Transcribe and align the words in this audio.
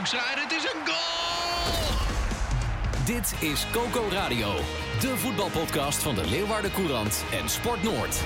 Het 0.00 0.52
is 0.52 0.62
een 0.62 0.86
goal! 0.86 1.96
Dit 3.04 3.34
is 3.40 3.66
Coco 3.72 4.08
Radio, 4.10 4.54
de 5.00 5.16
voetbalpodcast 5.16 6.02
van 6.02 6.14
de 6.14 6.26
Leeuwarden 6.28 6.72
Courant 6.72 7.24
en 7.32 7.48
Sport 7.48 7.82
Noord. 7.82 8.22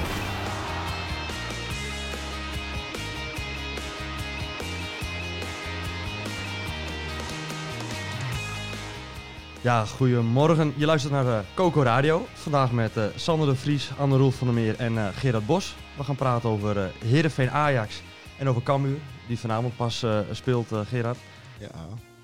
Ja, 9.61 9.85
goedemorgen. 9.85 10.75
Je 10.77 10.87
luistert 10.87 11.13
naar 11.13 11.27
uh, 11.27 11.39
Coco 11.55 11.83
Radio. 11.83 12.27
Vandaag 12.35 12.73
met 12.73 12.97
uh, 12.97 13.05
Sander 13.17 13.47
de 13.47 13.55
Vries, 13.55 13.91
Anne 13.99 14.17
Roel 14.17 14.31
van 14.31 14.47
der 14.47 14.57
Meer 14.57 14.77
en 14.77 14.93
uh, 14.93 15.09
Gerard 15.15 15.47
Bos. 15.47 15.77
We 15.97 16.05
gaan 16.05 16.17
praten 16.17 16.49
over 16.49 16.77
uh, 16.77 16.85
Heerenveen 17.05 17.51
Ajax 17.51 18.03
en 18.39 18.49
over 18.49 18.63
Cambuur, 18.63 18.99
die 19.27 19.39
vanavond 19.39 19.77
pas 19.77 20.07
speelt, 20.31 20.69
Gerard. 20.89 21.19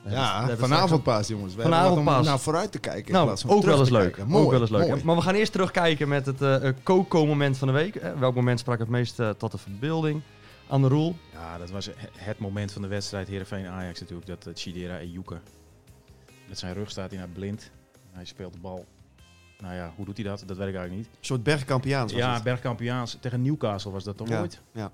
Ja, 0.04 0.48
ja 0.48 0.56
vanavond 0.56 1.02
pas 1.02 1.28
jongens. 1.28 1.54
We 1.54 1.62
vanavond 1.62 1.98
om 1.98 2.04
naar 2.24 2.38
vooruit 2.38 2.72
te 2.72 2.78
kijken. 2.78 3.12
Nou, 3.12 3.36
ook 3.46 3.64
wel 3.64 3.78
eens 3.78 3.90
leuk. 3.90 4.24
Mooi, 4.26 4.44
ook 4.44 4.50
wel 4.50 4.60
eens 4.60 4.70
leuk. 4.70 4.88
mooi. 4.88 5.04
Maar 5.04 5.16
we 5.16 5.22
gaan 5.22 5.34
eerst 5.34 5.52
terugkijken 5.52 6.08
met 6.08 6.26
het 6.26 6.74
Coco-moment 6.82 7.58
van 7.58 7.68
de 7.68 7.74
week. 7.74 8.02
welk 8.18 8.34
moment 8.34 8.58
sprak 8.60 8.78
het 8.78 8.88
meest 8.88 9.22
tot 9.38 9.52
de 9.52 9.58
verbeelding? 9.58 10.22
Anne 10.66 10.88
Roel. 10.88 11.16
Ja, 11.32 11.58
dat 11.58 11.70
was 11.70 11.90
het 12.16 12.38
moment 12.38 12.72
van 12.72 12.82
de 12.82 12.88
wedstrijd 12.88 13.28
Heerenveen-Ajax 13.28 14.00
natuurlijk. 14.00 14.28
Dat 14.28 14.46
uh, 14.46 14.52
Chidera 14.56 14.98
Ejuke 14.98 15.38
met 16.48 16.58
zijn 16.58 16.74
rug 16.74 16.90
staat 16.90 17.10
hij 17.10 17.18
naar 17.18 17.28
blind. 17.28 17.70
Hij 18.12 18.24
speelt 18.24 18.52
de 18.52 18.58
bal. 18.58 18.84
Nou 19.60 19.74
ja, 19.74 19.92
hoe 19.96 20.04
doet 20.04 20.16
hij 20.16 20.26
dat? 20.26 20.38
Dat 20.46 20.56
weet 20.56 20.68
ik 20.68 20.74
eigenlijk 20.74 20.94
niet. 20.94 21.06
Een 21.06 21.24
soort 21.26 21.42
Bergkampiaans 21.42 22.12
was 22.12 22.20
Ja, 22.20 22.34
het. 22.34 22.42
Bergkampiaans. 22.42 23.16
Tegen 23.20 23.42
Newcastle 23.42 23.90
was 23.90 24.04
dat 24.04 24.16
toch 24.16 24.28
Ja, 24.28 24.40
ooit? 24.40 24.60
ja. 24.72 24.90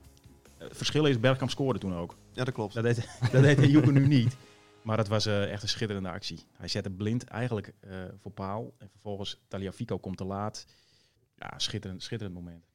Het 0.58 0.76
verschil 0.76 1.04
is, 1.04 1.20
Bergkamp 1.20 1.50
scoorde 1.50 1.78
toen 1.78 1.96
ook. 1.96 2.14
Ja, 2.36 2.44
dat 2.44 2.54
klopt. 2.54 2.74
Dat 2.74 2.82
deed, 2.82 3.08
dat 3.32 3.42
deed 3.42 3.86
nu 3.92 4.06
niet. 4.06 4.36
Maar 4.82 4.98
het 4.98 5.08
was 5.08 5.26
eh, 5.26 5.52
echt 5.52 5.62
een 5.62 5.68
schitterende 5.68 6.10
actie. 6.10 6.44
Hij 6.52 6.68
zette 6.68 6.90
blind 6.90 7.24
eigenlijk 7.24 7.72
eh, 7.80 8.04
voor 8.16 8.30
paal. 8.30 8.74
En 8.78 8.88
vervolgens 8.90 9.40
Taliafico 9.48 9.98
komt 9.98 10.16
te 10.16 10.24
laat. 10.24 10.66
Ja, 11.36 11.58
schitterend, 11.58 12.02
schitterend 12.02 12.36
moment. 12.36 12.66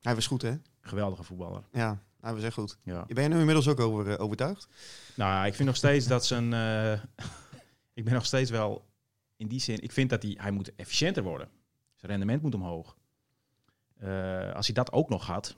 Hij 0.00 0.14
was 0.14 0.26
goed, 0.26 0.42
hè? 0.42 0.54
Geweldige 0.80 1.22
voetballer. 1.22 1.62
Ja, 1.72 2.02
hij 2.20 2.34
was 2.34 2.42
echt 2.42 2.54
goed. 2.54 2.78
Ja. 2.82 3.04
Ben 3.06 3.22
je 3.22 3.28
nu 3.28 3.38
inmiddels 3.38 3.68
ook 3.68 3.80
over, 3.80 4.10
eh, 4.10 4.20
overtuigd? 4.20 4.68
Nou, 5.14 5.46
ik 5.46 5.54
vind 5.54 5.68
nog 5.68 5.76
steeds 5.76 6.06
dat 6.06 6.26
zijn... 6.26 6.52
ik 7.98 8.04
ben 8.04 8.12
nog 8.12 8.26
steeds 8.26 8.50
wel 8.50 8.86
in 9.36 9.48
die 9.48 9.60
zin... 9.60 9.82
Ik 9.82 9.92
vind 9.92 10.10
dat 10.10 10.22
hij, 10.22 10.36
hij 10.40 10.50
moet 10.50 10.74
efficiënter 10.74 11.22
worden. 11.22 11.48
Zijn 11.94 12.10
rendement 12.10 12.42
moet 12.42 12.54
omhoog. 12.54 12.96
Als 14.54 14.66
hij 14.66 14.74
dat 14.74 14.92
ook 14.92 15.08
nog 15.08 15.26
had, 15.26 15.56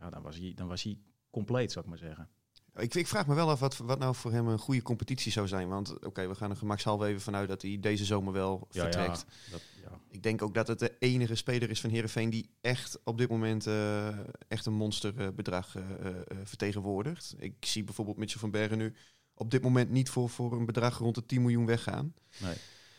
ja, 0.00 0.10
dan, 0.10 0.22
was 0.22 0.36
hij, 0.36 0.52
dan 0.54 0.68
was 0.68 0.82
hij 0.82 0.98
compleet, 1.30 1.72
zou 1.72 1.84
ik 1.84 1.90
maar 1.90 2.00
zeggen. 2.00 2.28
Ik, 2.76 2.94
ik 2.94 3.06
vraag 3.06 3.26
me 3.26 3.34
wel 3.34 3.50
af 3.50 3.60
wat, 3.60 3.76
wat 3.76 3.98
nou 3.98 4.14
voor 4.14 4.32
hem 4.32 4.48
een 4.48 4.58
goede 4.58 4.82
competitie 4.82 5.32
zou 5.32 5.48
zijn. 5.48 5.68
Want 5.68 6.04
oké, 6.06 6.28
we 6.28 6.34
gaan 6.34 6.50
er 6.50 6.56
gemakshalve 6.56 7.06
even 7.06 7.20
vanuit 7.20 7.48
dat 7.48 7.62
hij 7.62 7.78
deze 7.80 8.04
zomer 8.04 8.32
wel 8.32 8.66
Ja, 8.70 8.82
vertrekt. 8.82 9.24
Ja, 9.44 9.50
dat, 9.52 9.60
ja. 9.82 9.98
Ik 10.10 10.22
denk 10.22 10.42
ook 10.42 10.54
dat 10.54 10.68
het 10.68 10.78
de 10.78 10.92
enige 10.98 11.34
speler 11.34 11.70
is 11.70 11.80
van 11.80 11.90
Heerenveen 11.90 12.30
die 12.30 12.50
echt 12.60 12.98
op 13.04 13.18
dit 13.18 13.28
moment 13.28 13.66
eh, 13.66 14.08
echt 14.48 14.66
een 14.66 14.72
monsterbedrag 14.72 15.76
eh, 15.76 15.82
eh, 16.08 16.16
vertegenwoordigt. 16.44 17.34
Ik 17.38 17.54
zie 17.60 17.84
bijvoorbeeld 17.84 18.16
Mitchell 18.16 18.40
van 18.40 18.50
Bergen 18.50 18.78
nu 18.78 18.94
op 19.34 19.50
dit 19.50 19.62
moment 19.62 19.90
niet 19.90 20.10
voor, 20.10 20.28
voor 20.30 20.52
een 20.52 20.66
bedrag 20.66 20.98
rond 20.98 21.14
de 21.14 21.26
10 21.26 21.40
miljoen 21.40 21.66
weggaan. 21.66 22.14
Nee, 22.38 22.54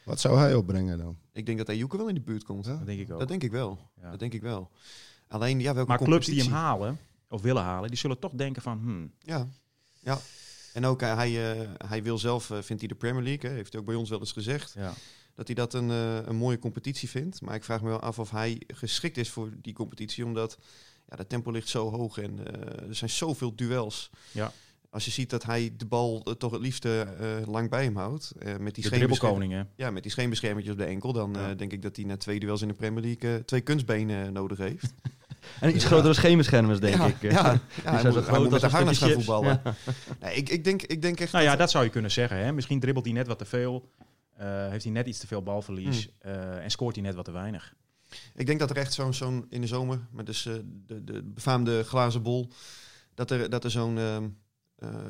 Wat 0.05 0.19
zou 0.19 0.37
hij 0.37 0.55
opbrengen 0.55 0.97
dan? 0.97 1.17
Ik 1.31 1.45
denk 1.45 1.57
dat 1.57 1.69
Ajuke 1.69 1.97
wel 1.97 2.07
in 2.07 2.15
de 2.15 2.21
buurt 2.21 2.43
komt. 2.43 2.65
dat 2.65 2.85
denk 2.85 2.99
ik 2.99 3.11
ook. 3.11 3.19
Dat 3.19 3.27
denk 3.27 3.43
ik 3.43 3.51
wel. 3.51 3.79
Ja. 4.01 4.09
Dat 4.09 4.19
denk 4.19 4.33
ik 4.33 4.41
wel. 4.41 4.71
Alleen, 5.27 5.59
ja, 5.59 5.73
welke 5.73 5.89
maar 5.89 6.03
clubs 6.03 6.25
die 6.25 6.41
hem 6.43 6.51
halen, 6.51 6.99
of 7.29 7.41
willen 7.41 7.63
halen, 7.63 7.89
die 7.89 7.97
zullen 7.99 8.19
toch 8.19 8.31
denken 8.31 8.61
van... 8.61 8.77
Hmm, 8.77 9.11
Ja, 9.19 9.47
ja. 10.05 10.19
En 10.73 10.85
ook 10.85 11.01
eh, 11.01 11.15
hij, 11.15 11.51
eh, 11.61 11.69
hij 11.87 12.03
wil 12.03 12.17
zelf, 12.17 12.49
eh, 12.51 12.57
vindt 12.61 12.81
hij 12.81 12.87
de 12.87 12.95
Premier 12.95 13.23
League, 13.23 13.49
hè, 13.49 13.55
heeft 13.55 13.71
hij 13.71 13.81
ook 13.81 13.87
bij 13.87 13.95
ons 13.95 14.09
wel 14.09 14.19
eens 14.19 14.31
gezegd, 14.31 14.73
ja. 14.77 14.93
dat 15.35 15.45
hij 15.47 15.55
dat 15.55 15.73
een, 15.73 15.89
een 15.89 16.35
mooie 16.35 16.59
competitie 16.59 17.09
vindt. 17.09 17.41
Maar 17.41 17.55
ik 17.55 17.63
vraag 17.63 17.81
me 17.81 17.87
wel 17.89 17.99
af 17.99 18.19
of 18.19 18.31
hij 18.31 18.61
geschikt 18.67 19.17
is 19.17 19.29
voor 19.29 19.49
die 19.61 19.73
competitie, 19.73 20.25
omdat 20.25 20.57
ja, 21.09 21.15
de 21.15 21.27
tempo 21.27 21.51
ligt 21.51 21.69
zo 21.69 21.91
hoog 21.91 22.17
en 22.17 22.39
er 22.87 22.95
zijn 22.95 23.09
zoveel 23.09 23.55
duels. 23.55 24.09
Ja. 24.31 24.51
Als 24.89 25.05
je 25.05 25.11
ziet 25.11 25.29
dat 25.29 25.43
hij 25.43 25.73
de 25.77 25.85
bal 25.85 26.23
toch 26.37 26.51
het 26.51 26.61
liefste 26.61 27.07
lang 27.47 27.69
bij 27.69 27.83
hem 27.83 27.95
houdt, 27.95 28.31
met 28.35 28.45
die 28.45 28.55
De 28.55 28.59
scheenbescherm- 28.59 28.89
dribbelkoning, 28.89 29.53
hè. 29.53 29.63
Ja, 29.83 29.91
met 29.91 30.03
die 30.03 30.11
scheenbeschermertjes 30.11 30.73
op 30.73 30.79
de 30.79 30.85
enkel, 30.85 31.13
dan 31.13 31.33
Ja. 31.33 31.53
denk 31.53 31.71
ik 31.71 31.81
dat 31.81 31.95
hij 31.95 32.05
na 32.05 32.17
twee 32.17 32.39
duels 32.39 32.61
in 32.61 32.67
de 32.67 32.73
Premier 32.73 33.03
League 33.03 33.45
twee 33.45 33.61
kunstbenen 33.61 34.33
nodig 34.33 34.57
heeft. 34.57 34.93
En 35.59 35.75
iets 35.75 35.85
grotere 35.85 36.13
scheenbeschermers, 36.13 36.79
denk 36.79 36.95
ja, 36.95 37.05
ik. 37.05 37.21
Ja, 37.21 37.29
ja, 37.31 37.41
hij 37.41 37.59
zijn 37.83 37.93
moet, 37.93 38.01
zo 38.03 38.11
hij 38.13 38.21
groot 38.23 38.39
moet 38.41 38.51
met 38.51 38.51
als 38.51 38.61
de 38.61 38.67
een 38.67 38.73
harnas 38.73 38.97
gaan 38.97 39.09
voetballen. 39.11 39.61
Nee, 40.21 40.35
ik, 40.35 40.49
ik, 40.49 40.63
denk, 40.63 40.81
ik 40.81 41.01
denk 41.01 41.19
echt 41.19 41.31
Nou 41.31 41.43
ja, 41.43 41.49
dat- 41.49 41.59
dat 41.59 41.71
zou 41.71 41.83
je 41.83 41.89
kunnen 41.89 42.11
zeggen. 42.11 42.37
Hè? 42.37 42.51
Misschien 42.51 42.79
dribbelt 42.79 43.05
hij 43.05 43.13
net 43.13 43.27
wat 43.27 43.37
te 43.37 43.45
veel. 43.45 43.89
eh, 44.37 44.67
heeft 44.69 44.83
hij 44.83 44.93
net 44.93 45.07
iets 45.07 45.19
te 45.19 45.27
veel 45.27 45.41
balverlies. 45.43 46.09
Hmm. 46.21 46.31
eh, 46.31 46.63
en 46.63 46.71
scoort 46.71 46.95
hij 46.95 47.03
net 47.03 47.15
wat 47.15 47.25
te 47.25 47.31
weinig. 47.31 47.73
Ik 48.35 48.45
denk 48.45 48.59
dat 48.59 48.69
er 48.69 48.77
echt 48.77 48.93
zo'n 48.93 49.13
zo'n 49.13 49.45
in 49.49 49.61
de 49.61 49.67
zomer, 49.67 49.99
met 50.11 50.25
dus 50.25 50.45
eh, 50.45 50.53
de, 50.87 51.03
de 51.03 51.23
befaamde 51.23 51.83
glazen 51.83 52.21
bol, 52.21 52.49
dat 53.13 53.31
er, 53.31 53.49
dat 53.49 53.63
er 53.63 53.71
zo'n 53.71 53.97
ehm, 53.97 54.23
eh, 54.23 54.29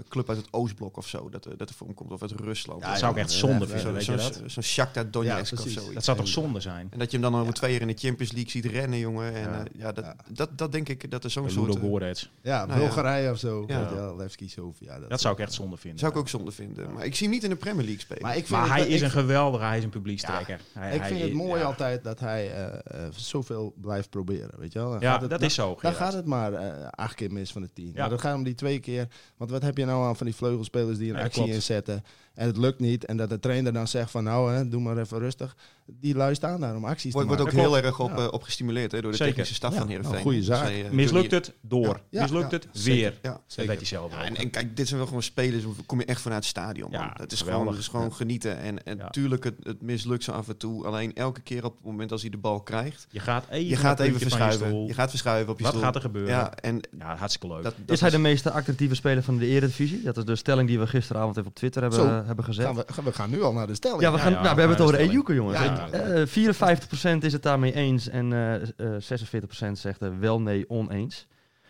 club 0.09 0.29
uit 0.29 0.37
het 0.37 0.47
Oostblok 0.53 0.97
of 0.97 1.07
zo, 1.07 1.29
dat 1.29 1.45
er, 1.45 1.57
dat 1.57 1.69
er 1.69 1.75
voor 1.75 1.87
hem 1.87 1.95
komt, 1.95 2.11
of 2.11 2.21
uit 2.21 2.31
Rusland. 2.31 2.81
dat 2.81 2.97
zou 2.97 3.11
ik 3.11 3.17
echt 3.17 3.31
zonde 3.31 3.67
vinden, 3.67 3.79
Zo'n 3.81 3.93
weet 3.93 4.03
zo, 4.03 4.11
je 4.13 4.19
zo, 4.21 4.29
dat? 4.41 4.51
zo'n 4.51 4.63
Shakhtar 4.63 5.11
Donetsk 5.11 5.53
Ja, 5.57 5.81
of. 5.81 5.93
Dat 5.93 6.03
zou 6.03 6.17
toch 6.17 6.27
zonde 6.27 6.59
zijn? 6.59 6.87
En 6.91 6.99
dat 6.99 7.11
je 7.11 7.17
hem 7.19 7.31
dan 7.31 7.41
over 7.41 7.53
twee 7.53 7.71
jaar 7.71 7.81
in 7.81 7.87
de 7.87 7.93
Champions 7.97 8.31
League 8.31 8.51
ziet 8.51 8.65
rennen, 8.65 8.99
jongen. 8.99 9.33
En 9.33 9.67
Ja. 9.73 9.91
dat, 9.91 10.03
Ja. 10.05 10.15
Dat, 10.29 10.57
dat 10.57 10.71
denk 10.71 10.89
ik, 10.89 11.11
dat 11.11 11.23
er 11.23 11.29
zo'n 11.29 11.49
soort... 11.49 11.67
Ludo 11.67 11.79
eh, 11.79 11.85
Gorets. 11.89 12.29
Ja, 12.41 12.65
Nou 12.65 12.79
ja. 12.79 12.85
Bulgarije 12.85 13.31
of 13.31 13.37
zo. 13.39 13.63
Ja. 13.67 14.13
Levski 14.17 14.49
Sofia. 14.49 14.99
Dat 14.99 15.21
zou 15.21 15.33
ik 15.33 15.39
echt 15.39 15.53
zonde 15.53 15.77
vinden. 15.77 15.99
zou 15.99 16.11
ik 16.11 16.17
ook 16.17 16.29
zonde 16.29 16.51
vinden. 16.51 16.93
Maar 16.93 17.05
ik 17.05 17.15
zie 17.15 17.25
hem 17.27 17.35
niet 17.35 17.43
in 17.43 17.49
de 17.49 17.55
Premier 17.55 17.83
League 17.83 18.01
spelen. 18.01 18.21
Maar 18.23 18.37
ik 18.37 18.45
vind 18.45 18.59
Maar 18.59 18.61
het, 18.67 18.71
hij 18.77 18.85
ik, 18.87 18.93
is 18.93 19.01
een 19.01 19.11
geweldige, 19.11 19.63
hij 19.63 19.77
is 19.77 19.83
een 19.83 19.89
publiekstrekker. 19.89 20.59
Hij- 20.73 20.93
ik 20.93 20.99
hij 20.99 21.09
vind 21.09 21.21
het 21.21 21.33
mooi 21.33 21.59
ja. 21.59 21.65
altijd 21.65 22.03
dat 22.03 22.19
hij 22.19 22.51
eh, 22.53 22.65
eh, 23.05 23.11
zoveel 23.15 23.73
blijft 23.81 24.09
proberen. 24.09 24.59
Weet 24.59 24.73
je 24.73 24.79
wel? 24.79 25.01
Ja, 25.01 25.11
gaat 25.11 25.21
het- 25.21 25.29
dat 25.29 25.41
is 25.41 25.53
zo. 25.53 25.77
Dan 25.81 25.93
gaat 25.93 26.13
het 26.13 26.25
maar 26.25 26.53
eh, 26.53 26.87
acht 26.89 27.15
keer 27.15 27.31
mis 27.33 27.51
van 27.51 27.61
de 27.61 27.69
tien. 27.73 27.93
Dan 27.93 28.19
gaat 28.19 28.35
om 28.35 28.43
die 28.43 28.55
twee 28.55 28.79
keer. 28.79 29.07
Want 29.37 29.49
wat 29.55 29.63
heb 29.63 29.77
je 29.77 29.85
nou 29.85 30.05
aan 30.05 30.15
van 30.15 30.25
die 30.25 30.35
vleugelspelers 30.35 30.97
die 30.97 31.09
een 31.11 31.17
Ja, 31.17 31.23
actie 31.23 31.41
klopt. 31.41 31.53
inzetten 31.55 32.03
en 32.33 32.47
het 32.47 32.57
lukt 32.57 32.79
niet. 32.79 33.05
En 33.05 33.17
dat 33.17 33.29
de 33.29 33.39
trainer 33.39 33.73
dan 33.73 33.87
zegt 33.87 34.11
van 34.11 34.23
nou, 34.23 34.53
hè, 34.53 34.67
doe 34.69 34.81
maar 34.81 34.97
even 34.97 35.19
rustig. 35.19 35.55
Die 35.87 36.15
lui 36.15 36.35
staan 36.35 36.59
daar 36.59 36.75
om 36.75 36.85
acties 36.85 37.13
wordt, 37.13 37.27
te 37.29 37.35
wordt 37.35 37.49
ook 37.51 37.57
maken. 37.57 37.71
heel 37.73 37.83
erg 37.85 37.99
op, 37.99 38.09
Ja. 38.09 38.23
eh, 38.25 38.31
op 38.31 38.43
gestimuleerd 38.43 38.91
hè, 38.91 39.01
door 39.01 39.11
de 39.11 39.17
Zeker. 39.17 39.31
technische 39.33 39.55
staf 39.55 39.73
Ja, 39.73 39.77
van 39.79 39.87
Heerenveen. 39.87 40.11
nou, 40.13 40.23
goede 40.23 40.43
zaak. 40.43 40.65
Zij, 40.65 40.85
eh, 40.85 40.91
Mislukt 40.91 41.31
het, 41.31 41.53
door. 41.61 41.99
Ja, 42.09 42.21
Mislukt 42.21 42.51
ja, 42.51 42.57
het, 42.57 42.83
weer. 42.83 43.19
Ja, 43.21 43.31
Dat 43.31 43.41
zeker. 43.47 43.69
weet 43.69 43.79
hij 43.79 43.87
zelf 43.87 44.13
en, 44.17 44.35
en 44.35 44.49
kijk, 44.49 44.77
dit 44.77 44.85
zijn 44.87 44.97
wel 44.99 45.07
gewoon 45.07 45.23
spelers, 45.23 45.63
kom 45.85 45.99
je 45.99 46.05
echt 46.05 46.21
vanuit 46.21 46.41
het 46.41 46.49
stadion. 46.49 46.91
Man. 46.91 46.99
Ja, 46.99 47.13
het 47.17 47.31
is 47.31 47.39
geweldig. 47.39 47.63
gewoon, 47.65 47.79
is 47.79 47.87
gewoon 47.87 48.13
genieten. 48.13 48.57
En, 48.57 48.85
en 48.85 48.97
Ja. 48.97 49.03
natuurlijk, 49.03 49.43
het, 49.43 49.55
het 49.63 49.81
mislukt 49.81 50.23
zo 50.23 50.31
af 50.31 50.47
en 50.47 50.57
toe. 50.57 50.85
Alleen 50.85 51.13
elke 51.13 51.41
keer 51.41 51.65
op 51.65 51.75
het 51.75 51.85
moment 51.85 52.11
als 52.11 52.21
hij 52.21 52.29
de 52.29 52.37
bal 52.37 52.61
krijgt, 52.61 53.07
Je 53.11 53.19
gaat 53.19 53.45
even, 53.49 53.67
je 53.67 53.75
gaat 53.75 53.99
even 53.99 54.13
je 54.13 54.19
verschuiven. 54.19 54.67
stoel. 54.67 54.87
Je 54.87 54.93
gaat 54.93 55.09
verschuiven 55.09 55.51
op 55.51 55.57
je 55.57 55.63
Wat 55.63 55.71
stoel. 55.73 55.85
gaat 55.85 55.95
er 55.95 56.01
gebeuren? 56.01 56.31
Ja, 56.35 56.53
en 56.55 56.79
Ja, 56.99 57.15
hartstikke 57.15 57.47
leuk. 57.55 57.63
dat, 57.63 57.73
dat 57.85 57.95
Is 57.95 58.01
hij 58.01 58.09
de 58.09 58.17
meest 58.17 58.49
attractieve 58.49 58.95
speler 58.95 59.23
van 59.23 59.37
de 59.37 59.44
Eredivisie? 59.45 60.01
Dat 60.01 60.17
is 60.17 60.25
de 60.25 60.35
stelling 60.35 60.67
die 60.67 60.79
we 60.79 60.87
gisteravond 60.87 61.37
even 61.37 61.49
op 61.49 61.55
Twitter 61.55 61.81
hebben, 61.81 61.99
Zo. 61.99 62.07
hebben 62.25 62.45
gezet. 62.45 62.65
Gaan 62.65 62.75
we, 62.75 62.83
gaan- 62.87 63.03
we 63.03 63.13
gaan 63.13 63.29
nu 63.29 63.41
al 63.41 63.53
naar 63.53 63.67
de 63.67 63.73
stelling. 63.75 64.01
Ja, 64.01 64.11
we, 64.11 64.17
gaan, 64.19 64.31
ja, 64.31 64.41
nou, 64.41 64.49
we 64.49 64.53
we 64.53 64.59
hebben 64.59 64.77
het 64.77 64.85
over 64.87 64.97
de 65.05 65.11
Ejuke, 65.11 65.33
jongens. 65.33 65.59
Ja, 65.59 65.89
Eh, 65.89 66.25
54% 66.25 67.23
is 67.23 67.33
het 67.33 67.43
daarmee 67.43 67.73
eens 67.73 68.07
en 68.09 68.33
eh 68.33 68.55
eh 68.95 69.01
46% 69.01 69.79
zegt 69.79 70.01
er 70.01 70.19
wel, 70.19 70.41
nee, 70.41 70.69
oneens. 70.69 71.27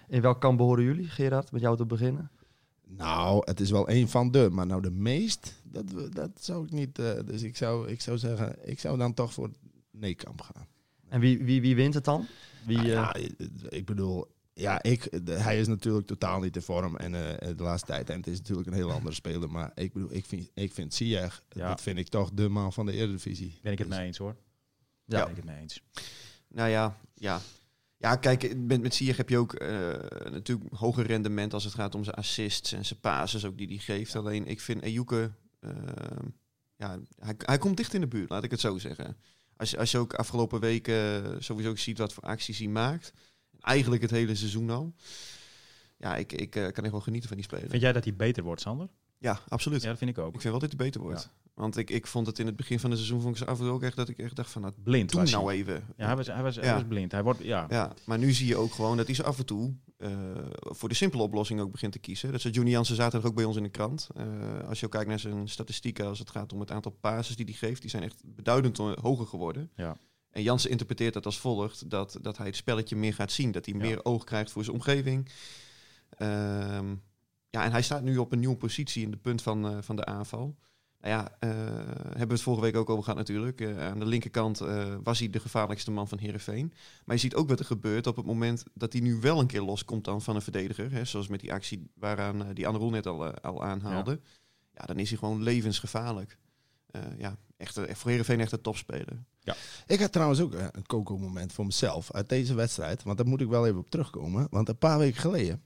In 0.07 0.21
welk 0.21 0.41
kamp 0.41 0.57
behoren 0.57 0.83
jullie, 0.83 1.07
Gerard, 1.09 1.51
met 1.51 1.61
jou 1.61 1.77
te 1.77 1.85
beginnen? 1.85 2.29
Nou, 2.88 3.41
het 3.45 3.59
is 3.59 3.71
wel 3.71 3.89
een 3.89 4.07
van 4.09 4.31
de, 4.31 4.50
maar 4.51 4.65
nou 4.65 4.81
de 4.81 4.91
meest, 4.91 5.53
dat, 5.63 5.83
dat 6.15 6.29
zou 6.39 6.63
ik 6.65 6.71
niet. 6.71 7.00
eh, 7.00 7.11
dus 7.25 7.41
ik 7.44 7.57
zou, 7.57 7.88
ik 7.89 8.01
zou 8.01 8.17
zeggen, 8.17 8.55
ik 8.63 8.79
zou 8.79 8.97
dan 8.97 9.13
toch 9.13 9.33
voor 9.33 9.50
nee-kamp 9.91 10.41
gaan. 10.41 10.65
En 11.09 11.19
wie, 11.19 11.44
wie, 11.44 11.61
wie 11.61 11.75
wint 11.75 11.94
het 11.94 12.03
dan? 12.05 12.25
Wie, 12.65 12.77
Nou 12.77 12.88
eh, 12.88 12.94
ja, 12.94 13.15
ik 13.69 13.85
bedoel, 13.85 14.25
ja, 14.57 14.83
ik, 14.83 15.25
de- 15.25 15.31
hij 15.33 15.59
is 15.59 15.67
natuurlijk 15.67 16.07
totaal 16.07 16.39
niet 16.39 16.55
in 16.55 16.61
vorm 16.61 16.95
en 16.95 17.39
eh, 17.39 17.47
de 17.57 17.63
laatste 17.63 17.87
tijd. 17.87 18.09
En 18.09 18.17
het 18.17 18.27
is 18.27 18.37
natuurlijk 18.37 18.67
een 18.67 18.73
heel 18.73 18.91
andere 18.91 19.15
speler. 19.15 19.49
Maar 19.51 19.71
ik 19.75 19.93
bedoel, 19.93 20.13
ik 20.13 20.25
vind, 20.25 20.49
ik 20.53 20.73
vind 20.73 20.93
Ziyech, 20.93 21.43
Ja. 21.49 21.67
dat 21.67 21.81
vind 21.81 21.97
ik 21.97 22.07
toch 22.07 22.31
de 22.33 22.49
man 22.49 22.73
van 22.73 22.85
de 22.85 22.91
Eredivisie. 22.91 23.59
Ben 23.61 23.71
ik 23.71 23.77
het 23.77 23.87
Dus- 23.87 23.97
mee 23.97 24.05
eens 24.07 24.17
hoor. 24.17 24.35
Ja. 25.05 25.19
Ben 25.21 25.29
ik 25.29 25.35
het 25.35 25.45
mee 25.45 25.57
eens. 25.61 25.81
Nou 26.47 26.69
ja, 26.69 26.97
ja. 27.13 27.41
Ja, 27.97 28.15
kijk, 28.15 28.57
met, 28.57 28.81
met 28.81 28.95
Ziyech 28.95 29.17
heb 29.17 29.29
je 29.29 29.37
ook 29.37 29.53
eh, 29.53 29.69
natuurlijk 30.31 30.73
hoger 30.75 31.05
rendement 31.05 31.53
als 31.53 31.63
het 31.63 31.73
gaat 31.73 31.95
om 31.95 32.03
zijn 32.03 32.15
assists 32.15 32.71
en 32.71 32.85
zijn 32.85 32.99
passes 32.99 33.45
ook 33.45 33.57
die 33.57 33.67
hij 33.67 33.77
geeft. 33.77 34.15
Alleen 34.15 34.47
ik 34.47 34.59
vind 34.61 34.81
Ejuke, 34.81 35.31
eh, 35.59 35.71
ja, 36.75 36.99
hij, 37.19 37.33
hij 37.37 37.57
komt 37.57 37.77
dicht 37.77 37.93
in 37.93 38.01
de 38.01 38.07
buurt, 38.07 38.29
laat 38.29 38.43
ik 38.43 38.51
het 38.51 38.59
zo 38.59 38.77
zeggen. 38.77 39.17
Als 39.57 39.69
je, 39.71 39.77
als 39.77 39.91
je 39.91 39.97
ook 39.97 40.13
afgelopen 40.13 40.59
weken 40.59 41.23
sowieso 41.43 41.69
ook 41.69 41.77
ziet 41.77 41.97
wat 41.97 42.13
voor 42.13 42.23
acties 42.23 42.57
hij 42.59 42.67
maakt, 42.67 43.13
eigenlijk 43.65 44.01
het 44.01 44.12
hele 44.12 44.35
seizoen 44.35 44.69
al. 44.69 44.94
Ja, 45.97 46.15
ik, 46.15 46.31
ik 46.33 46.56
eh, 46.56 46.71
kan 46.71 46.83
echt 46.83 46.91
wel 46.94 47.01
genieten 47.01 47.27
van 47.27 47.38
die 47.38 47.45
speler. 47.45 47.69
Vind 47.69 47.81
jij 47.81 47.94
dat 47.94 48.03
hij 48.03 48.15
beter 48.15 48.44
wordt, 48.44 48.62
Sander? 48.62 48.88
Ja, 49.17 49.39
absoluut. 49.47 49.81
Ja, 49.81 49.89
dat 49.89 49.97
vind 49.97 50.09
ik 50.09 50.17
ook. 50.17 50.33
Ik 50.33 50.41
vind 50.41 50.51
wel 50.51 50.59
dat 50.62 50.69
hij 50.69 50.85
beter 50.85 51.01
wordt. 51.01 51.29
Want 51.53 51.77
ik, 51.77 51.89
ik 51.89 52.07
vond 52.07 52.27
het 52.27 52.39
in 52.39 52.45
het 52.45 52.56
begin 52.56 52.79
van 52.79 52.89
het 52.89 53.00
seizoen 53.00 53.21
vond 53.21 53.33
ik 53.38 53.44
ze 53.44 53.45
af 53.50 53.57
en 53.59 53.63
toe 53.65 53.73
ook 53.73 53.83
echt 53.83 53.95
dat 53.95 54.09
ik 54.09 54.17
echt 54.17 54.35
dacht 54.35 54.51
van 54.51 54.62
nou, 54.62 54.73
Blind 54.83 55.12
was 55.12 55.31
nou 55.31 55.45
hij. 55.45 55.56
even. 55.56 55.83
Ja, 55.97 56.06
hij 56.06 56.15
was, 56.15 56.27
hij 56.27 56.44
was, 56.44 56.56
hij 56.56 56.65
Ja. 56.65 56.73
was 56.73 56.83
blind. 56.88 57.12
Hij 57.12 57.23
wordt, 57.23 57.44
ja. 57.44 57.65
Ja, 57.69 57.94
maar 58.06 58.17
nu 58.17 58.31
zie 58.31 58.47
je 58.47 58.56
ook 58.56 58.73
gewoon 58.73 58.97
dat 58.97 59.06
hij 59.06 59.15
ze 59.15 59.23
af 59.23 59.38
en 59.39 59.45
toe 59.45 59.73
eh, 59.97 60.09
voor 60.59 60.89
de 60.89 60.95
simpele 60.95 61.23
oplossing 61.23 61.59
ook 61.62 61.71
begint 61.71 61.91
te 61.91 62.00
kiezen. 62.00 62.31
Dat 62.31 62.45
is 62.45 62.51
Johnny 62.56 62.71
Jansen 62.71 62.95
zaterdag 62.95 63.29
ook 63.29 63.35
bij 63.35 63.45
ons 63.45 63.56
in 63.57 63.63
de 63.63 63.69
krant. 63.69 64.07
Eh, 64.15 64.25
als 64.67 64.79
je 64.79 64.85
ook 64.85 64.91
kijkt 64.91 65.07
naar 65.09 65.19
zijn 65.19 65.47
statistieken 65.50 66.06
als 66.06 66.19
het 66.19 66.29
gaat 66.29 66.53
om 66.53 66.59
het 66.59 66.71
aantal 66.71 66.91
passes 66.91 67.35
die 67.35 67.45
hij 67.45 67.53
geeft, 67.53 67.81
die 67.81 67.89
zijn 67.89 68.03
echt 68.03 68.21
beduidend 68.25 68.77
hoger 68.77 69.25
geworden. 69.27 69.69
Ja. 69.75 69.97
En 70.35 70.43
Jansen 70.43 70.69
interpreteert 70.69 71.13
dat 71.13 71.25
als 71.25 71.39
volgt, 71.39 71.89
dat, 71.89 72.17
dat 72.21 72.37
hij 72.37 72.45
het 72.45 72.55
spelletje 72.55 72.95
meer 72.95 73.13
gaat 73.13 73.31
zien. 73.31 73.51
Dat 73.51 73.65
hij 73.65 73.73
Ja. 73.73 73.79
meer 73.79 74.05
oog 74.05 74.23
krijgt 74.23 74.51
voor 74.51 74.63
zijn 74.63 74.75
omgeving. 74.75 75.29
Ehm, 76.17 76.95
ja, 77.49 77.63
en 77.63 77.71
hij 77.71 77.81
staat 77.81 78.03
nu 78.03 78.17
op 78.17 78.31
een 78.31 78.39
nieuwe 78.39 78.55
positie 78.57 79.03
in 79.03 79.11
de 79.11 79.17
punt 79.17 79.41
van, 79.41 79.67
eh, 79.67 79.77
van 79.81 79.95
de 79.95 80.05
aanval. 80.05 80.55
Nou 80.99 81.13
ja, 81.15 81.35
eh, 81.39 81.49
hebben 81.49 82.27
we 82.27 82.33
het 82.33 82.41
vorige 82.41 82.61
week 82.63 82.75
ook 82.75 82.89
over 82.89 83.03
gehad 83.03 83.17
natuurlijk. 83.17 83.61
Eh, 83.61 83.87
aan 83.87 83.99
de 83.99 84.05
linkerkant 84.05 84.57
was 85.03 85.19
hij 85.19 85.29
de 85.29 85.39
gevaarlijkste 85.39 85.91
man 85.91 86.07
van 86.07 86.17
Heerenveen. 86.17 86.73
Maar 87.05 87.15
je 87.15 87.21
ziet 87.21 87.35
ook 87.35 87.49
wat 87.49 87.59
er 87.59 87.65
gebeurt 87.65 88.07
op 88.07 88.15
het 88.15 88.25
moment 88.25 88.63
dat 88.73 88.93
hij 88.93 89.01
nu 89.01 89.19
wel 89.19 89.39
een 89.39 89.47
keer 89.47 89.61
loskomt 89.61 90.03
dan 90.03 90.21
van 90.21 90.35
een 90.35 90.41
verdediger. 90.41 90.91
Hè, 90.91 91.05
zoals 91.05 91.27
met 91.27 91.39
die 91.39 91.53
actie 91.53 91.89
waaraan 91.93 92.53
die 92.53 92.67
Anne 92.67 92.79
Roel 92.79 92.89
net 92.89 93.07
al, 93.07 93.31
al 93.39 93.63
aanhaalde. 93.63 94.19
Ja. 94.73 94.85
dan 94.85 94.99
is 94.99 95.09
hij 95.09 95.17
gewoon 95.17 95.43
levensgevaarlijk. 95.43 96.38
Ja, 97.17 97.38
echt, 97.57 97.75
een- 97.75 97.95
voor 97.95 98.09
Heerenveen 98.09 98.39
echt 98.39 98.51
een 98.51 98.61
topspeler. 98.61 99.23
Ik 99.87 99.99
had 99.99 100.11
trouwens 100.11 100.39
ook 100.39 100.53
eh, 100.53 100.65
een 100.71 100.85
Coco-moment 100.85 101.53
voor 101.53 101.65
mezelf 101.65 102.11
uit 102.11 102.29
deze 102.29 102.53
wedstrijd. 102.53 103.03
Want 103.03 103.17
daar 103.17 103.27
moet 103.27 103.41
ik 103.41 103.47
wel 103.47 103.65
even 103.67 103.79
op 103.79 103.89
terugkomen. 103.89 104.47
Want 104.49 104.69
een 104.69 104.77
paar 104.77 104.97
weken 104.97 105.21
geleden, 105.21 105.61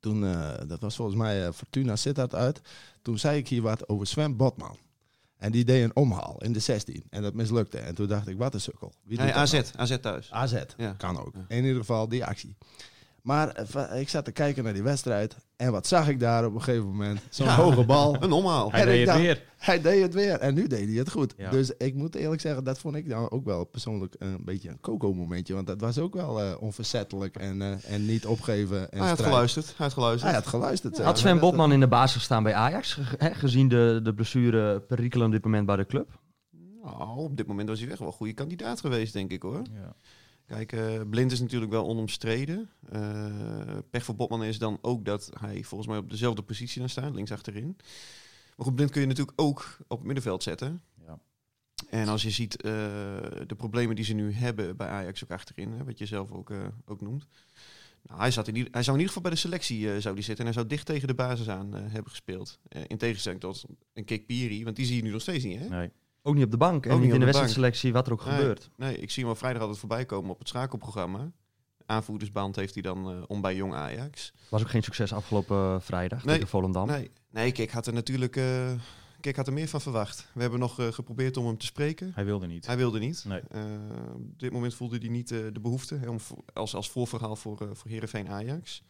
toen, 0.00 0.24
eh, 0.24 0.52
dat 0.66 0.80
was 0.80 0.96
volgens 0.96 1.16
mij 1.16 1.46
eh, 1.46 1.52
Fortuna 1.52 1.96
Sittard 1.96 2.34
uit. 2.34 2.60
Toen 3.02 3.18
zei 3.18 3.38
ik 3.38 3.48
hier 3.48 3.62
wat 3.62 3.88
over 3.88 4.06
Sven 4.06 4.36
Botman. 4.36 4.76
En 5.36 5.52
die 5.52 5.64
deed 5.64 5.84
een 5.84 5.96
omhaal 5.96 6.42
in 6.42 6.52
de 6.52 6.58
16. 6.58 7.02
En 7.10 7.22
dat 7.22 7.34
mislukte. 7.34 7.78
En 7.78 7.94
toen 7.94 8.06
dacht 8.08 8.28
ik, 8.28 8.38
wat 8.38 8.54
een 8.54 8.60
sukkel. 8.60 8.92
Wie 9.02 9.16
doet 9.16 9.26
Nee, 9.26 9.34
AZ, 9.34 9.52
nou? 9.52 9.64
AZ 9.76 9.96
thuis. 10.00 10.30
AZ, 10.32 10.62
Ja. 10.76 10.92
kan 10.92 11.18
ook. 11.18 11.34
Ja. 11.34 11.44
In 11.56 11.64
ieder 11.64 11.78
geval 11.80 12.08
die 12.08 12.24
actie. 12.24 12.56
Maar 13.22 13.48
eh, 13.48 14.00
ik 14.00 14.08
zat 14.08 14.24
te 14.24 14.32
kijken 14.32 14.64
naar 14.64 14.72
die 14.72 14.82
wedstrijd. 14.82 15.36
En 15.56 15.72
wat 15.72 15.86
zag 15.86 16.08
ik 16.08 16.20
daar 16.20 16.44
op 16.46 16.54
een 16.54 16.62
gegeven 16.62 16.86
moment? 16.86 17.20
Zo'n 17.30 17.46
Ja. 17.46 17.54
hoge 17.54 17.84
bal. 17.84 18.22
Een 18.22 18.32
omhaal. 18.32 18.70
Hij 18.70 18.80
En 18.80 18.86
deed 18.86 18.96
het 18.98 19.06
dacht- 19.06 19.18
weer. 19.20 19.42
Hij 19.58 19.80
deed 19.80 20.02
het 20.02 20.14
weer 20.14 20.38
en 20.38 20.54
nu 20.54 20.66
deed 20.66 20.88
hij 20.88 20.96
het 20.96 21.10
goed. 21.10 21.34
Ja. 21.36 21.50
Dus 21.50 21.70
ik 21.76 21.94
moet 21.94 22.14
eerlijk 22.14 22.40
zeggen, 22.40 22.64
dat 22.64 22.78
vond 22.78 22.94
ik 22.96 23.06
nou 23.06 23.30
ook 23.30 23.44
wel 23.44 23.64
persoonlijk 23.64 24.14
een 24.18 24.44
beetje 24.44 24.68
een 24.68 24.80
Coco-momentje. 24.80 25.54
Want 25.54 25.66
dat 25.66 25.80
was 25.80 25.98
ook 25.98 26.14
wel 26.14 26.40
eh, 26.40 26.52
onverzettelijk 26.60 27.36
en, 27.36 27.62
eh, 27.62 27.92
en 27.94 28.06
niet 28.06 28.26
opgeven. 28.26 28.90
En 28.92 28.98
Hij 28.98 29.08
had 29.08 29.22
geluisterd. 29.22 29.66
Hij 29.66 29.74
had 29.86 29.92
geluisterd. 29.92 30.30
Hij 30.32 30.40
had 30.40 30.46
geluisterd. 30.50 30.98
Had 30.98 31.18
Sven 31.18 31.38
Botman 31.38 31.72
in 31.72 31.80
de 31.80 31.88
basis 31.88 32.16
gestaan 32.16 32.42
bij 32.42 32.54
Ajax, 32.54 32.98
gezien 33.18 33.68
de, 33.68 34.00
de 34.02 34.14
blessure 34.14 34.80
perikelen 34.80 35.26
op 35.26 35.32
dit 35.32 35.44
moment 35.44 35.66
bij 35.66 35.76
de 35.76 35.86
club? 35.86 36.18
Nou, 36.84 37.18
op 37.18 37.36
dit 37.36 37.46
moment 37.46 37.68
was 37.68 37.80
hij 37.80 37.88
echt 37.88 37.98
wel 37.98 38.08
een 38.08 38.14
goede 38.14 38.32
kandidaat 38.32 38.80
geweest, 38.80 39.12
denk 39.12 39.30
ik 39.32 39.42
hoor. 39.42 39.62
Ja. 39.74 39.94
Kijk, 40.50 40.72
eh, 40.72 41.00
Blind 41.10 41.32
is 41.32 41.40
natuurlijk 41.40 41.70
wel 41.70 41.86
onomstreden. 41.86 42.70
Eh 42.88 43.78
pech 43.90 44.04
voor 44.04 44.14
Botman 44.16 44.44
is 44.44 44.58
dan 44.58 44.78
ook 44.80 45.04
dat 45.04 45.30
hij 45.40 45.62
volgens 45.62 45.90
mij 45.90 45.98
op 45.98 46.10
dezelfde 46.10 46.42
positie 46.42 46.80
dan 46.80 46.88
staat, 46.88 47.14
links 47.14 47.32
achterin. 47.32 47.76
Maar 48.56 48.66
goed, 48.66 48.74
Blind 48.74 48.90
kun 48.90 49.00
je 49.00 49.06
natuurlijk 49.06 49.40
ook 49.40 49.78
op 49.88 49.96
het 49.98 50.06
middenveld 50.06 50.42
zetten. 50.42 50.80
Ja. 51.06 51.18
En 51.88 52.08
als 52.08 52.22
je 52.22 52.30
ziet 52.30 52.62
eh, 52.62 52.72
de 53.46 53.54
problemen 53.56 53.96
die 53.96 54.04
ze 54.04 54.12
nu 54.12 54.32
hebben 54.32 54.76
bij 54.76 54.88
Ajax 54.88 55.24
ook 55.24 55.30
achterin, 55.30 55.72
hè, 55.72 55.84
wat 55.84 55.98
je 55.98 56.06
zelf 56.06 56.30
ook, 56.30 56.52
ook 56.84 57.00
noemt. 57.00 57.26
Nou, 58.02 58.20
hij, 58.20 58.30
zat 58.30 58.48
in 58.48 58.54
hij 58.54 58.82
zou 58.82 58.96
in 58.96 59.02
ieder 59.02 59.06
geval 59.06 59.22
bij 59.22 59.30
de 59.30 59.36
selectie 59.36 60.00
zou 60.00 60.14
die 60.14 60.24
zitten 60.24 60.46
en 60.46 60.52
hij 60.52 60.60
zou 60.60 60.66
dicht 60.66 60.86
tegen 60.86 61.08
de 61.08 61.14
basis 61.14 61.48
aan 61.48 61.74
hebben 61.74 62.10
gespeeld. 62.10 62.58
In 62.86 62.98
tegenstelling 62.98 63.40
tot 63.40 63.64
een 63.92 64.04
Kik 64.04 64.26
Piri, 64.26 64.64
want 64.64 64.76
die 64.76 64.86
zie 64.86 64.96
je 64.96 65.02
nu 65.02 65.10
nog 65.10 65.20
steeds 65.20 65.44
niet. 65.44 65.58
Hè? 65.58 65.68
Nee. 65.68 65.90
Ook 66.22 66.34
niet 66.34 66.44
op 66.44 66.50
de 66.50 66.56
bank 66.56 66.84
en 66.86 66.90
Ook 66.90 66.96
niet 66.96 67.04
niet 67.04 67.12
in 67.14 67.18
de 67.18 67.24
wedstrijdselectie, 67.24 67.92
wat 67.92 68.06
er 68.06 68.12
ook 68.12 68.24
Nee. 68.24 68.34
gebeurt. 68.34 68.70
Nee, 68.76 68.96
ik 68.98 69.10
zie 69.10 69.22
hem 69.22 69.32
al 69.32 69.38
vrijdag 69.38 69.60
altijd 69.62 69.78
voorbij 69.80 70.04
komen 70.04 70.30
op 70.30 70.38
het 70.38 70.48
schakelprogramma. 70.48 71.32
Aanvoerdersband 71.86 72.56
heeft 72.56 72.74
hij 72.74 72.82
dan 72.82 73.10
eh, 73.10 73.22
om 73.26 73.40
bij 73.40 73.54
Jong 73.56 73.74
Ajax. 73.74 74.32
Was 74.48 74.62
ook 74.62 74.70
geen 74.70 74.82
succes 74.82 75.12
afgelopen 75.12 75.56
eh, 75.56 75.80
vrijdag 75.80 76.24
Nee. 76.24 76.34
tegen 76.34 76.48
Volendam. 76.50 76.86
Nee, 76.86 77.10
nee 77.30 77.52
kijk, 77.52 77.70
had 77.70 77.86
er 77.86 77.92
natuurlijk 77.92 78.36
eh, 78.36 78.70
kijk, 79.20 79.36
had 79.36 79.46
er 79.46 79.52
meer 79.52 79.68
van 79.68 79.80
verwacht. 79.80 80.28
We 80.34 80.40
hebben 80.40 80.60
nog 80.60 80.78
eh, 80.78 80.86
geprobeerd 80.92 81.36
om 81.36 81.46
hem 81.46 81.58
te 81.58 81.66
spreken. 81.66 82.12
Hij 82.14 82.24
wilde 82.24 82.46
niet. 82.46 82.66
Hij 82.66 82.76
wilde 82.76 82.98
niet. 82.98 83.24
Nee. 83.24 83.40
Eh, 83.50 83.62
op 84.14 84.38
dit 84.38 84.52
moment 84.52 84.74
voelde 84.74 84.98
hij 84.98 85.08
niet 85.08 85.30
eh, 85.30 85.38
de 85.52 85.60
behoefte 85.60 85.94
hè, 85.94 86.08
om 86.08 86.18
als, 86.52 86.74
als 86.74 86.90
voorverhaal 86.90 87.36
voor, 87.36 87.60
eh 87.60 87.68
voor 87.72 87.90
Heerenveen 87.90 88.28
Ajax. 88.28 88.82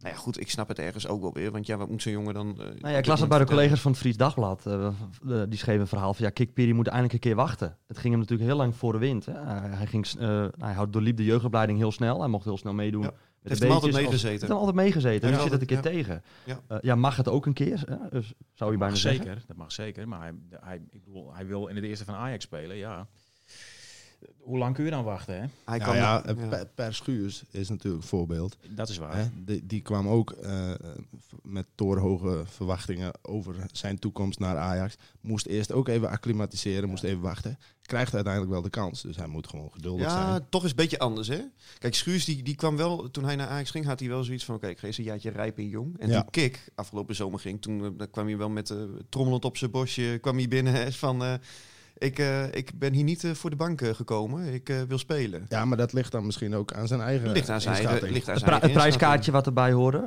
Nou 0.00 0.14
ja, 0.14 0.20
goed, 0.20 0.40
ik 0.40 0.50
snap 0.50 0.68
het 0.68 0.78
ergens 0.78 1.06
ook 1.06 1.20
wel 1.20 1.32
weer. 1.32 1.50
Want 1.50 1.66
ja, 1.66 1.76
wat 1.76 1.88
moet 1.88 2.02
zo'n 2.02 2.12
jongen 2.12 2.34
dan... 2.34 2.48
eh, 2.50 2.56
Nou 2.66 2.92
ja, 2.92 2.98
ik 2.98 3.06
las 3.06 3.20
het 3.20 3.28
bij 3.28 3.38
de 3.38 3.44
collega's 3.44 3.80
van 3.80 3.90
het 3.90 4.00
Fries 4.00 4.16
Dagblad. 4.16 4.66
eh, 4.66 4.88
de- 5.22 5.46
die 5.48 5.58
schreven 5.58 5.80
een 5.80 5.86
verhaal 5.86 6.14
van 6.14 6.24
ja, 6.24 6.30
Kikpiri 6.30 6.72
moet 6.72 6.86
eindelijk 6.86 7.14
een 7.14 7.20
keer 7.20 7.34
wachten. 7.34 7.76
Het 7.86 7.98
ging 7.98 8.10
hem 8.12 8.18
natuurlijk 8.22 8.48
heel 8.48 8.58
lang 8.58 8.76
voor 8.76 8.92
de 8.92 8.98
wind. 8.98 9.26
Hè. 9.26 9.32
Hij, 9.32 9.68
hij, 9.70 9.86
ging, 9.86 10.06
eh, 10.18 10.46
hij 10.58 10.86
doorliep 10.90 11.16
de 11.16 11.24
jeugdopleiding 11.24 11.78
heel 11.78 11.92
snel. 11.92 12.18
Hij 12.20 12.28
mocht 12.28 12.44
heel 12.44 12.58
snel 12.58 12.72
meedoen. 12.74 13.02
Ja, 13.02 13.08
met 13.08 13.16
de 13.42 13.48
heeft 13.48 13.60
hem 13.62 13.70
altijd 13.70 13.92
meegezeten. 13.92 14.28
heeft 14.30 14.42
hem 14.42 14.56
altijd 14.56 14.76
meegezeten. 14.76 15.28
Ja, 15.30 15.34
Nu 15.36 15.42
zit 15.42 15.52
het 15.52 15.60
een 15.60 15.66
keer 15.66 15.80
tegen. 15.80 16.22
Ja. 16.44 16.60
Eh, 16.68 16.78
ja, 16.80 16.94
mag 16.94 17.16
het 17.16 17.28
ook 17.28 17.46
een 17.46 17.52
keer? 17.52 17.82
hè? 17.88 17.96
Dus 18.10 18.32
zou 18.52 18.72
je 18.72 18.78
bijna 18.78 18.94
zeggen. 18.94 19.24
zeker, 19.24 19.42
dat 19.46 19.56
mag 19.56 19.72
zeker. 19.72 20.08
Maar 20.08 20.20
hij, 20.20 20.32
hij, 20.60 20.80
ik 20.90 21.04
bedoel, 21.04 21.34
hij 21.34 21.46
wil 21.46 21.66
in 21.66 21.74
het 21.76 21.84
eerste 21.84 22.04
van 22.04 22.14
Ajax 22.14 22.44
spelen, 22.44 22.76
ja. 22.76 23.06
Hoe 24.40 24.58
lang 24.58 24.74
kun 24.74 24.84
je 24.84 24.90
dan 24.90 25.04
wachten, 25.04 25.34
hè? 25.34 25.40
Hij 25.40 25.78
Nou 25.78 25.82
kan 25.90 25.96
ja, 25.96 26.24
eh, 26.24 26.48
Per, 26.48 26.66
per 26.66 26.94
Schuurs 26.94 27.42
is 27.50 27.68
natuurlijk 27.68 28.02
een 28.02 28.08
voorbeeld. 28.08 28.56
Dat 28.68 28.88
is 28.88 28.96
waar. 28.96 29.16
Hè? 29.16 29.24
Die, 29.44 29.66
die 29.66 29.80
kwam 29.82 30.08
ook 30.08 30.30
eh, 30.30 30.70
met 31.42 31.66
torenhoge 31.74 32.42
verwachtingen 32.46 33.12
over 33.22 33.54
zijn 33.72 33.98
toekomst 33.98 34.38
naar 34.38 34.56
Ajax. 34.56 34.96
Moest 35.20 35.46
eerst 35.46 35.72
ook 35.72 35.88
even 35.88 36.08
acclimatiseren, 36.08 36.88
moest 36.88 37.02
even 37.04 37.20
wachten. 37.20 37.58
Krijgt 37.82 38.14
uiteindelijk 38.14 38.52
wel 38.52 38.62
de 38.62 38.70
kans, 38.70 39.02
dus 39.02 39.16
hij 39.16 39.26
moet 39.26 39.46
gewoon 39.48 39.70
geduldig 39.72 40.06
Ja, 40.06 40.26
zijn. 40.26 40.46
toch 40.48 40.64
is 40.64 40.70
een 40.70 40.76
beetje 40.76 40.98
anders, 40.98 41.28
hè? 41.28 41.40
Kijk, 41.78 41.94
Schuurs, 41.94 42.24
die, 42.24 42.42
die 42.42 42.54
kwam 42.54 42.76
wel, 42.76 43.10
toen 43.10 43.24
hij 43.24 43.36
naar 43.36 43.48
Ajax 43.48 43.70
ging, 43.70 43.84
had 43.84 44.00
hij 44.00 44.08
wel 44.08 44.24
zoiets 44.24 44.44
van, 44.44 44.54
oké, 44.54 44.68
ik 44.68 44.78
ga 44.78 44.86
eens 44.86 44.98
een 44.98 45.04
jaartje 45.04 45.30
rijp 45.30 45.58
en 45.58 45.68
jong. 45.68 45.98
En 45.98 46.08
Ja. 46.08 46.20
toen 46.20 46.30
Kik 46.30 46.70
afgelopen 46.74 47.14
zomer 47.14 47.38
ging, 47.40 47.62
toen 47.62 47.84
eh, 47.84 47.90
dan 47.96 48.10
kwam 48.10 48.26
hij 48.26 48.36
wel 48.36 48.50
met 48.50 48.70
eh 48.70 48.76
trommelend 49.08 49.44
op 49.44 49.56
zijn 49.56 49.70
bosje, 49.70 50.18
kwam 50.20 50.36
hij 50.36 50.48
binnen 50.48 50.72
hè, 50.72 50.92
van, 50.92 51.24
eh, 51.24 51.34
ik, 51.98 52.18
eh, 52.18 52.52
ik 52.54 52.78
ben 52.78 52.92
hier 52.92 53.04
niet 53.04 53.24
eh, 53.24 53.30
voor 53.34 53.50
de 53.50 53.56
bank 53.56 53.80
eh, 53.80 53.94
gekomen, 53.94 54.52
ik 54.54 54.68
eh, 54.68 54.76
wil 54.88 54.98
spelen. 54.98 55.46
Ja, 55.48 55.64
maar 55.64 55.76
dat 55.76 55.92
ligt 55.92 56.12
dan 56.12 56.26
misschien 56.26 56.54
ook 56.54 56.72
aan 56.72 56.86
zijn 56.86 57.00
eigen 57.00 57.30
ligt 57.32 57.48
aan 57.48 57.60
zijn 57.60 57.74
eigen, 57.74 57.92
inschatting. 57.92 58.12
ligt 58.12 58.28
aan 58.28 58.34
Het, 58.34 58.44
pri- 58.44 58.68
het 58.68 58.72
prijskaartje 58.72 59.32
wat 59.32 59.46
erbij 59.46 59.72
hoorde, 59.72 60.04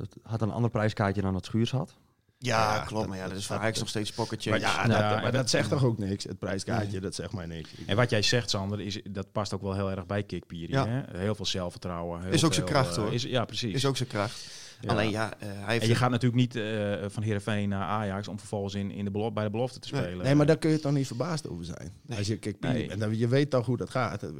het 0.00 0.16
had 0.22 0.42
een 0.42 0.50
ander 0.50 0.70
prijskaartje 0.70 1.22
dan 1.22 1.32
dat 1.32 1.44
Schuurs 1.44 1.70
had. 1.70 1.94
Ja, 2.42 2.74
Ja, 2.74 2.82
klopt, 2.84 3.08
maar 3.08 3.16
ja, 3.18 3.28
dat 3.28 3.36
is 3.36 3.46
voor 3.46 3.56
Ajax 3.56 3.78
nog 3.78 3.88
steeds 3.88 4.12
pocket 4.12 4.42
change. 4.42 4.60
Maar 4.60 4.68
ja, 4.70 4.82
Ja, 4.82 4.88
dat, 4.88 4.96
ja, 4.98 5.10
maar 5.10 5.22
dat 5.22 5.32
dat- 5.32 5.50
zegt 5.50 5.68
toch 5.68 5.84
ook 5.84 5.98
niks? 5.98 6.24
Het 6.24 6.38
prijskaartje, 6.38 7.00
dat 7.00 7.14
zegt 7.14 7.32
mij 7.32 7.46
niks. 7.46 7.70
En 7.86 7.96
wat 7.96 8.10
jij 8.10 8.22
zegt, 8.22 8.50
Sander, 8.50 8.80
is, 8.80 9.00
dat 9.10 9.32
past 9.32 9.54
ook 9.54 9.62
wel 9.62 9.74
heel 9.74 9.90
erg 9.90 10.06
bij 10.06 10.22
Kikpiri. 10.22 10.76
Heel 11.12 11.34
veel 11.34 11.46
zelfvertrouwen. 11.46 12.22
Heel 12.22 12.32
Is 12.32 12.44
ook 12.44 12.54
zijn 12.54 12.66
kracht, 12.66 12.96
hoor. 12.96 13.12
Is, 13.12 13.22
ja, 13.22 13.44
precies. 13.44 13.74
is 13.74 13.86
ook 13.86 13.96
zijn 13.96 14.08
kracht. 14.08 14.46
Ja. 14.80 14.90
Alleen 14.90 15.10
ja, 15.10 15.32
eh, 15.38 15.48
hij 15.48 15.72
heeft... 15.72 15.82
En 15.82 15.88
je 15.88 15.94
gaat 15.94 16.10
natuurlijk 16.10 16.40
niet 16.40 16.56
eh, 16.56 16.94
van 17.08 17.22
Heerenveen 17.22 17.68
naar 17.68 17.82
Ajax 17.84 18.28
om 18.28 18.38
vervolgens 18.38 18.74
in, 18.74 18.90
in 18.90 19.04
de 19.04 19.10
belo- 19.10 19.32
bij 19.32 19.44
de 19.44 19.50
belofte 19.50 19.78
te 19.78 19.88
spelen. 19.88 20.24
Nee, 20.24 20.34
maar 20.34 20.46
daar 20.46 20.58
kun 20.58 20.70
je 20.70 20.80
toch 20.80 20.92
niet 20.92 21.06
verbaasd 21.06 21.48
over 21.48 21.64
zijn. 21.64 21.92
Nee. 22.06 22.18
Als 22.18 22.26
je 22.26 22.36
kijkt, 22.36 22.60
Nee. 22.60 22.88
en 22.88 22.98
dan, 22.98 23.18
je 23.18 23.28
weet 23.28 23.50
toch 23.50 23.66
hoe 23.66 23.76
dat 23.76 23.90
gaat. 23.90 24.20
Dat, 24.20 24.32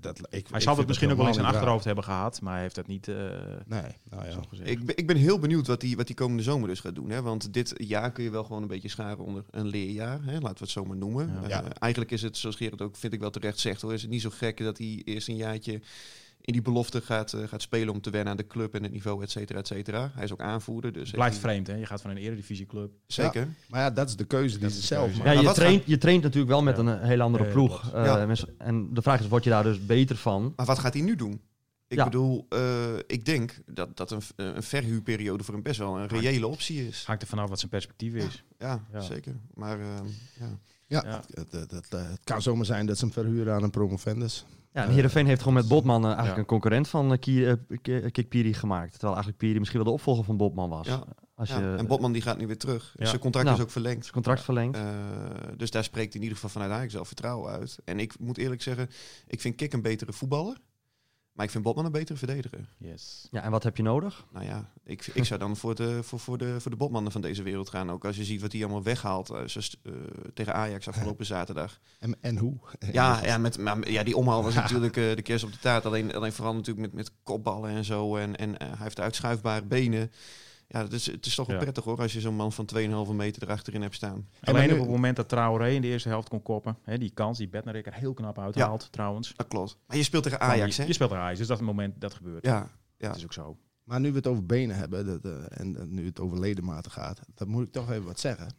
dat, 0.00 0.18
ik, 0.18 0.24
hij 0.30 0.40
ik 0.58 0.60
zal 0.60 0.76
het 0.76 0.86
misschien 0.86 1.10
ook 1.10 1.16
wel 1.16 1.26
in 1.26 1.34
zijn 1.34 1.46
achterhoofd 1.46 1.84
hebben 1.84 2.04
gehad, 2.04 2.40
maar 2.40 2.52
hij 2.52 2.62
heeft 2.62 2.74
dat 2.74 2.86
niet 2.86 3.08
eh, 3.08 3.14
raar. 3.16 3.64
Nee, 3.66 3.82
nou 4.10 4.24
ja. 4.24 4.30
zo 4.30 4.40
gezegd. 4.48 4.70
Ik 4.70 4.84
ben, 4.86 4.96
ik 4.96 5.06
ben 5.06 5.16
heel 5.16 5.38
benieuwd 5.38 5.66
wat 5.66 5.82
hij 5.82 5.94
wat 5.96 6.06
die 6.06 6.16
komende 6.16 6.42
zomer 6.42 6.68
dus 6.68 6.80
gaat 6.80 6.94
doen. 6.94 7.10
Hè? 7.10 7.22
Want 7.22 7.52
dit 7.52 7.74
jaar 7.76 8.12
kun 8.12 8.24
je 8.24 8.30
wel 8.30 8.44
gewoon 8.44 8.62
een 8.62 8.68
beetje 8.68 8.88
scharen 8.88 9.24
onder 9.24 9.44
een 9.50 9.66
leerjaar. 9.66 10.20
Hè? 10.24 10.32
Laten 10.32 10.42
we 10.54 10.60
het 10.60 10.70
zo 10.70 10.84
maar 10.84 10.96
noemen. 10.96 11.26
Ja. 11.32 11.42
Eh, 11.42 11.48
Ja. 11.48 11.62
eigenlijk 11.78 12.12
is 12.12 12.22
het, 12.22 12.36
zoals 12.36 12.56
Gerard 12.56 12.82
ook 12.82 12.96
vind 12.96 13.12
ik 13.12 13.20
wel 13.20 13.30
terecht 13.30 13.58
zegt, 13.58 13.80
hoor, 13.80 13.92
is 13.92 14.02
het 14.02 14.10
niet 14.10 14.20
zo 14.22 14.30
gek 14.30 14.58
dat 14.58 14.78
hij 14.78 15.02
eerst 15.04 15.28
een 15.28 15.36
jaartje 15.36 15.80
in 16.44 16.52
die 16.52 16.62
belofte 16.62 17.00
gaat, 17.00 17.32
eh, 17.32 17.40
gaat 17.48 17.62
spelen 17.62 17.94
om 17.94 18.00
te 18.00 18.10
wennen 18.10 18.30
aan 18.30 18.36
de 18.36 18.46
club 18.46 18.74
en 18.74 18.82
het 18.82 18.92
niveau, 18.92 19.22
et 19.22 19.30
cetera, 19.30 19.58
et 19.58 19.66
cetera. 19.66 20.10
Hij 20.14 20.24
is 20.24 20.32
ook 20.32 20.40
aanvoerder. 20.40 20.92
Dus 20.92 21.06
Het 21.06 21.14
blijft 21.16 21.38
vreemd, 21.38 21.66
hè? 21.66 21.74
Je 21.74 21.86
gaat 21.86 22.00
van 22.00 22.10
een 22.10 22.16
eredivisieclub. 22.16 22.92
Zeker. 23.06 23.48
Maar 23.68 23.80
ja, 23.80 23.90
dat 23.90 24.08
is 24.08 24.16
de 24.16 24.24
keuze 24.24 24.54
die 24.58 24.64
Dat 24.68 24.76
ze 24.76 24.82
zelf 24.82 25.16
maken. 25.16 25.32
Ja, 25.32 25.40
je 25.40 25.52
traint, 25.52 25.82
je 25.86 25.98
traint 25.98 26.22
natuurlijk 26.22 26.50
wel 26.52 26.62
met 26.62 26.76
Ja. 26.76 26.82
een 26.82 26.98
hele 27.02 27.22
andere 27.22 27.44
Ja, 27.44 27.50
ploeg. 27.52 27.92
Eh, 27.92 28.30
en 28.58 28.88
de 28.94 29.02
vraag 29.02 29.20
is, 29.20 29.28
word 29.28 29.44
je 29.44 29.50
daar 29.50 29.62
dus 29.62 29.86
beter 29.86 30.16
van? 30.16 30.52
Maar 30.56 30.66
wat 30.66 30.78
gaat 30.78 30.94
hij 30.94 31.02
nu 31.02 31.16
doen? 31.16 31.40
Ik 31.88 31.96
Ja. 31.96 32.04
bedoel, 32.04 32.46
eh, 32.48 32.94
ik 33.06 33.24
denk 33.24 33.60
dat, 33.66 33.96
dat 33.96 34.10
een, 34.10 34.20
een 34.36 34.62
verhuurperiode 34.62 35.44
voor 35.44 35.54
hem 35.54 35.62
best 35.62 35.78
wel 35.78 35.98
een 35.98 36.06
reële 36.08 36.46
optie 36.46 36.86
is. 36.86 37.04
Hangt 37.06 37.22
er 37.22 37.28
vanaf 37.28 37.48
wat 37.48 37.58
zijn 37.58 37.70
perspectief 37.70 38.14
is. 38.14 38.44
Ja, 38.58 38.84
Ja. 38.92 39.00
zeker. 39.00 39.36
Maar 39.54 39.80
ehm, 39.80 40.06
ja. 40.40 40.58
Ja, 40.86 41.02
Ja. 41.06 41.16
Het, 41.16 41.52
het, 41.52 41.52
het, 41.52 41.70
het, 41.70 41.90
het 41.90 42.20
kan 42.24 42.42
zomaar 42.42 42.64
zijn 42.64 42.86
dat 42.86 42.98
ze 42.98 43.04
hem 43.04 43.12
verhuren 43.12 43.54
aan 43.54 43.62
een 43.62 43.70
promovendus. 43.70 44.44
Ja, 44.74 44.84
en 44.84 44.90
Heerenveen 44.90 45.26
heeft 45.26 45.38
gewoon 45.40 45.54
met 45.54 45.68
Botman 45.68 46.00
eh, 46.00 46.06
eigenlijk 46.06 46.34
Ja. 46.34 46.40
een 46.40 46.46
concurrent 46.46 46.88
van 46.88 47.18
uh, 47.28 47.52
Kikpiri 48.10 48.54
gemaakt. 48.54 48.90
Terwijl 48.90 49.12
eigenlijk 49.12 49.38
Piri 49.38 49.58
misschien 49.58 49.78
wel 49.80 49.88
de 49.88 49.94
opvolger 49.94 50.24
van 50.24 50.36
Botman 50.36 50.68
was. 50.68 50.86
Ja. 50.86 51.04
Als 51.34 51.48
je, 51.48 51.54
Ja, 51.54 51.76
en 51.76 51.86
Botman 51.86 52.12
die 52.12 52.22
gaat 52.22 52.38
nu 52.38 52.46
weer 52.46 52.58
terug. 52.58 52.94
Ja. 52.96 53.06
Zijn 53.06 53.20
contract 53.20 53.46
Nou, 53.46 53.58
is 53.58 53.64
ook 53.64 53.70
verlengd. 53.70 54.00
zijn 54.00 54.12
contract 54.12 54.40
verlengd. 54.42 54.76
Eh, 54.76 54.84
dus 55.56 55.70
daar 55.70 55.84
spreekt 55.84 56.14
in 56.14 56.20
ieder 56.20 56.34
geval 56.34 56.50
vanuit 56.50 56.70
Ajax 56.72 56.92
zelf 56.92 57.06
vertrouwen 57.06 57.50
uit. 57.52 57.78
En 57.84 57.98
ik 58.00 58.18
moet 58.18 58.38
eerlijk 58.38 58.62
zeggen, 58.62 58.88
ik 59.26 59.40
vind 59.40 59.54
Kik 59.54 59.72
een 59.72 59.82
betere 59.82 60.12
voetballer. 60.12 60.56
Maar 61.34 61.44
ik 61.44 61.50
vind 61.50 61.64
Botman 61.64 61.84
een 61.84 61.92
betere 61.92 62.18
verdediger. 62.18 62.68
Yes. 62.78 63.28
Ja, 63.30 63.42
en 63.42 63.50
wat 63.50 63.62
heb 63.62 63.76
je 63.76 63.82
nodig? 63.82 64.26
Nou 64.32 64.44
ja, 64.44 64.70
ik, 64.84 65.06
ik 65.06 65.24
zou 65.24 65.40
dan 65.40 65.56
voor 65.56 65.74
de, 65.74 66.02
voor, 66.02 66.18
voor, 66.18 66.38
de, 66.38 66.60
voor 66.60 66.70
de 66.70 66.76
Botmannen 66.76 67.12
van 67.12 67.20
deze 67.20 67.42
wereld 67.42 67.68
gaan. 67.68 67.90
Ook 67.90 68.04
als 68.04 68.16
je 68.16 68.24
ziet 68.24 68.40
wat 68.40 68.52
hij 68.52 68.60
allemaal 68.62 68.82
weghaalt 68.82 69.30
eh, 69.30 69.42
zoals, 69.46 69.76
eh, 69.82 69.92
tegen 70.34 70.54
Ajax 70.54 70.88
afgelopen 70.88 71.26
zaterdag. 71.26 71.78
En, 71.98 72.16
en 72.20 72.36
hoe? 72.36 72.56
Ja, 72.92 73.24
ja, 73.24 73.38
met, 73.38 73.58
maar, 73.58 73.90
ja 73.90 74.02
die 74.02 74.16
omhaal 74.16 74.42
was 74.42 74.54
natuurlijk 74.54 74.96
eh, 74.96 75.16
de 75.16 75.22
kerst 75.22 75.44
op 75.44 75.52
de 75.52 75.58
taart. 75.58 75.86
Alleen, 75.86 76.14
alleen 76.14 76.32
vooral 76.32 76.54
natuurlijk 76.54 76.86
met, 76.86 76.94
met 76.94 77.10
kopballen 77.22 77.70
en 77.70 77.84
zo. 77.84 78.16
En, 78.16 78.36
en 78.36 78.54
hij 78.58 78.76
heeft 78.78 79.00
uitschuifbare 79.00 79.64
benen. 79.64 80.10
Ja, 80.68 80.80
dat 80.82 80.92
is, 80.92 81.06
het 81.06 81.26
is 81.26 81.34
toch 81.34 81.46
wel 81.46 81.56
Ja. 81.56 81.62
prettig 81.62 81.84
hoor, 81.84 81.98
als 81.98 82.12
je 82.12 82.20
zo'n 82.20 82.34
man 82.36 82.52
van 82.52 82.66
2,5 82.74 83.12
meter 83.14 83.42
erachterin 83.42 83.82
hebt 83.82 83.94
staan. 83.94 84.28
En 84.40 84.54
Alleen 84.54 84.66
nu- 84.68 84.72
op 84.74 84.80
het 84.80 84.88
moment 84.88 85.16
dat 85.16 85.28
Traoré 85.28 85.70
in 85.70 85.80
de 85.82 85.88
eerste 85.88 86.08
helft 86.08 86.28
kon 86.28 86.42
koppen, 86.42 86.76
hè, 86.82 86.98
die 86.98 87.10
kans 87.10 87.38
die 87.38 87.48
Bednarik 87.48 87.86
er 87.86 87.94
heel 87.94 88.14
knap 88.14 88.38
uithaalt 88.38 88.88
trouwens. 88.92 89.32
Dat 89.36 89.48
klopt. 89.48 89.76
Maar 89.86 89.96
je 89.96 90.02
speelt 90.02 90.22
tegen 90.22 90.40
Ajax, 90.40 90.70
die- 90.70 90.80
hè? 90.80 90.88
Je 90.88 90.94
speelt 90.94 91.10
er 91.10 91.16
Ajax, 91.18 91.38
dus 91.38 91.46
dat 91.46 91.60
is 91.60 91.66
het 91.66 91.74
moment 91.76 92.00
dat 92.00 92.14
gebeurt. 92.14 92.44
Ja, 92.46 92.70
ja. 92.98 93.08
Dat 93.08 93.16
is 93.16 93.24
ook 93.24 93.32
zo. 93.32 93.56
Maar 93.84 94.00
nu 94.00 94.10
we 94.10 94.16
het 94.16 94.26
over 94.26 94.46
benen 94.46 94.76
hebben 94.76 95.06
dat, 95.06 95.24
eh, 95.24 95.60
en 95.60 95.86
nu 95.94 96.06
het 96.06 96.20
over 96.20 96.40
ledematen 96.40 96.90
gaat, 96.90 97.20
dan 97.34 97.48
moet 97.48 97.66
ik 97.66 97.72
toch 97.72 97.90
even 97.90 98.04
wat 98.04 98.20
zeggen. 98.20 98.54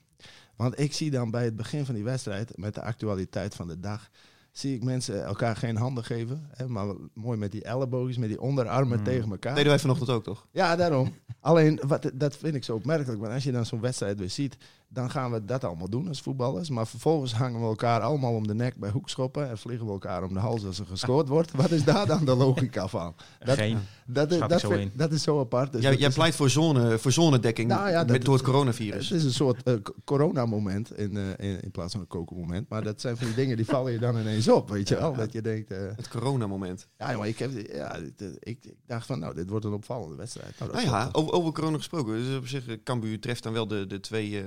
Want 0.56 0.80
ik 0.80 0.94
zie 0.94 1.12
dan 1.12 1.32
bij 1.32 1.44
het 1.44 1.56
begin 1.56 1.86
van 1.86 1.96
die 1.96 2.04
wedstrijd, 2.04 2.58
met 2.58 2.74
de 2.74 2.82
actualiteit 2.82 3.56
van 3.56 3.68
de 3.68 3.80
dag, 3.80 4.10
zie 4.58 4.76
ik 4.76 4.84
mensen 4.84 5.24
elkaar 5.26 5.56
geen 5.56 5.76
handen 5.78 6.04
geven. 6.04 6.48
Hè, 6.52 6.68
maar 6.68 6.86
mooi 7.14 7.38
met 7.38 7.52
die 7.52 7.64
elleboogjes, 7.64 8.18
met 8.18 8.30
die 8.30 8.42
onderarmen 8.42 8.98
Mm. 8.98 9.04
tegen 9.04 9.30
elkaar. 9.32 9.54
deden 9.56 9.70
wij 9.70 9.80
vanochtend 9.80 10.10
ook 10.10 10.24
toch? 10.24 10.48
Ja, 10.52 10.76
daarom. 10.76 11.14
Alleen, 11.40 11.80
wat, 11.88 12.12
dat 12.14 12.38
vind 12.38 12.56
ik 12.56 12.64
zo 12.64 12.76
opmerkelijk. 12.76 13.20
Want 13.22 13.34
als 13.34 13.44
je 13.44 13.52
dan 13.52 13.66
zo'n 13.66 13.82
wedstrijd 13.82 14.20
weer 14.20 14.30
ziet, 14.30 14.58
dan 14.96 15.10
gaan 15.12 15.32
we 15.32 15.46
dat 15.46 15.64
allemaal 15.64 15.90
doen 15.90 16.08
als 16.08 16.22
voetballers. 16.22 16.70
Maar 16.70 16.88
vervolgens 16.88 17.34
hangen 17.34 17.60
we 17.62 17.66
elkaar 17.66 18.02
allemaal 18.02 18.34
om 18.34 18.48
de 18.48 18.54
nek 18.56 18.76
bij 18.76 18.90
hoekschoppen 18.90 19.50
en 19.50 19.58
vliegen 19.58 19.86
we 19.86 19.92
elkaar 19.92 20.24
om 20.24 20.34
de 20.34 20.40
hals 20.40 20.66
als 20.66 20.80
er 20.80 20.86
gescoord 20.86 21.28
wordt. 21.28 21.52
Wat 21.52 21.72
is 21.72 21.84
daar 21.84 22.06
dan 22.08 22.26
de 22.26 22.36
logica 22.36 22.88
van? 22.88 23.16
Dat, 23.40 23.58
Geen. 23.58 23.78
dat, 24.06 24.32
is, 24.32 24.40
dat, 24.40 24.60
zo 24.60 24.70
vind- 24.70 24.82
in. 24.82 24.92
dat 24.98 25.12
is 25.12 25.24
zo 25.24 25.40
apart. 25.40 25.72
Dus 25.72 25.82
jij 25.82 25.90
dat 25.92 26.00
jij 26.00 26.10
is- 26.10 26.16
pleit 26.16 26.36
voor, 26.36 26.50
zone, 26.50 26.98
voor 26.98 27.12
zonedekking 27.12 27.68
Nou 27.68 27.90
ja, 27.90 27.98
met, 28.04 28.08
door 28.08 28.18
het 28.18 28.44
Het 28.44 28.52
coronavirus. 28.52 29.12
is 29.12 29.24
een 29.24 29.34
soort 29.34 29.64
c- 29.64 29.92
coronamoment 30.06 30.98
in, 30.98 31.18
eh, 31.18 31.50
in, 31.50 31.62
in 31.62 31.72
plaats 31.72 31.92
van 31.92 32.02
een 32.02 32.08
kokenmoment. 32.08 32.70
Maar 32.70 32.84
dat 32.84 33.02
zijn 33.02 33.18
van 33.18 33.26
die 33.26 33.36
dingen 33.36 33.58
die 33.58 33.66
vallen 33.66 33.92
je 33.92 34.00
dan 34.00 34.18
ineens 34.20 34.50
op, 34.50 34.70
weet 34.70 34.88
je 34.88 34.96
wel. 34.96 35.14
Dat 35.16 35.34
je 35.34 35.42
denkt, 35.42 35.72
eh, 35.72 35.78
Het 35.96 36.08
coronamoment. 36.08 36.88
ja, 36.98 37.18
maar 37.18 37.28
ik, 37.28 37.40
heb, 37.40 37.52
ja, 37.74 37.96
ik, 37.96 38.20
ik 38.40 38.74
dacht 38.88 39.06
van, 39.06 39.20
nou, 39.20 39.36
dit 39.36 39.50
wordt 39.50 39.66
een 39.66 39.74
opvallende 39.74 40.16
wedstrijd. 40.16 40.60
Nou, 40.60 40.72
Nou 40.72 40.84
ja, 40.86 41.10
over, 41.12 41.34
over 41.34 41.52
corona 41.52 41.78
gesproken. 41.78 42.14
Dus 42.14 42.38
op 42.38 42.48
zich, 42.48 42.64
Cambuur 42.84 43.20
treft 43.20 43.44
dan 43.44 43.54
wel 43.54 43.68
de, 43.68 43.88
de 43.88 44.00
twee 44.00 44.44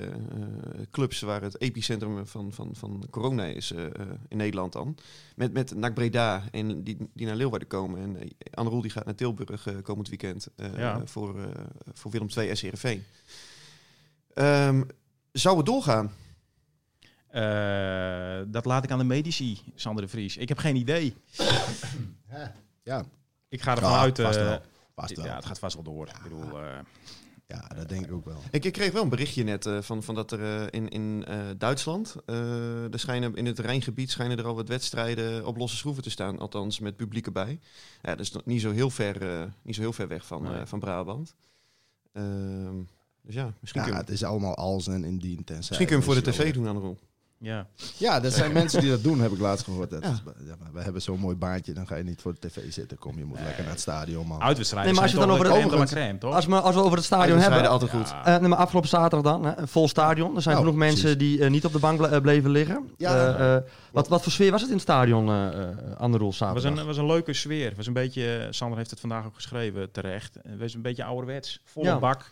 clubs 0.91 1.21
waar 1.21 1.43
het 1.43 1.61
epicentrum 1.61 2.27
van, 2.27 2.53
van, 2.53 2.71
van 2.75 3.07
corona 3.11 3.45
is 3.45 3.73
eh, 3.73 3.85
eh, 3.85 3.91
in 4.29 4.37
Nederland 4.37 4.73
dan. 4.73 4.97
Met, 5.37 5.53
met 5.53 5.75
NAC 5.75 5.95
Breda 5.95 6.43
en 6.51 6.83
die, 6.85 6.97
die 7.15 7.27
naar 7.27 7.37
Leeuwarden 7.37 7.69
komen. 7.69 8.01
En 8.03 8.23
uh, 8.25 8.31
Anne 8.55 8.71
Roel 8.71 8.81
die 8.83 8.91
gaat 8.91 9.05
naar 9.05 9.15
Tilburg 9.15 9.67
eh, 9.67 9.75
komend 9.83 10.09
weekend 10.09 10.49
eh, 10.57 10.79
Ja. 10.79 11.07
voor, 11.07 11.39
eh, 11.43 11.47
voor 11.93 12.11
Willem 12.11 12.29
II 12.37 12.49
Heerenveen. 12.61 13.05
Ehm 14.35 14.83
zou 15.33 15.57
het 15.57 15.67
doorgaan? 15.67 16.13
Eh, 17.29 18.41
dat 18.47 18.65
laat 18.65 18.85
ik 18.85 18.91
aan 18.91 18.99
de 18.99 19.05
medici, 19.05 19.61
Sander 19.75 20.03
de 20.05 20.09
Vries. 20.11 20.37
Ik 20.37 20.49
heb 20.49 20.59
geen 20.59 20.77
idee. 20.77 21.15
ja, 22.83 23.05
Ik 23.49 23.63
ga 23.63 23.75
ervan 23.75 23.91
Ja, 23.91 23.99
uit... 24.01 24.21
vast 24.21 24.39
eh, 24.39 24.45
wel. 24.45 24.61
Past 24.95 25.17
wel. 25.17 25.25
ja, 25.27 25.35
het 25.35 25.45
gaat 25.45 25.59
vast 25.59 25.75
wel 25.75 25.85
door. 25.85 26.07
Ik 26.09 26.23
bedoel, 26.23 26.63
eh, 26.63 26.79
Ja, 27.49 27.69
dat 27.75 27.89
denk 27.89 28.07
ik 28.07 28.13
ook 28.13 28.25
wel. 28.25 28.43
Ik, 28.51 28.65
ik 28.65 28.73
kreeg 28.73 28.93
wel 28.93 29.03
een 29.03 29.09
berichtje 29.09 29.45
net 29.45 29.67
eh, 29.67 29.83
van, 29.83 30.03
van 30.03 30.15
dat 30.15 30.33
er 30.33 30.43
eh, 30.43 30.67
in, 30.71 30.89
in 30.89 31.25
eh, 31.25 31.41
Duitsland, 31.59 32.17
er 32.27 32.99
schijnen, 32.99 33.35
in 33.35 33.47
het 33.47 33.59
Rijngebied 33.59 34.11
schijnen 34.11 34.39
er 34.39 34.47
al 34.47 34.55
wat 34.55 34.69
wedstrijden 34.69 35.47
op 35.47 35.57
losse 35.57 35.77
schroeven 35.77 36.03
te 36.03 36.11
staan. 36.11 36.39
Althans 36.39 36.79
met 36.79 36.97
publiek 36.97 37.27
erbij. 37.27 37.59
Ja, 38.03 38.11
dat 38.11 38.21
is 38.21 38.31
nog 38.33 38.45
niet 38.45 38.61
zo 38.61 38.71
heel 38.71 38.91
ver, 38.91 39.49
niet 39.63 39.75
zo 39.75 39.81
heel 39.81 39.93
ver 39.93 40.09
weg 40.09 40.27
van, 40.27 40.43
Nee. 40.43 40.67
van 40.67 40.79
Brabant. 40.79 41.35
Ehm, 42.13 42.77
dus 43.23 43.35
ja, 43.35 43.55
misschien, 43.61 43.83
Ja, 43.83 43.89
kun, 43.89 43.97
het 43.97 44.11
is 44.11 44.25
allemaal 44.25 44.55
als 44.55 44.87
en 44.87 45.05
indien 45.05 45.45
tenzij. 45.45 45.57
misschien 45.59 45.87
kun 45.87 45.97
je 45.97 46.03
hem 46.03 46.13
voor 46.15 46.23
de 46.23 46.31
tv 46.31 46.53
doen, 46.53 46.67
Anne 46.67 46.97
ja. 47.39 47.67
Ja, 47.97 48.21
dat 48.21 48.33
zijn 48.33 48.53
mensen 48.61 48.81
die 48.81 48.91
dat 48.91 49.03
doen, 49.03 49.21
heb 49.21 49.33
ik 49.33 49.39
laatst 49.39 49.65
gehoord. 49.65 49.91
Dat 49.91 50.03
Ja. 50.03 50.11
is, 50.11 50.23
we 50.73 50.81
hebben 50.83 51.03
zo'n 51.03 51.19
mooi 51.19 51.37
baantje, 51.37 51.73
dan 51.73 51.87
ga 51.87 51.97
je 51.97 52.05
niet 52.05 52.21
voor 52.23 52.35
de 52.41 52.49
tv 52.49 52.73
zitten. 52.73 52.99
Kom, 52.99 53.19
je 53.19 53.25
moet 53.25 53.41
lekker 53.41 53.63
naar 53.63 53.73
het 53.73 53.81
stadion, 53.81 54.27
man. 54.27 54.43
Uitwedstrijden 54.43 54.87
Nee, 54.93 54.95
maar 55.01 55.11
als 55.11 55.13
je 55.21 55.27
dan 55.27 55.31
over 55.31 55.45
de 55.45 55.77
de- 55.79 55.87
crème 55.95 56.19
toch? 56.19 56.35
Als 56.35 56.47
we, 56.47 56.61
als 56.61 56.75
we 56.75 56.83
over 56.83 56.97
het 56.97 57.05
stadion 57.07 57.39
hebben. 57.39 57.69
altijd 57.69 57.91
goed. 57.91 58.09
Ja. 58.09 58.25
eh, 58.25 58.39
nee, 58.41 58.49
maar 58.49 58.59
afgelopen 58.59 58.89
zaterdag 58.89 59.33
dan, 59.33 59.45
hè, 59.45 59.57
een 59.59 59.69
vol 59.69 59.89
stadion. 59.89 60.37
Er 60.37 60.43
zijn 60.43 60.55
Nou, 60.55 60.67
genoeg 60.67 60.81
mensen 60.85 61.19
die 61.19 61.45
eh, 61.45 61.51
niet 61.51 61.65
op 61.65 61.73
de 61.73 61.79
bank 61.79 61.99
ble- 61.99 62.07
eh, 62.09 62.21
bleven 62.21 62.51
liggen. 62.51 62.91
Ja, 62.97 63.15
Eh, 63.37 63.55
eh, 63.57 63.63
wat, 63.93 64.09
wat 64.09 64.23
voor 64.23 64.33
sfeer 64.33 64.51
was 64.51 64.61
het 64.61 64.69
in 64.71 64.77
het 64.77 64.85
stadion, 64.85 65.29
eh 65.29 65.47
eh 65.63 65.69
aan 65.99 66.13
de 66.13 66.19
rol 66.19 66.29
Het 66.31 66.39
was 66.39 66.49
zaterdag? 66.49 66.81
een, 66.81 66.87
was 66.87 66.97
een 66.97 67.07
leuke 67.07 67.33
sfeer. 67.33 67.67
Het 67.69 67.77
was 67.77 67.87
een 67.87 67.93
beetje, 67.93 68.47
Sander 68.51 68.79
heeft 68.79 68.91
het 68.91 69.01
vandaag 69.01 69.27
ook 69.27 69.35
geschreven 69.35 69.91
terecht. 69.91 70.35
Het 70.49 70.59
was 70.59 70.75
een 70.75 70.83
beetje 70.83 71.05
ouderwets. 71.05 71.61
Volle 71.65 71.87
Ja. 71.87 71.99
bak. 71.99 72.31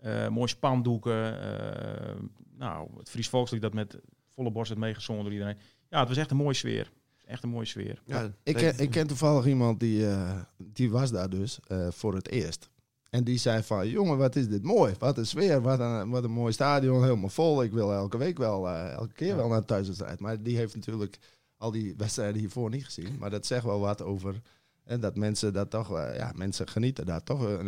Eh 0.00 0.28
mooi 0.28 0.48
spandoeken. 0.48 1.40
eh, 1.42 2.14
nou, 2.58 2.88
het 2.98 3.10
Fries 3.10 3.28
Volkslied 3.28 3.62
dat 3.62 3.72
met 3.74 3.98
volle 4.40 4.52
borst 4.52 4.68
werd 4.68 4.80
meegezongen 4.80 5.22
door 5.24 5.32
iedereen. 5.32 5.56
Ja, 5.88 5.98
het 5.98 6.08
was 6.08 6.16
echt 6.16 6.30
een 6.30 6.36
mooie 6.36 6.54
sfeer. 6.54 6.90
Echt 7.26 7.42
een 7.42 7.48
mooie 7.48 7.66
sfeer. 7.66 8.02
Ja, 8.04 8.32
Ik, 8.42 8.54
ken, 8.56 8.78
ik 8.78 8.90
ken 8.90 9.06
toevallig 9.06 9.46
iemand 9.46 9.80
die, 9.80 10.06
eh, 10.06 10.40
die 10.56 10.90
was 10.90 11.10
daar 11.10 11.30
dus 11.30 11.58
eh, 11.66 11.88
voor 11.90 12.14
het 12.14 12.28
eerst. 12.28 12.70
En 13.10 13.24
die 13.24 13.38
zei 13.38 13.62
van, 13.62 13.88
jongen, 13.88 14.18
wat 14.18 14.36
is 14.36 14.48
dit 14.48 14.62
mooi. 14.62 14.94
Wat 14.98 15.18
een 15.18 15.26
sfeer, 15.26 15.60
wat 15.62 15.80
een, 15.80 16.10
wat 16.10 16.24
een 16.24 16.30
mooi 16.30 16.52
stadion, 16.52 17.02
helemaal 17.02 17.28
vol. 17.28 17.62
Ik 17.62 17.72
wil 17.72 17.92
elke 17.92 18.18
week 18.18 18.38
wel, 18.38 18.68
eh, 18.68 18.92
elke 18.92 19.12
keer 19.12 19.26
Ja. 19.28 19.36
wel 19.36 19.48
naar 19.48 19.58
een 19.58 19.64
thuiswedstrijd. 19.64 20.20
Maar 20.20 20.42
die 20.42 20.56
heeft 20.56 20.74
natuurlijk 20.74 21.18
al 21.56 21.70
die 21.70 21.94
wedstrijden 21.96 22.40
hiervoor 22.40 22.70
niet 22.70 22.84
gezien. 22.84 23.16
Maar 23.18 23.30
dat 23.30 23.46
zegt 23.46 23.64
wel 23.64 23.80
wat 23.80 24.02
over 24.02 24.40
en 24.84 25.00
dat 25.00 25.16
mensen 25.16 25.52
dat 25.52 25.70
toch, 25.70 25.88
ja, 25.90 26.32
mensen 26.34 26.68
genieten 26.68 27.06
daar 27.06 27.22
toch. 27.22 27.58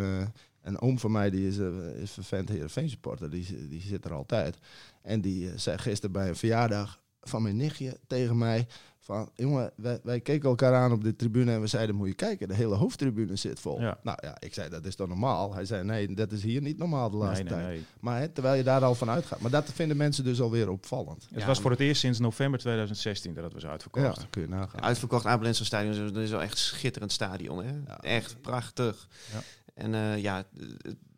Een, 0.63 0.81
oom 0.81 0.99
van 0.99 1.13
mij, 1.13 1.31
die 1.31 1.47
is, 1.49 1.59
eh, 1.59 1.67
is 2.03 2.11
vervent 2.11 2.49
Heerenveen 2.49 2.91
supporter, 2.91 3.31
die, 3.31 3.69
die 3.69 3.81
zit 3.81 4.05
er 4.05 4.13
altijd. 4.13 4.57
En 5.03 5.21
die 5.21 5.49
eh, 5.51 5.59
zei 5.59 5.79
gisteren 5.79 6.13
bij 6.13 6.29
een 6.29 6.37
verjaardag 6.37 7.01
van 7.21 7.43
mijn 7.43 7.57
nichtje 7.57 7.99
tegen 8.07 8.39
mij 8.39 8.67
van, 8.99 9.31
jongen, 9.35 9.73
wij, 9.77 10.01
wij 10.03 10.21
keken 10.21 10.49
elkaar 10.49 10.75
aan 10.75 10.93
op 10.93 11.05
de 11.05 11.17
tribune 11.17 11.53
en 11.53 11.61
we 11.61 11.67
zeiden, 11.67 11.95
moet 11.95 12.09
je 12.09 12.15
kijken, 12.15 12.49
de 12.49 12.55
hele 12.55 12.75
hoofdtribune 12.75 13.37
zit 13.37 13.61
vol. 13.61 13.81
Ja. 13.81 13.99
Nou 14.03 14.19
ja, 14.21 14.37
ik 14.41 14.55
zei, 14.55 14.69
dat 14.69 14.85
is 14.87 14.95
toch 14.97 15.09
normaal? 15.09 15.55
Hij 15.55 15.65
zei, 15.65 15.85
nee, 15.85 16.15
dat 16.15 16.33
is 16.33 16.43
hier 16.43 16.61
niet 16.61 16.79
normaal 16.79 17.11
de 17.11 17.17
laatste 17.17 17.43
Nee, 17.45 17.53
nee, 17.53 17.63
tijd. 17.63 17.75
nee. 17.77 17.85
Maar 18.01 18.21
hè, 18.21 18.29
terwijl 18.29 18.55
je 18.55 18.63
daar 18.63 18.85
al 18.85 18.95
van 18.95 19.11
uitgaat. 19.11 19.41
Maar 19.41 19.51
dat 19.51 19.73
vinden 19.73 19.97
mensen 19.97 20.25
dus 20.25 20.41
alweer 20.41 20.71
opvallend. 20.71 21.29
Het 21.35 21.45
was 21.45 21.61
voor 21.61 21.71
het 21.71 21.81
eerst 21.81 22.01
sinds 22.01 22.19
november 22.19 22.61
2016 22.61 23.35
dat 23.35 23.45
het 23.45 23.53
was 23.53 23.63
Ja, 23.63 23.69
uitverkocht. 23.71 24.27
kun 24.31 24.43
je 24.43 24.49
nagaan. 24.49 24.83
Uitverkocht 24.83 25.27
Abelense 25.27 25.65
stadion, 25.65 26.13
dat 26.13 26.23
is 26.23 26.31
wel 26.31 26.43
echt 26.43 26.53
een 26.53 26.59
schitterend 26.59 27.13
stadion. 27.13 27.65
Hè? 27.65 27.73
Ja. 27.87 27.99
Echt 28.01 28.41
prachtig. 28.41 29.09
En 29.83 29.95
eh, 29.95 30.23
ja, 30.23 30.45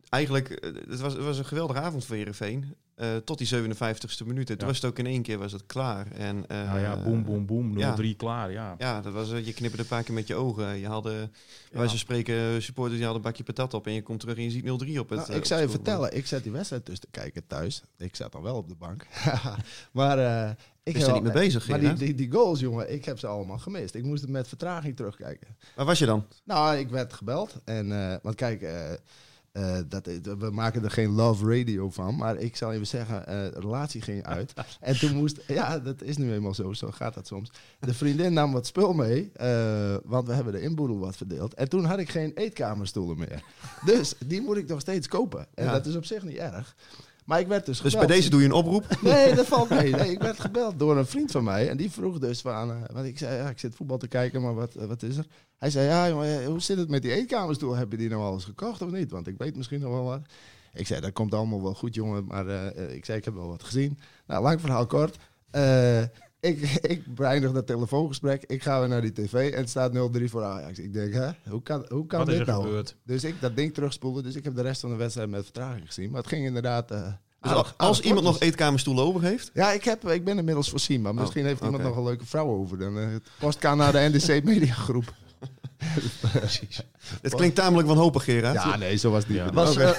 eigenlijk, 0.08 0.48
eh, 0.50 0.74
het 0.88 1.00
was, 1.00 1.12
het 1.12 1.22
was 1.22 1.38
een 1.38 1.44
geweldige 1.44 1.80
avond 1.80 2.04
voor 2.04 2.16
Heerenveen. 2.16 2.74
Eh, 2.94 3.16
tot 3.16 3.38
die 3.38 3.46
57ste 3.46 4.26
minuut. 4.26 4.46
Toen 4.46 4.56
Ja. 4.58 4.66
was 4.66 4.76
het 4.76 4.84
ook 4.84 4.98
in 4.98 5.06
één 5.06 5.22
keer 5.22 5.38
was 5.38 5.52
het 5.52 5.66
klaar. 5.66 6.06
En, 6.12 6.44
eh, 6.48 6.64
nou 6.64 6.80
ja, 6.80 7.02
boem, 7.02 7.24
boem, 7.24 7.46
boem. 7.46 7.72
0-3 7.72 8.08
ja. 8.08 8.14
klaar, 8.16 8.52
ja. 8.52 8.74
Ja, 8.78 9.00
dat 9.00 9.12
was, 9.12 9.32
eh, 9.32 9.46
je 9.46 9.52
knipperde 9.52 9.82
een 9.82 9.88
paar 9.88 10.02
keer 10.02 10.14
met 10.14 10.26
je 10.26 10.34
ogen. 10.34 10.78
Je 10.78 10.86
hadden, 10.86 11.12
bij 11.14 11.30
wijze 11.70 11.88
van 11.88 11.98
spreken, 11.98 12.62
supporters 12.62 12.96
die 12.96 13.04
hadden 13.04 13.24
een 13.24 13.30
bakje 13.30 13.44
patat 13.44 13.74
op. 13.74 13.86
En 13.86 13.92
je 13.92 14.02
komt 14.02 14.20
terug 14.20 14.36
en 14.36 14.42
je 14.42 14.50
ziet 14.50 14.64
0-3 14.64 14.98
op 14.98 15.08
het 15.08 15.18
Nou, 15.18 15.32
ik 15.32 15.38
op 15.38 15.44
zou 15.44 15.60
je 15.60 15.66
het 15.66 15.74
vertellen, 15.74 16.16
ik 16.16 16.26
zat 16.26 16.42
die 16.42 16.52
wedstrijd 16.52 16.86
dus 16.86 16.98
te 16.98 17.08
kijken 17.10 17.46
thuis. 17.46 17.82
Ik 17.98 18.16
zat 18.16 18.32
dan 18.32 18.42
wel 18.42 18.56
op 18.56 18.68
de 18.68 18.74
bank. 18.74 19.06
maar 19.92 20.18
eh, 20.18 20.50
ik 20.82 20.96
er 20.96 21.04
heb 21.04 21.14
niet 21.14 21.22
mee 21.22 21.32
bezig, 21.32 21.68
Maar 21.68 21.80
die, 21.80 21.92
die, 21.92 22.14
die 22.14 22.32
goals, 22.32 22.60
jongen, 22.60 22.92
ik 22.92 23.04
heb 23.04 23.18
ze 23.18 23.26
allemaal 23.26 23.58
gemist. 23.58 23.94
Ik 23.94 24.04
moest 24.04 24.22
het 24.22 24.30
met 24.30 24.48
vertraging 24.48 24.96
terugkijken. 24.96 25.56
Waar 25.76 25.86
was 25.86 25.98
je 25.98 26.06
dan? 26.06 26.26
Nou, 26.44 26.76
ik 26.76 26.88
werd 26.88 27.12
gebeld. 27.12 27.54
En, 27.64 28.10
eh, 28.10 28.16
want 28.22 28.34
kijk, 28.34 28.62
eh, 29.54 29.78
eh, 29.78 29.84
dat, 29.88 30.06
we 30.38 30.50
maken 30.52 30.84
er 30.84 30.90
geen 30.90 31.10
love 31.10 31.58
radio 31.58 31.90
van. 31.90 32.16
Maar 32.16 32.36
ik 32.36 32.56
zal 32.56 32.72
even 32.72 32.86
zeggen, 32.86 33.26
eh, 33.26 33.34
de 33.52 33.60
relatie 33.60 34.00
ging 34.02 34.24
uit. 34.24 34.52
en 34.80 34.98
toen 34.98 35.14
moest, 35.16 35.40
ja, 35.46 35.78
dat 35.78 36.02
is 36.02 36.16
nu 36.16 36.32
eenmaal 36.32 36.54
zo. 36.54 36.72
Zo 36.72 36.90
gaat 36.90 37.14
dat 37.14 37.26
soms. 37.26 37.50
De 37.80 37.94
vriendin 37.94 38.32
nam 38.32 38.52
wat 38.52 38.66
spul 38.66 38.92
mee. 38.92 39.30
eh, 39.34 39.96
want 40.04 40.26
we 40.26 40.32
hebben 40.34 40.52
de 40.52 40.60
inboedel 40.60 40.98
wat 40.98 41.16
verdeeld. 41.16 41.54
En 41.54 41.68
toen 41.68 41.84
had 41.84 41.98
ik 41.98 42.10
geen 42.10 42.32
eetkamerstoelen 42.34 43.18
meer. 43.18 43.42
dus 43.94 44.14
die 44.26 44.40
moet 44.40 44.56
ik 44.56 44.66
nog 44.68 44.80
steeds 44.80 45.08
kopen. 45.08 45.46
En 45.54 45.64
Ja. 45.64 45.72
dat 45.72 45.86
is 45.86 45.96
op 45.96 46.04
zich 46.04 46.22
niet 46.22 46.36
erg. 46.36 46.74
Maar 47.24 47.40
ik 47.40 47.46
werd 47.46 47.66
dus 47.66 47.80
Dus 47.80 47.94
bij 47.96 48.06
deze 48.06 48.30
doe 48.30 48.40
je 48.40 48.46
een 48.46 48.52
oproep. 48.52 48.86
Nee, 49.02 49.34
dat 49.34 49.46
valt 49.46 49.68
mee. 49.68 49.90
Nee, 49.96 50.10
ik 50.10 50.20
werd 50.22 50.40
gebeld 50.40 50.78
door 50.78 50.96
een 50.96 51.06
vriend 51.06 51.30
van 51.30 51.44
mij. 51.44 51.68
En 51.68 51.76
die 51.76 51.90
vroeg 51.90 52.18
dus 52.18 52.40
van... 52.40 52.70
eh, 52.70 52.76
want 52.92 53.06
ik 53.06 53.18
zei, 53.18 53.36
ja, 53.36 53.48
ik 53.48 53.58
zit 53.58 53.74
voetbal 53.74 53.98
te 53.98 54.08
kijken, 54.08 54.42
maar 54.42 54.54
wat, 54.54 54.74
eh, 54.74 54.86
wat 54.86 55.02
is 55.02 55.16
er? 55.16 55.26
Hij 55.58 55.70
zei, 55.70 55.86
ja, 55.86 56.08
jongen, 56.08 56.40
eh, 56.40 56.46
hoe 56.46 56.60
zit 56.60 56.78
het 56.78 56.88
met 56.88 57.02
die 57.02 57.12
eetkamerstoel? 57.12 57.74
Heb 57.74 57.90
je 57.90 57.96
die 57.96 58.08
nou 58.08 58.22
al 58.22 58.32
eens 58.32 58.44
gekocht 58.44 58.82
of 58.82 58.90
niet? 58.90 59.10
Want 59.10 59.26
ik 59.26 59.38
weet 59.38 59.56
misschien 59.56 59.80
nog 59.80 59.90
wel 59.92 60.04
wat. 60.04 60.20
Ik 60.72 60.86
zei, 60.86 61.00
dat 61.00 61.12
komt 61.12 61.34
allemaal 61.34 61.62
wel 61.62 61.74
goed, 61.74 61.94
jongen. 61.94 62.24
Maar 62.24 62.46
ik 62.76 63.04
zei, 63.04 63.18
ik 63.18 63.24
heb 63.24 63.34
wel 63.34 63.48
wat 63.48 63.62
gezien. 63.62 63.98
Nou, 64.26 64.42
lang 64.42 64.60
verhaal 64.60 64.86
kort. 64.86 65.16
Eh, 66.44 66.50
ik, 66.50 66.60
ik 66.92 67.14
beëindig 67.14 67.52
dat 67.52 67.66
telefoongesprek. 67.66 68.44
Ik 68.46 68.62
ga 68.62 68.78
weer 68.80 68.88
naar 68.88 69.00
die 69.00 69.12
tv 69.12 69.52
en 69.52 69.58
het 69.60 69.68
staat 69.70 69.92
0-3 70.18 70.24
voor 70.24 70.42
Ajax. 70.44 70.78
Ik 70.78 70.92
denk, 70.92 71.12
hè, 71.14 71.28
hoe 71.50 71.62
kan, 71.62 71.84
hoe 71.88 72.06
kan 72.06 72.18
Wat 72.18 72.28
is 72.28 72.38
dit 72.38 72.46
er 72.46 72.52
nou? 72.52 72.64
gebeurd? 72.64 72.96
Dus 73.04 73.24
ik 73.24 73.34
dat 73.40 73.56
ding 73.56 73.74
terugspoelen. 73.74 74.22
Dus 74.22 74.34
ik 74.34 74.44
heb 74.44 74.54
de 74.54 74.62
rest 74.62 74.80
van 74.80 74.90
de 74.90 74.96
wedstrijd 74.96 75.30
met 75.30 75.42
vertraging 75.44 75.86
gezien. 75.86 76.10
Maar 76.10 76.20
het 76.20 76.28
ging 76.30 76.46
inderdaad... 76.46 76.90
eh, 76.90 77.02
Dus 77.40 77.52
als, 77.76 78.00
iemand 78.00 78.24
nog 78.24 78.40
eetkamerstoelen 78.40 79.04
over 79.04 79.22
heeft, 79.22 79.50
Ja, 79.54 79.72
ik, 79.72 79.84
heb, 79.84 80.08
ik 80.08 80.24
ben 80.24 80.38
inmiddels 80.38 80.70
voorzien. 80.70 81.00
Maar 81.02 81.14
misschien 81.14 81.44
heeft 81.44 81.62
iemand 81.62 81.82
nog 81.82 81.96
een 81.96 82.04
leuke 82.04 82.26
vrouw 82.26 82.46
over. 82.46 82.78
Dan 82.78 82.98
eh, 82.98 83.10
het 83.12 83.28
post 83.38 83.58
kan 83.58 83.76
naar 83.76 83.92
de 83.92 84.08
NDC 84.12 84.44
Mediagroep. 84.44 85.14
het 87.22 87.34
klinkt 87.34 87.56
tamelijk 87.56 87.88
wanhopig, 87.88 88.24
Gerard. 88.24 88.54
Ja, 88.54 88.76
nee, 88.76 88.96
zo 88.96 89.10
was 89.10 89.18
het 89.22 89.28
niet. 89.28 89.38
Ja. 89.38 89.52
Was, 89.52 89.76
eh, 89.76 89.90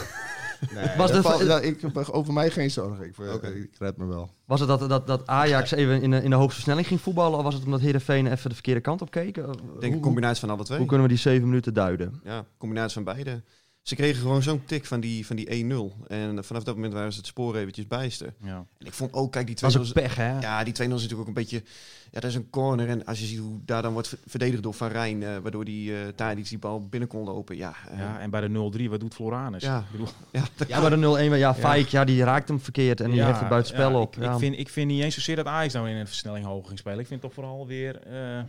Nee, 0.73 0.97
Was 0.97 1.11
dat 1.11 1.23
de- 1.23 1.29
valt- 1.29 1.45
dat- 1.47 1.63
ik 1.63 1.81
heb 1.81 1.97
over 1.97 2.33
mij 2.33 2.49
geen 2.51 2.71
zorgen. 2.71 3.05
Ik, 3.05 3.15
Oké. 3.33 3.47
ik 3.47 3.69
red 3.79 3.97
me 3.97 4.05
wel. 4.05 4.29
was 4.45 4.59
het 4.59 4.69
dat, 4.69 4.89
dat, 4.89 5.07
dat 5.07 5.27
Ajax 5.27 5.71
even 5.71 6.01
in 6.01 6.11
de, 6.11 6.23
in 6.23 6.29
de 6.29 6.35
hoogste 6.35 6.53
versnelling 6.55 6.87
ging 6.87 7.01
voetballen? 7.01 7.37
Of 7.37 7.43
was 7.43 7.53
het 7.53 7.65
omdat 7.65 7.79
Heerenveen 7.79 8.27
even 8.31 8.49
de 8.49 8.53
verkeerde 8.55 8.81
kant 8.81 9.01
op 9.01 9.11
keek? 9.11 9.37
Ik 9.37 9.45
denk 9.79 9.93
een 9.93 9.99
combinatie 9.99 10.39
van 10.39 10.49
alle 10.49 10.63
twee. 10.63 10.77
Hoe 10.77 10.87
kunnen 10.87 11.05
we 11.07 11.11
die 11.13 11.21
zeven 11.21 11.47
minuten 11.47 11.73
duiden? 11.73 12.19
Ja, 12.23 12.45
combinatie 12.57 12.93
van 12.93 13.03
beide. 13.03 13.41
Ze 13.85 13.95
kregen 13.95 14.21
gewoon 14.21 14.43
zo'n 14.43 14.65
tik 14.65 14.85
van 14.85 14.99
die, 14.99 15.25
van 15.25 15.35
die 15.35 15.65
1-0. 15.65 16.07
En 16.07 16.43
vanaf 16.43 16.63
dat 16.63 16.75
moment 16.75 16.93
waren 16.93 17.11
ze 17.11 17.17
het 17.17 17.27
spoor 17.27 17.55
eventjes 17.55 17.87
bijster. 17.87 18.33
Ja. 18.43 18.65
En 18.77 18.85
ik 18.85 18.93
vond 18.93 19.13
ook, 19.13 19.31
kijk, 19.31 19.47
die 19.47 19.55
2-0... 19.57 19.59
was 19.59 19.77
ook 19.77 19.93
pech, 19.93 20.15
hè? 20.15 20.39
Ja, 20.39 20.63
die 20.63 20.73
2-0 20.73 20.77
is 20.77 20.87
natuurlijk 20.87 21.19
ook 21.19 21.27
een 21.27 21.33
beetje... 21.33 21.63
Ja, 22.11 22.19
dat 22.19 22.29
is 22.29 22.35
een 22.35 22.49
corner. 22.49 22.87
En 22.89 23.05
als 23.05 23.19
je 23.19 23.25
ziet 23.25 23.39
hoe 23.39 23.59
daar 23.65 23.81
dan 23.81 23.93
wordt 23.93 24.07
ver- 24.07 24.17
verdedigd 24.27 24.63
door 24.63 24.73
Van 24.73 24.87
Rijn... 24.87 25.23
eh, 25.23 25.37
waardoor 25.37 25.65
die 25.65 25.91
uh, 25.91 25.97
Tadic 26.15 26.49
die 26.49 26.57
bal 26.57 26.87
binnen 26.87 27.09
kon 27.09 27.23
lopen. 27.23 27.55
Ja, 27.57 27.73
eh, 27.91 27.97
ja, 27.97 28.19
en 28.19 28.29
bij 28.29 28.41
de 28.41 28.71
0-3, 28.87 28.89
wat 28.89 28.99
doet 28.99 29.13
Floranus? 29.13 29.63
Ja. 29.63 29.79
Ik 29.79 29.91
bedoel, 29.91 30.07
ja, 30.31 30.43
Ja, 30.67 30.81
maar 30.81 30.89
de 30.99 31.29
0-1, 31.35 31.37
ja, 31.37 31.55
Fijk, 31.55 31.87
ja, 31.87 32.03
die 32.03 32.23
raakt 32.23 32.47
hem 32.47 32.59
verkeerd 32.59 33.01
en 33.01 33.09
die 33.09 33.19
ja, 33.19 33.25
heeft 33.25 33.39
het 33.39 33.49
buiten 33.49 33.73
spel 33.73 33.89
ja, 33.91 33.99
op. 33.99 34.15
Ik, 34.15 34.23
Ja. 34.23 34.33
ik, 34.33 34.39
vind, 34.39 34.59
ik 34.59 34.69
vind 34.69 34.87
niet 34.87 35.03
eens 35.03 35.13
zozeer 35.15 35.35
dat 35.35 35.45
Ajax 35.45 35.73
nou 35.73 35.89
in 35.89 35.95
een 35.95 36.07
versnelling 36.07 36.45
hoger 36.45 36.67
ging 36.67 36.79
spelen. 36.79 36.99
Ik 36.99 37.07
vind 37.07 37.21
toch 37.21 37.33
vooral 37.33 37.67
weer... 37.67 37.99
eh, 38.07 38.39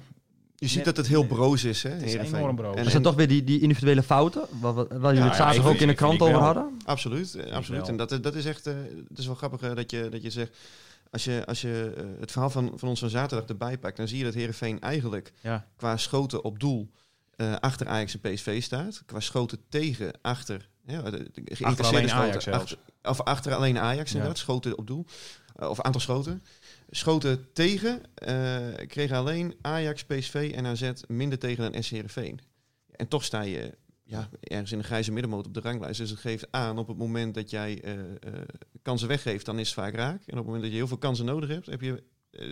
je 0.57 0.69
ziet 0.69 0.85
dat 0.85 0.97
het 0.97 1.07
heel 1.07 1.27
broos 1.27 1.65
is, 1.65 1.83
hè? 1.83 1.91
Het 1.91 2.03
is 2.03 2.11
Heerenveen. 2.13 2.39
enorm 2.39 2.57
broos. 2.57 2.77
En- 2.77 2.85
Er 2.93 3.01
toch 3.03 3.15
weer 3.15 3.29
die, 3.29 3.45
die 3.45 3.61
individuele 3.61 4.03
fouten, 4.03 4.43
waar, 4.61 4.75
we- 4.75 4.87
waar 4.89 5.01
jullie 5.01 5.19
ja, 5.19 5.25
het 5.27 5.37
zaterdag 5.37 5.71
ook 5.73 5.77
in 5.79 5.87
de 5.89 5.95
krant 5.95 6.21
over 6.21 6.35
hadden. 6.39 6.79
Absoluut, 6.85 7.51
absoluut. 7.53 7.89
En 7.89 7.97
dat, 7.97 8.13
is- 8.13 8.21
dat 8.21 8.35
is 8.35 8.45
echt, 8.45 8.67
eh, 8.67 8.75
het 9.09 9.19
is 9.19 9.27
wel 9.27 9.35
grappig 9.35 9.61
eh, 9.61 9.75
dat, 9.75 9.91
je, 9.91 10.09
dat 10.11 10.23
je 10.23 10.31
zegt, 10.31 10.57
als 11.11 11.25
je, 11.25 11.43
als 11.47 11.61
je 11.61 11.93
eh, 11.97 12.05
het 12.21 12.31
verhaal 12.33 12.51
van, 12.51 12.73
van 12.77 12.89
ons 12.89 13.01
van 13.01 13.09
zaterdag 13.11 13.49
erbij 13.49 13.79
pakt, 13.79 13.97
dan 13.97 14.09
zie 14.09 14.19
je 14.19 14.25
dat 14.25 14.35
Herenveen 14.35 14.81
eigenlijk 14.81 15.33
ja, 15.41 15.67
qua 15.77 15.97
schoten 15.97 16.45
op 16.45 16.61
doel 16.61 16.91
eh, 17.37 17.55
achter 17.61 17.87
Ajax 17.89 18.19
en 18.19 18.33
PSV 18.35 18.63
staat. 18.63 19.03
Qua 19.07 19.21
schoten 19.21 19.59
tegen, 19.69 20.13
achter, 20.23 20.69
ja, 20.87 21.03
de, 21.03 21.11
de 21.11 21.17
geïnteresseerde 21.35 21.85
alleen 21.87 22.09
schoten, 22.09 22.29
Ajax 22.29 22.49
achter, 22.49 22.79
of 23.03 23.21
achter 23.21 23.55
alleen 23.55 23.79
Ajax 23.79 24.09
Ja. 24.11 24.15
inderdaad, 24.17 24.39
schoten 24.39 24.79
op 24.79 24.87
doel. 24.87 25.07
Of 25.59 25.81
aantal 25.81 26.01
schoten. 26.01 26.43
Schoten 26.91 27.53
tegen 27.53 28.03
eh, 28.15 28.87
kregen 28.87 29.17
alleen 29.17 29.55
Ajax, 29.61 30.05
PSV 30.05 30.53
en 30.55 30.67
AZ 30.67 30.91
minder 31.09 31.39
tegen 31.39 31.73
dan 31.73 31.83
SC 31.83 31.91
Heerenveen. 31.91 32.41
En 32.91 33.09
toch 33.09 33.25
sta 33.25 33.41
je 33.41 33.73
ja, 34.05 34.29
ergens 34.41 34.73
in 34.73 34.79
de 34.79 34.85
grijze 34.85 35.13
middenmoot 35.13 35.47
op 35.47 35.55
de 35.55 35.61
ranglijst. 35.61 36.01
Dus 36.01 36.11
het 36.11 36.19
geeft 36.19 36.47
aan 36.51 36.79
op 36.79 36.89
het 36.89 36.97
moment 36.97 37.35
dat 37.35 37.51
jij 37.51 37.83
eh, 37.83 37.93
eh, 37.93 38.09
kansen 38.83 39.09
weggeeft, 39.09 39.45
dan 39.45 39.59
is 39.59 39.67
het 39.67 39.79
vaak 39.79 39.95
raak. 39.95 40.23
En 40.27 40.33
op 40.33 40.37
het 40.37 40.45
moment 40.45 40.63
dat 40.63 40.71
je 40.71 40.77
heel 40.77 40.89
veel 40.89 40.99
kansen 40.99 41.25
nodig 41.25 41.49
hebt, 41.49 41.67
heb 41.67 41.81
je, 41.81 42.03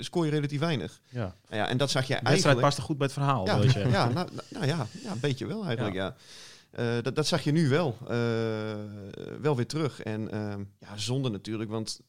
scoor 0.01 0.25
je 0.25 0.31
relatief 0.31 0.61
weinig. 0.61 1.01
ja. 1.09 1.37
Nou 1.49 1.63
ja, 1.63 1.69
en 1.69 1.77
dat 1.77 1.91
zag 1.91 2.07
je 2.07 2.15
De 2.15 2.15
wedstrijd 2.15 2.35
eigenlijk... 2.35 2.67
past 2.67 2.79
er 2.79 2.85
goed 2.85 2.99
bij 2.99 3.07
het 3.07 3.17
verhaal, 3.17 3.47
Ja, 3.47 3.59
wil 3.59 3.71
je 3.71 3.79
ja, 3.89 4.09
nou, 4.09 4.13
nou, 4.13 4.29
nou 4.49 4.67
ja, 4.67 4.87
ja, 5.03 5.13
een 5.13 5.21
beetje 5.21 5.47
wel 5.47 5.65
eigenlijk, 5.65 5.95
ja. 5.95 6.17
Dat, 7.03 7.17
dat 7.17 7.27
zag 7.27 7.45
je 7.45 7.53
nu 7.53 7.69
wel. 7.69 7.97
wel 9.41 9.57
weer 9.57 9.67
terug. 9.67 10.03
En 10.03 10.31
ehm, 10.31 10.65
ja, 10.79 10.97
zonde 10.97 11.29
natuurlijk, 11.31 11.71
want 11.71 12.01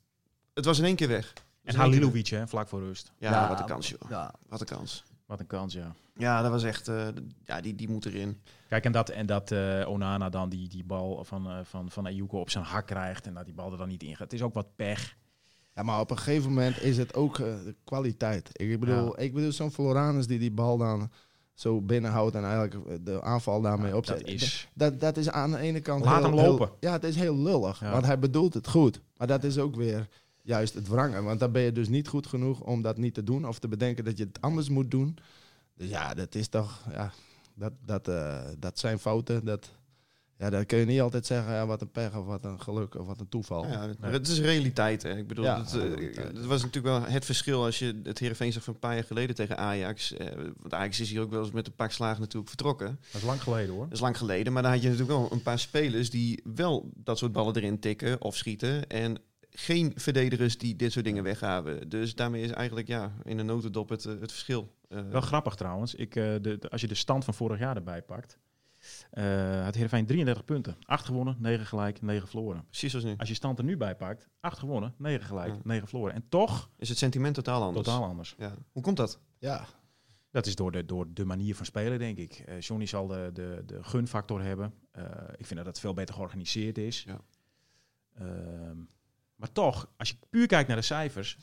het 0.54 0.66
was 0.66 0.80
in 0.80 0.86
één 0.86 0.96
keer 0.96 1.08
weg. 1.08 1.34
En. 1.66 1.76
Halilovic, 1.76 2.28
hè, 2.28 2.48
vlak 2.48 2.68
voor 2.68 2.80
rust. 2.80 3.12
Ja, 3.18 3.32
Ja, 3.32 3.48
wat 3.50 3.60
een 3.60 3.66
kans, 3.66 3.90
joh. 3.90 4.10
Ja. 4.10 4.34
Wat 4.50 4.60
een 4.62 4.66
kans. 4.68 5.04
Wat 5.26 5.40
een 5.40 5.48
kans, 5.48 5.74
ja. 5.74 5.96
Ja, 6.18 6.42
dat 6.42 6.52
was 6.52 6.64
echt... 6.64 6.88
eh, 6.88 7.08
ja, 7.46 7.62
die, 7.62 7.76
die 7.76 7.90
moet 7.90 8.06
erin. 8.06 8.42
Kijk, 8.70 8.86
en 8.86 8.92
dat, 8.92 9.10
en 9.10 9.26
dat 9.26 9.52
eh, 9.52 9.86
Onana 9.90 10.30
dan 10.30 10.50
die, 10.50 10.70
die 10.70 10.84
bal 10.84 11.24
van, 11.24 11.50
eh 11.50 11.58
van, 11.64 11.92
van 11.92 12.06
Ayuko 12.06 12.40
op 12.40 12.50
zijn 12.50 12.64
hak 12.64 12.86
krijgt 12.88 13.26
en 13.28 13.34
dat 13.34 13.46
die 13.46 13.54
bal 13.54 13.72
er 13.72 13.78
dan 13.78 13.88
niet 13.88 14.04
in 14.04 14.10
gaat. 14.10 14.20
Het 14.20 14.34
is 14.34 14.42
ook 14.42 14.54
wat 14.54 14.76
pech. 14.76 15.16
Ja, 15.74 15.84
maar 15.84 16.00
op 16.00 16.12
een 16.12 16.18
gegeven 16.18 16.50
moment 16.50 16.82
is 16.82 16.98
het 16.98 17.14
ook 17.16 17.40
eh, 17.40 17.46
de 17.64 17.76
kwaliteit. 17.84 18.50
Ik 18.52 18.80
bedoel, 18.80 19.22
ik 19.22 19.34
bedoel 19.34 19.52
zo'n 19.52 19.72
Floranus 19.72 20.28
die 20.28 20.40
die 20.40 20.52
bal 20.52 20.78
dan 20.78 21.12
zo 21.54 21.82
binnenhoudt 21.82 22.36
en 22.36 22.44
eigenlijk 22.46 23.06
de 23.06 23.22
aanval 23.22 23.62
daarmee 23.62 23.92
Ja, 23.92 23.98
opzet. 23.98 24.20
dat 24.20 24.28
is- 24.28 24.68
dat, 24.74 25.00
dat 25.00 25.18
is 25.18 25.30
aan 25.30 25.52
de 25.52 25.58
ene 25.58 25.80
kant 25.80 26.06
Laat 26.06 26.16
heel, 26.16 26.24
hem 26.24 26.34
lopen. 26.46 26.68
heel- 26.68 26.78
ja, 26.80 26.92
het 26.92 27.04
is 27.04 27.16
heel 27.16 27.38
lullig, 27.38 27.80
Ja. 27.80 27.92
want 27.92 28.06
hij 28.06 28.20
bedoelt 28.20 28.54
het 28.54 28.68
goed. 28.68 29.02
Maar 29.18 29.28
dat 29.28 29.44
is 29.44 29.58
ook 29.58 29.76
weer 29.76 30.08
juist 30.46 30.74
het 30.74 30.88
wrangen. 30.88 31.24
Want 31.24 31.40
dan 31.40 31.52
ben 31.52 31.62
je 31.62 31.72
dus 31.72 31.88
niet 31.88 32.08
goed 32.08 32.28
genoeg 32.28 32.62
om 32.62 32.82
dat 32.82 32.98
niet 32.98 33.14
te 33.14 33.24
doen 33.24 33.48
of 33.48 33.60
te 33.60 33.68
bedenken 33.68 34.04
dat 34.06 34.18
je 34.18 34.24
het 34.24 34.42
anders 34.42 34.70
moet 34.70 34.92
doen. 34.92 35.18
Dus 35.76 35.90
ja, 35.90 36.14
dat 36.14 36.36
is 36.36 36.48
toch, 36.48 36.86
ja, 36.92 37.12
dat, 37.54 37.74
dat, 37.86 38.08
eh, 38.08 38.42
dat 38.60 38.80
zijn 38.80 39.00
fouten. 39.00 39.46
Dat, 39.46 39.72
ja, 40.38 40.50
dat 40.50 40.66
kun 40.66 40.78
je 40.78 40.86
niet 40.86 41.02
altijd 41.02 41.26
zeggen, 41.26 41.54
ja, 41.54 41.66
wat 41.66 41.82
een 41.82 41.92
pech 41.92 42.16
of 42.16 42.26
wat 42.26 42.46
een 42.46 42.62
geluk 42.62 42.96
of 42.96 43.06
wat 43.08 43.20
een 43.20 43.30
toeval. 43.30 43.68
Ja, 43.68 43.90
maar 44.00 44.12
het 44.12 44.28
is 44.28 44.40
realiteit. 44.40 45.04
Hè. 45.04 45.18
Ik 45.18 45.28
bedoel, 45.28 45.46
Ja, 45.46 45.60
het, 45.60 45.74
eh, 45.74 46.46
was 46.46 46.62
natuurlijk 46.62 46.86
wel 46.86 47.14
het 47.14 47.26
verschil 47.26 47.64
als 47.64 47.80
je 47.80 48.00
het 48.04 48.20
Heerenveen 48.20 48.54
zag 48.54 48.64
van 48.64 48.74
een 48.74 48.80
paar 48.80 48.94
jaar 48.94 49.04
geleden 49.04 49.36
tegen 49.36 49.58
Ajax. 49.58 50.14
Eh, 50.14 50.28
want 50.58 50.74
Ajax 50.74 51.00
is 51.00 51.10
hier 51.10 51.22
ook 51.22 51.30
wel 51.30 51.44
eens 51.44 51.52
met 51.52 51.68
een 51.68 51.76
pak 51.76 51.92
slagen 51.92 52.22
natuurlijk 52.22 52.50
vertrokken. 52.50 53.00
Dat 53.12 53.22
is 53.22 53.28
lang 53.28 53.42
geleden 53.42 53.74
hoor. 53.74 53.84
Dat 53.84 53.94
is 53.94 54.00
lang 54.00 54.18
geleden, 54.18 54.54
maar 54.54 54.62
dan 54.62 54.72
had 54.72 54.82
je 54.82 54.90
natuurlijk 54.90 55.18
wel 55.18 55.32
een 55.32 55.44
paar 55.44 55.60
spelers 55.60 56.10
die 56.10 56.42
wel 56.56 56.90
dat 56.94 57.18
soort 57.18 57.32
ballen 57.32 57.56
erin 57.56 57.80
tikken 57.80 58.22
of 58.22 58.36
schieten. 58.36 58.88
En 58.88 59.18
geen 59.58 59.92
verdedigers 59.96 60.58
die 60.58 60.76
dit 60.76 60.92
soort 60.92 61.06
dingen 61.06 61.24
weghaven. 61.24 61.90
Dus 61.90 62.16
daarmee 62.16 62.42
is 62.44 62.52
eigenlijk 62.52 62.88
ja, 62.88 63.14
in 63.24 63.38
een 63.40 63.46
notendop 63.46 63.90
het, 63.90 64.06
eh, 64.06 64.20
het 64.20 64.32
verschil. 64.32 64.76
Eh, 64.90 65.00
Wel 65.10 65.22
grappig 65.22 65.56
trouwens. 65.56 65.96
Ik, 65.96 66.16
eh, 66.16 66.24
de, 66.24 66.58
de- 66.60 66.70
als 66.70 66.82
je 66.82 66.88
de 66.88 66.96
stand 66.96 67.26
van 67.26 67.34
vorig 67.34 67.60
jaar 67.60 67.76
erbij 67.76 68.02
pakt. 68.02 68.40
eh 69.12 69.64
had 69.64 69.74
Heerenveen 69.74 70.06
33 70.06 70.46
punten. 70.46 70.76
8 70.86 71.06
gewonnen, 71.06 71.36
9 71.40 71.66
gelijk, 71.66 72.02
9 72.02 72.28
verloren. 72.28 72.66
precies 72.70 72.90
zoals 72.92 73.06
nu. 73.06 73.14
Als 73.18 73.28
je 73.30 73.34
stand 73.36 73.58
er 73.58 73.64
nu 73.64 73.78
bij 73.78 73.96
pakt, 73.96 74.28
8 74.40 74.60
gewonnen, 74.60 74.94
9 74.98 75.26
gelijk, 75.26 75.54
Ja. 75.54 75.60
9 75.64 75.88
verloren. 75.88 76.14
En 76.14 76.26
toch 76.30 76.70
Is 76.78 76.90
het 76.90 76.98
sentiment 76.98 77.36
totaal 77.36 77.62
anders. 77.64 77.86
totaal 77.86 78.04
anders. 78.04 78.36
Ja. 78.38 78.54
Hoe 78.72 78.84
komt 78.84 78.98
dat? 78.98 79.20
Ja, 79.40 79.66
Dat 80.32 80.46
is 80.46 80.56
door 80.56 80.72
de, 80.72 80.86
door 80.86 81.06
de 81.14 81.26
manier 81.26 81.56
van 81.56 81.66
spelen, 81.66 82.00
denk 82.00 82.18
ik. 82.18 82.34
Eh 82.46 82.60
Johnny 82.60 82.86
zal 82.86 83.08
de, 83.08 83.30
de, 83.34 83.64
de 83.66 83.84
gunfactor 83.84 84.42
hebben. 84.44 84.74
Eh, 84.92 85.04
ik 85.38 85.46
vind 85.46 85.56
dat 85.60 85.66
het 85.66 85.80
veel 85.80 85.94
beter 85.94 86.16
georganiseerd 86.16 86.78
is. 86.78 87.04
Ja. 87.04 87.22
Ehm, 88.14 88.78
maar 89.36 89.52
toch, 89.52 89.88
als 89.98 90.10
je 90.10 90.16
puur 90.30 90.48
kijkt 90.48 90.68
naar 90.68 90.78
de 90.78 90.84
cijfers, 90.84 91.38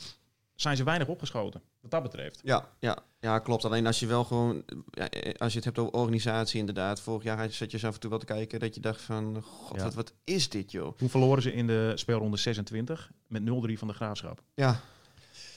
zijn 0.54 0.76
ze 0.76 0.84
weinig 0.84 1.08
opgeschoten. 1.08 1.62
Wat 1.80 1.90
dat 1.90 2.02
betreft. 2.02 2.40
Ja, 2.44 2.68
ja, 2.78 2.98
ja, 3.20 3.38
klopt. 3.38 3.64
Alleen 3.64 3.86
als 3.86 4.00
je 4.00 4.06
wel 4.06 4.24
gewoon, 4.24 4.62
ja, 4.90 5.08
eh, 5.10 5.34
als 5.38 5.50
je 5.52 5.56
het 5.56 5.64
hebt 5.64 5.78
over 5.78 5.92
organisatie 5.92 6.58
inderdaad. 6.60 7.00
Vorig 7.00 7.22
jaar 7.22 7.50
zat 7.50 7.70
je 7.70 7.86
af 7.86 7.94
en 7.94 8.00
toe 8.00 8.10
wel 8.10 8.18
te 8.18 8.24
kijken 8.24 8.60
dat 8.60 8.74
je 8.74 8.80
dacht 8.80 9.00
van, 9.00 9.42
god, 9.42 9.76
Ja. 9.76 9.82
wat, 9.82 9.94
wat 9.94 10.12
is 10.24 10.48
dit 10.48 10.70
joh? 10.72 10.96
Toen 10.96 11.08
verloren 11.10 11.42
ze 11.42 11.52
in 11.52 11.66
de 11.66 11.92
speelronde 11.94 12.36
26 12.36 13.10
met 13.26 13.42
0-3 13.42 13.44
van 13.78 13.88
de 13.88 13.94
Graafschap. 13.94 14.42
Ja. 14.54 14.80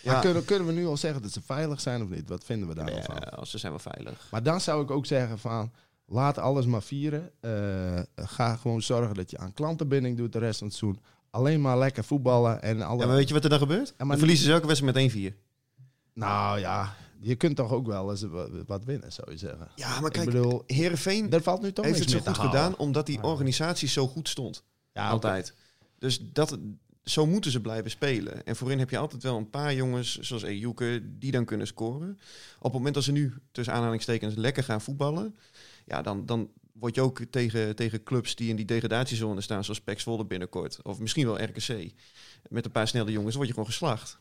Maar 0.03 0.21
kunnen, 0.21 0.45
kunnen 0.45 0.67
we 0.67 0.73
nu 0.73 0.85
al 0.85 0.97
zeggen 0.97 1.21
dat 1.21 1.31
ze 1.31 1.41
veilig 1.41 1.81
zijn 1.81 2.01
of 2.03 2.09
niet? 2.09 2.29
Wat 2.29 2.43
vinden 2.43 2.67
we 2.67 2.75
daar 2.75 2.85
Nee, 2.85 3.03
van? 3.03 3.19
als 3.29 3.49
ze 3.49 3.57
zijn 3.57 3.71
wel 3.71 3.81
veilig. 3.93 4.27
Maar 4.31 4.43
dan 4.43 4.61
zou 4.61 4.83
ik 4.83 4.91
ook 4.91 5.05
zeggen 5.05 5.39
van, 5.39 5.71
laat 6.05 6.37
alles 6.37 6.65
maar 6.65 6.83
vieren. 6.83 7.31
Eh, 7.39 7.99
ga 8.15 8.55
gewoon 8.55 8.81
zorgen 8.81 9.15
dat 9.15 9.31
je 9.31 9.37
aan 9.37 9.53
klantenbinding 9.53 10.17
doet 10.17 10.33
de 10.33 10.39
rest 10.39 10.57
van 10.59 10.67
het 10.67 10.75
seizoen. 10.75 11.01
Alleen 11.35 11.61
maar 11.61 11.77
lekker 11.77 12.03
voetballen 12.03 12.61
en 12.61 12.81
alle... 12.81 12.99
Ja, 13.01 13.07
maar 13.07 13.15
weet 13.15 13.27
je 13.27 13.33
wat 13.33 13.43
er 13.43 13.49
dan 13.49 13.59
gebeurt? 13.59 13.93
maar 13.97 14.07
dan 14.07 14.17
verliezen 14.17 14.45
ze 14.45 14.51
elke 14.51 14.67
wedstrijd 14.67 15.13
met 15.13 15.33
1-4. 15.33 15.35
Nou 16.13 16.59
ja, 16.59 16.95
je 17.19 17.35
kunt 17.35 17.55
toch 17.55 17.71
ook 17.71 17.87
wel 17.87 18.09
eens 18.11 18.21
wa- 18.21 18.47
wat 18.65 18.83
winnen, 18.85 19.11
zou 19.13 19.31
je 19.31 19.37
zeggen. 19.37 19.67
Ja, 19.75 19.99
maar 19.99 20.11
kijk, 20.11 20.27
ik 20.27 20.33
bedoel, 20.33 20.63
Heerenveen 20.67 21.31
er 21.31 21.41
valt 21.41 21.61
nu 21.61 21.71
toch 21.73 21.85
heeft 21.85 21.99
het 21.99 22.09
zo 22.09 22.17
goed 22.17 22.27
halen. 22.27 22.45
gedaan 22.51 22.77
omdat 22.77 23.05
die 23.05 23.15
Ja. 23.17 23.23
organisatie 23.23 23.87
zo 23.87 24.07
goed 24.07 24.29
stond. 24.29 24.63
Ja, 24.93 25.09
altijd. 25.09 25.53
Dus 25.99 26.19
dat, 26.33 26.57
zo 27.03 27.25
moeten 27.25 27.51
ze 27.51 27.61
blijven 27.61 27.91
spelen. 27.91 28.45
En 28.45 28.55
voorin 28.55 28.79
heb 28.79 28.89
je 28.89 28.97
altijd 28.97 29.23
wel 29.23 29.37
een 29.37 29.49
paar 29.49 29.73
jongens, 29.73 30.19
zoals 30.19 30.43
Ejuke, 30.43 31.01
die 31.19 31.31
dan 31.31 31.45
kunnen 31.45 31.67
scoren. 31.67 32.09
Op 32.57 32.63
het 32.63 32.73
moment 32.73 32.93
dat 32.95 33.03
ze 33.03 33.11
nu, 33.11 33.33
tussen 33.51 33.73
aanhalingstekens, 33.73 34.35
lekker 34.35 34.63
gaan 34.63 34.81
voetballen... 34.81 35.35
Ja, 35.85 36.01
dan, 36.01 36.25
dan 36.25 36.49
word 36.79 36.95
je 36.95 37.01
ook 37.01 37.21
tegen, 37.29 37.75
tegen 37.75 38.03
clubs 38.03 38.35
die 38.35 38.49
in 38.49 38.55
die 38.55 38.65
degradatiezone 38.65 39.41
staan... 39.41 39.63
zoals 39.63 39.81
PEC 39.81 39.99
Zwolle 39.99 40.25
binnenkort, 40.25 40.81
of 40.83 40.99
misschien 40.99 41.25
wel 41.25 41.43
RKC... 41.43 41.91
met 42.49 42.65
een 42.65 42.71
paar 42.71 42.87
snelle 42.87 43.11
jongens, 43.11 43.35
word 43.35 43.47
je 43.47 43.53
gewoon 43.53 43.69
geslacht. 43.69 44.19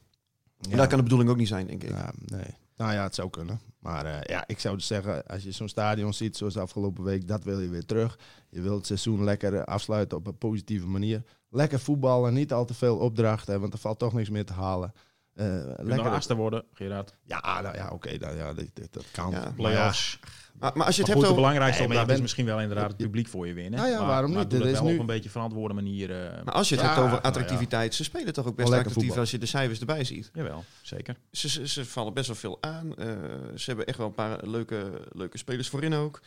En 0.70 0.76
dat 0.76 0.86
kan 0.86 0.96
de 0.96 1.02
bedoeling 1.02 1.30
ook 1.30 1.36
niet 1.36 1.48
zijn, 1.48 1.66
denk 1.66 1.82
ik. 1.82 1.90
Ja, 1.90 2.12
nee. 2.16 2.54
Nou 2.76 2.92
ja, 2.92 3.02
het 3.02 3.14
zou 3.14 3.30
kunnen. 3.30 3.60
Maar 3.78 4.06
eh, 4.06 4.20
ja, 4.22 4.44
ik 4.46 4.60
zou 4.60 4.76
dus 4.76 4.86
zeggen, 4.86 5.26
als 5.26 5.42
je 5.42 5.52
zo'n 5.52 5.68
stadion 5.68 6.14
ziet 6.14 6.36
zoals 6.36 6.56
afgelopen 6.56 7.04
week, 7.04 7.28
dat 7.28 7.44
wil 7.44 7.60
je 7.60 7.68
weer 7.68 7.84
terug. 7.84 8.18
Je 8.48 8.60
wilt 8.60 8.76
het 8.76 8.86
seizoen 8.86 9.24
lekker 9.24 9.54
eh, 9.54 9.62
afsluiten 9.62 10.18
op 10.18 10.26
een 10.26 10.38
positieve 10.38 10.86
manier. 10.86 11.22
Lekker 11.50 11.80
voetballen, 11.80 12.34
niet 12.34 12.52
al 12.52 12.64
te 12.64 12.74
veel 12.74 12.96
opdrachten, 12.96 13.60
want 13.60 13.72
er 13.72 13.78
valt 13.78 13.98
toch 13.98 14.12
niks 14.12 14.30
meer 14.30 14.44
te 14.44 14.52
halen. 14.52 14.92
Eh, 15.34 15.46
Lekker 15.76 16.10
achtste 16.10 16.34
worden, 16.34 16.64
Gerard. 16.72 17.14
Ja, 17.24 17.60
nou 17.60 17.76
ja, 17.76 17.88
oké, 17.92 18.18
nou 18.18 18.36
ja, 18.36 18.52
dat, 18.54 18.64
dat- 18.74 18.92
dat 18.92 19.04
kan. 19.12 19.30
Ja. 19.30 19.38
Maar 19.38 19.46
ja, 19.48 19.52
Playoffs. 19.54 20.18
Maar, 20.58 20.60
maar 20.60 20.70
als 20.70 20.72
je 20.72 20.80
Maar 20.82 20.86
het 20.86 20.96
goed, 20.96 21.06
hebt 21.06 21.20
de 21.20 21.22
over... 21.26 21.34
belangrijkste 21.34 21.82
Nee, 21.82 21.88
je 21.92 21.98
opdracht 21.98 22.16
is 22.16 22.22
misschien 22.22 22.44
wel 22.46 22.60
inderdaad 22.60 22.88
het 22.88 22.96
publiek 22.96 23.28
voor 23.28 23.46
je 23.46 23.52
winnen. 23.52 23.80
Nou 23.80 23.90
ja, 23.92 23.98
maar, 23.98 24.06
waarom 24.06 24.30
maar 24.30 24.40
niet? 24.40 24.50
doe 24.50 24.58
dat 24.58 24.68
is 24.68 24.74
wel 24.78 24.86
nu- 24.88 24.94
op 24.94 25.00
een 25.00 25.06
beetje 25.06 25.30
verantwoorde 25.30 25.74
manier. 25.74 26.10
eh, 26.10 26.44
Maar 26.44 26.54
als 26.54 26.68
je 26.68 26.74
het 26.74 26.84
Ja, 26.84 26.90
hebt 26.90 27.00
over 27.00 27.10
nou 27.12 27.22
ja. 27.22 27.28
attractiviteit, 27.28 27.94
ze 27.94 28.04
spelen 28.04 28.32
toch 28.32 28.46
ook 28.46 28.56
best 28.56 28.68
attractief 28.68 28.94
voetbal. 28.94 29.18
als 29.18 29.30
je 29.30 29.38
de 29.38 29.46
cijfers 29.46 29.80
erbij 29.80 30.04
ziet. 30.04 30.30
Jawel, 30.34 30.64
zeker. 30.82 31.16
Ze, 31.30 31.48
ze, 31.48 31.68
ze 31.68 31.84
vallen 31.84 32.14
best 32.14 32.26
wel 32.26 32.36
veel 32.36 32.58
aan. 32.60 32.96
Eh, 32.96 33.06
ze 33.54 33.64
hebben 33.64 33.86
echt 33.86 33.98
wel 33.98 34.06
een 34.06 34.14
paar 34.14 34.38
leuke, 34.46 34.90
leuke 35.12 35.38
spelers 35.38 35.68
voorin 35.68 35.94
ook. 35.94 36.20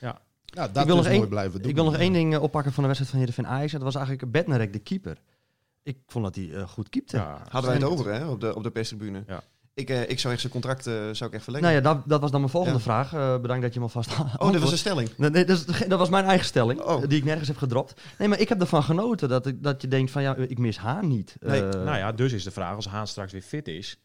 ja, 0.00 0.18
dat 0.52 0.68
Ik 0.76 0.84
wil 0.86 0.96
nog 0.96 1.04
mooi 1.04 1.16
één- 1.18 1.28
blijven 1.28 1.60
doen. 1.60 1.70
Ik 1.70 1.76
wil 1.76 1.84
nog 1.84 1.96
één 1.96 2.12
ding 2.12 2.36
oppakken 2.38 2.72
van 2.72 2.82
de 2.82 2.88
wedstrijd 2.88 3.10
van 3.10 3.18
Heerenveen 3.26 3.46
Ajax. 3.56 3.72
Dat 3.72 3.82
was 3.82 3.94
eigenlijk 3.94 4.32
Bednarek, 4.32 4.72
de 4.72 4.78
keeper. 4.78 5.16
Ik 5.82 5.98
vond 6.06 6.24
dat 6.24 6.34
hij 6.34 6.54
eh, 6.54 6.68
goed 6.68 6.88
keepte. 6.88 7.16
Ja, 7.16 7.42
Hadden 7.48 7.70
wij 7.70 7.80
het 7.80 7.88
over 7.88 8.12
hè, 8.12 8.26
op 8.26 8.40
de, 8.40 8.54
op 8.54 8.62
de 8.62 8.70
perstribune. 8.70 9.24
Ja. 9.26 9.42
Ik, 9.74 9.90
eh, 9.90 10.08
ik 10.08 10.18
zou 10.18 10.32
echt 10.32 10.40
zijn 10.42 10.52
contract 10.52 10.86
eh, 10.86 10.94
zou 10.94 11.24
ik 11.24 11.32
echt 11.32 11.44
verlengen. 11.44 11.72
Nou 11.72 11.82
ja, 11.82 11.94
dat, 11.94 12.08
dat 12.08 12.20
was 12.20 12.30
dan 12.30 12.40
mijn 12.40 12.52
volgende 12.52 12.76
Ja. 12.78 12.84
vraag. 12.84 13.12
Eh, 13.12 13.40
bedankt 13.40 13.62
dat 13.62 13.72
je 13.74 13.78
me 13.80 13.84
alvast 13.84 14.10
oh, 14.38 14.52
dit 14.52 14.60
was 14.60 14.72
een 14.72 14.78
stelling. 14.78 15.10
Nee, 15.16 15.30
nee, 15.30 15.44
dat, 15.44 15.58
is, 15.68 15.86
dat 15.88 15.98
was 15.98 16.08
mijn 16.08 16.24
eigen 16.24 16.46
stelling, 16.46 16.80
Oh. 16.80 17.02
die 17.08 17.18
ik 17.18 17.24
nergens 17.24 17.48
heb 17.48 17.56
gedropt. 17.56 18.00
Nee, 18.18 18.28
maar 18.28 18.40
ik 18.40 18.48
heb 18.48 18.60
ervan 18.60 18.82
genoten 18.82 19.28
dat, 19.28 19.46
ik, 19.46 19.62
dat 19.62 19.82
je 19.82 19.88
denkt 19.88 20.10
van 20.10 20.22
ja, 20.22 20.36
ik 20.36 20.58
mis 20.58 20.78
Haan 20.78 21.08
niet. 21.08 21.36
Nee, 21.40 21.62
nou 21.62 21.96
ja, 21.96 22.12
dus 22.12 22.32
is 22.32 22.44
de 22.44 22.50
vraag, 22.50 22.74
als 22.76 22.86
Haan 22.86 23.06
straks 23.06 23.32
weer 23.32 23.42
fit 23.42 23.68
is, 23.68 23.98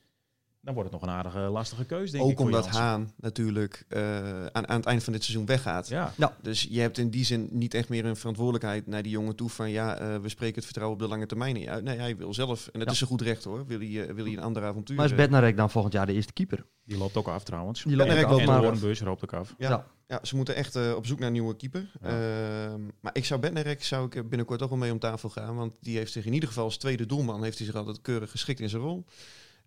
dan 0.65 0.73
wordt 0.73 0.91
het 0.91 1.01
nog 1.01 1.09
een 1.09 1.15
aardige 1.17 1.39
lastige 1.39 1.85
keuze, 1.85 2.11
denk 2.11 2.23
ik. 2.23 2.29
Ook 2.29 2.37
voor 2.37 2.45
omdat. 2.45 2.67
Haan 2.67 3.11
natuurlijk 3.17 3.85
eh, 3.87 4.45
aan, 4.45 4.67
aan 4.67 4.77
het 4.77 4.85
eind 4.85 5.03
van 5.03 5.13
dit 5.13 5.23
seizoen 5.23 5.45
weggaat. 5.45 5.87
Ja, 5.87 6.13
Dus 6.41 6.67
je 6.69 6.79
hebt 6.79 6.97
in 6.97 7.09
die 7.09 7.25
zin 7.25 7.47
niet 7.51 7.73
echt 7.73 7.89
meer 7.89 8.05
een 8.05 8.15
verantwoordelijkheid 8.15 8.87
naar 8.87 9.01
die 9.01 9.11
jongen 9.11 9.35
toe 9.35 9.49
van 9.49 9.69
ja, 9.69 9.97
eh, 9.97 10.17
we 10.17 10.29
spreken 10.29 10.55
het 10.55 10.63
vertrouwen 10.65 10.97
op 10.97 11.03
de 11.03 11.09
lange 11.09 11.25
termijn 11.25 11.53
niet 11.53 11.67
uit. 11.67 11.83
Nee, 11.83 11.97
hij 11.97 12.17
wil 12.17 12.33
zelf, 12.33 12.67
en 12.67 12.79
dat 12.79 12.87
Ja. 12.87 12.93
is 12.93 13.01
een 13.01 13.07
goed 13.07 13.21
recht 13.21 13.43
hoor, 13.43 13.65
wil 13.67 13.79
hij, 13.79 14.07
eh, 14.07 14.13
wil 14.13 14.23
hij 14.25 14.33
een 14.33 14.39
ander 14.41 14.63
avontuur. 14.63 14.95
maar 14.95 15.05
is 15.05 15.15
Bednarek 15.15 15.57
dan 15.57 15.69
volgend 15.69 15.93
jaar 15.93 16.05
de 16.05 16.13
eerste 16.13 16.33
keeper? 16.33 16.65
die 16.83 16.97
loopt 16.97 17.15
ook 17.17 17.27
af 17.27 17.43
trouwens. 17.43 17.83
Die 17.83 17.95
loopt 17.95 18.09
Bednarek 18.09 18.25
ook 18.25 18.31
loopt 18.31 18.41
af, 18.41 18.81
maar- 18.81 19.05
loopt 19.07 19.23
ook 19.23 19.33
af. 19.33 19.55
Ja. 19.57 19.69
Ja. 19.69 19.85
Ja, 20.07 20.19
ze 20.23 20.35
moeten 20.35 20.55
echt 20.55 20.93
op 20.95 21.05
zoek 21.05 21.17
naar 21.19 21.27
een 21.27 21.33
nieuwe 21.33 21.55
keeper. 21.55 21.91
Ja. 22.01 22.07
Ehm, 22.09 22.81
maar 23.01 23.15
ik 23.15 23.25
zou 23.25 23.39
Bednarek 23.39 23.83
zou 23.83 24.05
ik 24.05 24.29
binnenkort 24.29 24.61
ook 24.61 24.69
wel 24.69 24.77
mee 24.77 24.91
om 24.91 24.99
tafel 24.99 25.29
gaan. 25.29 25.55
Want 25.55 25.73
die 25.81 25.97
heeft 25.97 26.11
zich 26.11 26.25
in 26.25 26.33
ieder 26.33 26.49
geval 26.49 26.63
als 26.63 26.77
tweede 26.77 27.05
doelman 27.05 27.43
heeft 27.43 27.57
hij 27.57 27.65
zich 27.67 27.75
altijd 27.75 28.01
keurig 28.01 28.31
geschikt 28.31 28.59
in 28.59 28.69
zijn 28.69 28.81
rol. 28.81 29.05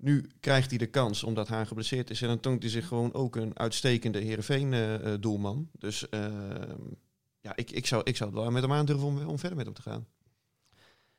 Nu 0.00 0.30
krijgt 0.40 0.70
hij 0.70 0.78
de 0.78 0.86
kans 0.86 1.24
omdat 1.24 1.48
hij 1.48 1.66
geblesseerd 1.66 2.10
is. 2.10 2.22
En 2.22 2.28
dan 2.28 2.40
toont 2.40 2.62
hij 2.62 2.70
zich 2.70 2.86
gewoon 2.86 3.14
ook 3.14 3.36
een 3.36 3.58
uitstekende 3.58 4.18
Heerenveen-doelman. 4.18 5.68
dus 5.78 6.08
ehm, 6.08 6.32
ja, 7.40 7.52
ik, 7.56 7.70
ik, 7.70 7.86
zou, 7.86 8.02
ik 8.04 8.16
zou 8.16 8.30
het 8.30 8.38
wel 8.38 8.50
met 8.50 8.62
hem 8.62 8.72
aandurven 8.72 9.06
om, 9.06 9.26
om 9.26 9.38
verder 9.38 9.56
met 9.56 9.66
hem 9.66 9.74
te 9.74 9.82
gaan. 9.82 10.06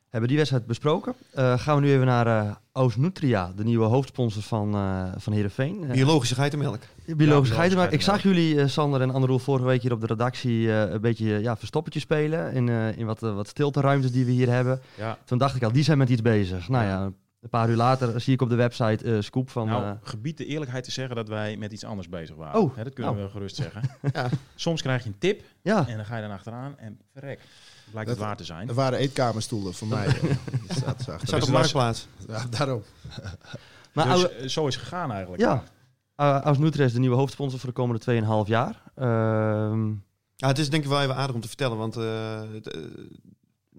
Hebben 0.09 0.29
die 0.29 0.37
wedstrijd 0.37 0.65
besproken. 0.65 1.13
Eh, 1.31 1.59
gaan 1.59 1.75
we 1.75 1.81
nu 1.81 1.91
even 1.91 2.05
naar 2.05 2.27
eh 2.27 2.55
Oost 2.71 2.97
Nutria, 2.97 3.53
de 3.55 3.63
nieuwe 3.63 3.85
hoofdsponsor 3.85 4.41
van, 4.41 4.75
eh 4.75 5.11
van 5.17 5.33
Heerenveen. 5.33 5.83
Eh, 5.83 5.91
Biologische 5.91 6.35
geitenmelk. 6.35 6.79
Biologische 7.05 7.53
Ja, 7.53 7.59
geitenmelk. 7.59 7.91
Ik 7.91 8.01
zag 8.01 8.23
jullie, 8.23 8.61
eh, 8.61 8.67
Sander 8.67 9.01
en 9.01 9.11
Anderoel, 9.11 9.39
vorige 9.39 9.65
week 9.65 9.81
hier 9.81 9.91
op 9.91 10.01
de 10.01 10.07
redactie 10.07 10.71
eh, 10.71 10.91
een 10.91 11.01
beetje 11.01 11.25
ja, 11.27 11.57
verstoppertje 11.57 11.99
spelen. 11.99 12.53
In, 12.53 12.69
eh, 12.69 12.97
in 12.97 13.05
wat, 13.05 13.23
eh, 13.23 13.35
wat 13.35 13.47
stilteruimtes 13.47 14.11
die 14.11 14.25
we 14.25 14.31
hier 14.31 14.49
hebben. 14.49 14.81
Ja. 14.97 15.17
Toen 15.25 15.37
dacht 15.37 15.55
ik 15.55 15.63
al, 15.63 15.71
die 15.71 15.83
zijn 15.83 15.97
met 15.97 16.09
iets 16.09 16.21
bezig. 16.21 16.69
Nou 16.69 16.85
ja, 16.85 17.11
een 17.39 17.49
paar 17.49 17.69
uur 17.69 17.75
later 17.75 18.21
zie 18.21 18.33
ik 18.33 18.41
op 18.41 18.49
de 18.49 18.55
website 18.55 19.05
eh 19.15 19.21
scoop 19.21 19.49
van... 19.49 19.67
nou, 19.67 19.83
eh, 19.83 19.91
gebied 20.01 20.37
de 20.37 20.45
eerlijkheid 20.45 20.83
te 20.83 20.91
zeggen 20.91 21.15
dat 21.15 21.27
wij 21.27 21.57
met 21.57 21.71
iets 21.71 21.83
anders 21.83 22.09
bezig 22.09 22.35
waren. 22.35 22.61
Oh, 22.61 22.75
Hè, 22.75 22.83
dat 22.83 22.93
kunnen 22.93 23.13
nou. 23.13 23.25
we 23.25 23.31
gerust 23.31 23.55
zeggen. 23.63 23.81
Ja. 24.13 24.29
Soms 24.55 24.81
krijg 24.81 25.03
je 25.03 25.09
een 25.09 25.17
tip 25.17 25.43
ja, 25.61 25.87
en 25.87 25.95
dan 25.95 26.05
ga 26.05 26.15
je 26.15 26.21
dan 26.21 26.31
achteraan 26.31 26.77
en 26.77 26.99
verrek. 27.13 27.39
Blijkt 27.91 28.09
Dat- 28.09 28.17
het 28.17 28.27
waar 28.27 28.37
te 28.37 28.43
zijn. 28.43 28.67
Er 28.67 28.73
waren 28.73 28.99
eetkamerstoelen 28.99 29.73
voor 29.73 29.87
mij. 29.87 30.07
ze 30.77 30.85
achter. 30.85 31.03
Staat 31.03 31.13
op 31.23 31.29
het 31.29 31.39
was- 31.39 31.49
marktplaats. 31.49 32.07
Ja, 32.27 32.45
daarom. 32.49 32.83
maar 33.93 34.05
dus 34.15 34.29
eh, 34.35 34.47
zo 34.47 34.67
is 34.67 34.75
het 34.75 34.83
gegaan 34.83 35.11
eigenlijk. 35.11 35.41
ja. 35.41 35.63
Uh, 36.17 36.41
Oost 36.45 36.59
Nutria 36.59 36.85
is 36.85 36.93
de 36.93 36.99
nieuwe 36.99 37.15
hoofdsponsor 37.15 37.59
voor 37.59 37.69
de 37.69 37.75
komende 37.75 38.21
2,5 38.45 38.47
jaar. 38.49 38.81
Ehm, 38.95 39.87
Ja, 40.35 40.47
het 40.47 40.57
is 40.57 40.69
denk 40.69 40.83
ik 40.83 40.89
wel 40.89 41.01
even 41.01 41.15
aardig 41.15 41.35
om 41.35 41.41
te 41.41 41.47
vertellen, 41.47 41.77
want 41.77 41.95
het, 41.95 42.77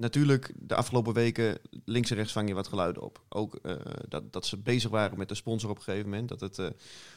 natuurlijk 0.01 0.53
de 0.57 0.75
afgelopen 0.75 1.13
weken 1.13 1.59
links 1.85 2.11
en 2.11 2.17
rechts 2.17 2.33
vang 2.33 2.49
je 2.49 2.55
wat 2.55 2.69
geluiden 2.69 3.03
op. 3.03 3.25
Ook 3.29 3.55
eh, 3.55 3.75
dat, 4.09 4.33
dat 4.33 4.47
ze 4.47 4.57
bezig 4.57 4.91
waren 4.91 5.19
met 5.19 5.29
de 5.29 5.35
sponsor 5.35 5.71
op 5.71 5.77
een 5.77 5.83
gegeven 5.83 6.11
moment, 6.11 6.29
dat 6.29 6.41
het 6.41 6.59
eh, 6.59 6.67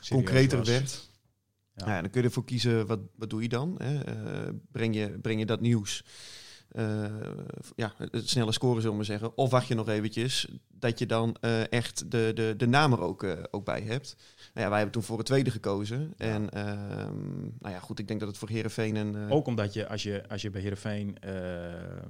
concreter 0.09 0.57
was. 0.57 0.67
werd. 0.67 1.09
Ja. 1.75 1.87
Ja, 1.87 2.01
dan 2.01 2.09
kun 2.09 2.21
je 2.21 2.27
ervoor 2.27 2.45
kiezen, 2.45 2.85
wat, 2.85 2.99
wat 3.15 3.29
doe 3.29 3.41
je 3.41 3.49
dan? 3.49 3.75
Hè? 3.77 3.99
Eh, 4.03 4.53
breng, 4.71 4.95
je, 4.95 5.19
breng 5.21 5.39
je 5.39 5.45
dat 5.45 5.61
nieuws, 5.61 6.05
eh, 6.73 7.05
ja, 7.75 7.93
het 7.97 8.29
snelle 8.29 8.51
scoren 8.51 8.75
zullen 8.81 8.89
we 8.89 8.95
maar 8.95 9.05
zeggen. 9.05 9.37
Of 9.37 9.49
wacht 9.49 9.67
je 9.67 9.75
nog 9.75 9.87
eventjes, 9.89 10.47
dat 10.67 10.99
je 10.99 11.05
dan 11.05 11.35
eh, 11.41 11.71
echt 11.71 12.11
de, 12.11 12.31
de, 12.35 12.53
de 12.57 12.67
naam 12.67 12.91
er 12.91 13.01
ook, 13.01 13.23
eh, 13.23 13.43
ook 13.51 13.65
bij 13.65 13.81
hebt. 13.81 14.15
Nou 14.53 14.65
ja, 14.65 14.67
wij 14.67 14.75
hebben 14.77 14.91
toen 14.91 15.03
voor 15.03 15.17
het 15.17 15.25
tweede 15.25 15.51
gekozen. 15.51 16.13
En 16.17 16.49
ehm, 16.49 17.41
nou 17.59 17.73
ja, 17.73 17.79
goed, 17.79 17.99
ik 17.99 18.07
denk 18.07 18.19
dat 18.19 18.29
het 18.29 18.37
voor 18.37 18.49
Herenveen 18.49 18.95
en... 18.95 19.29
Ook 19.29 19.47
omdat 19.47 19.73
je 19.73 19.87
als 19.87 20.03
je, 20.03 20.23
als 20.29 20.41
je 20.41 20.49
bij 20.49 20.61
Heerenveen 20.61 21.19
eh, 21.19 21.97
eh, 21.97 22.09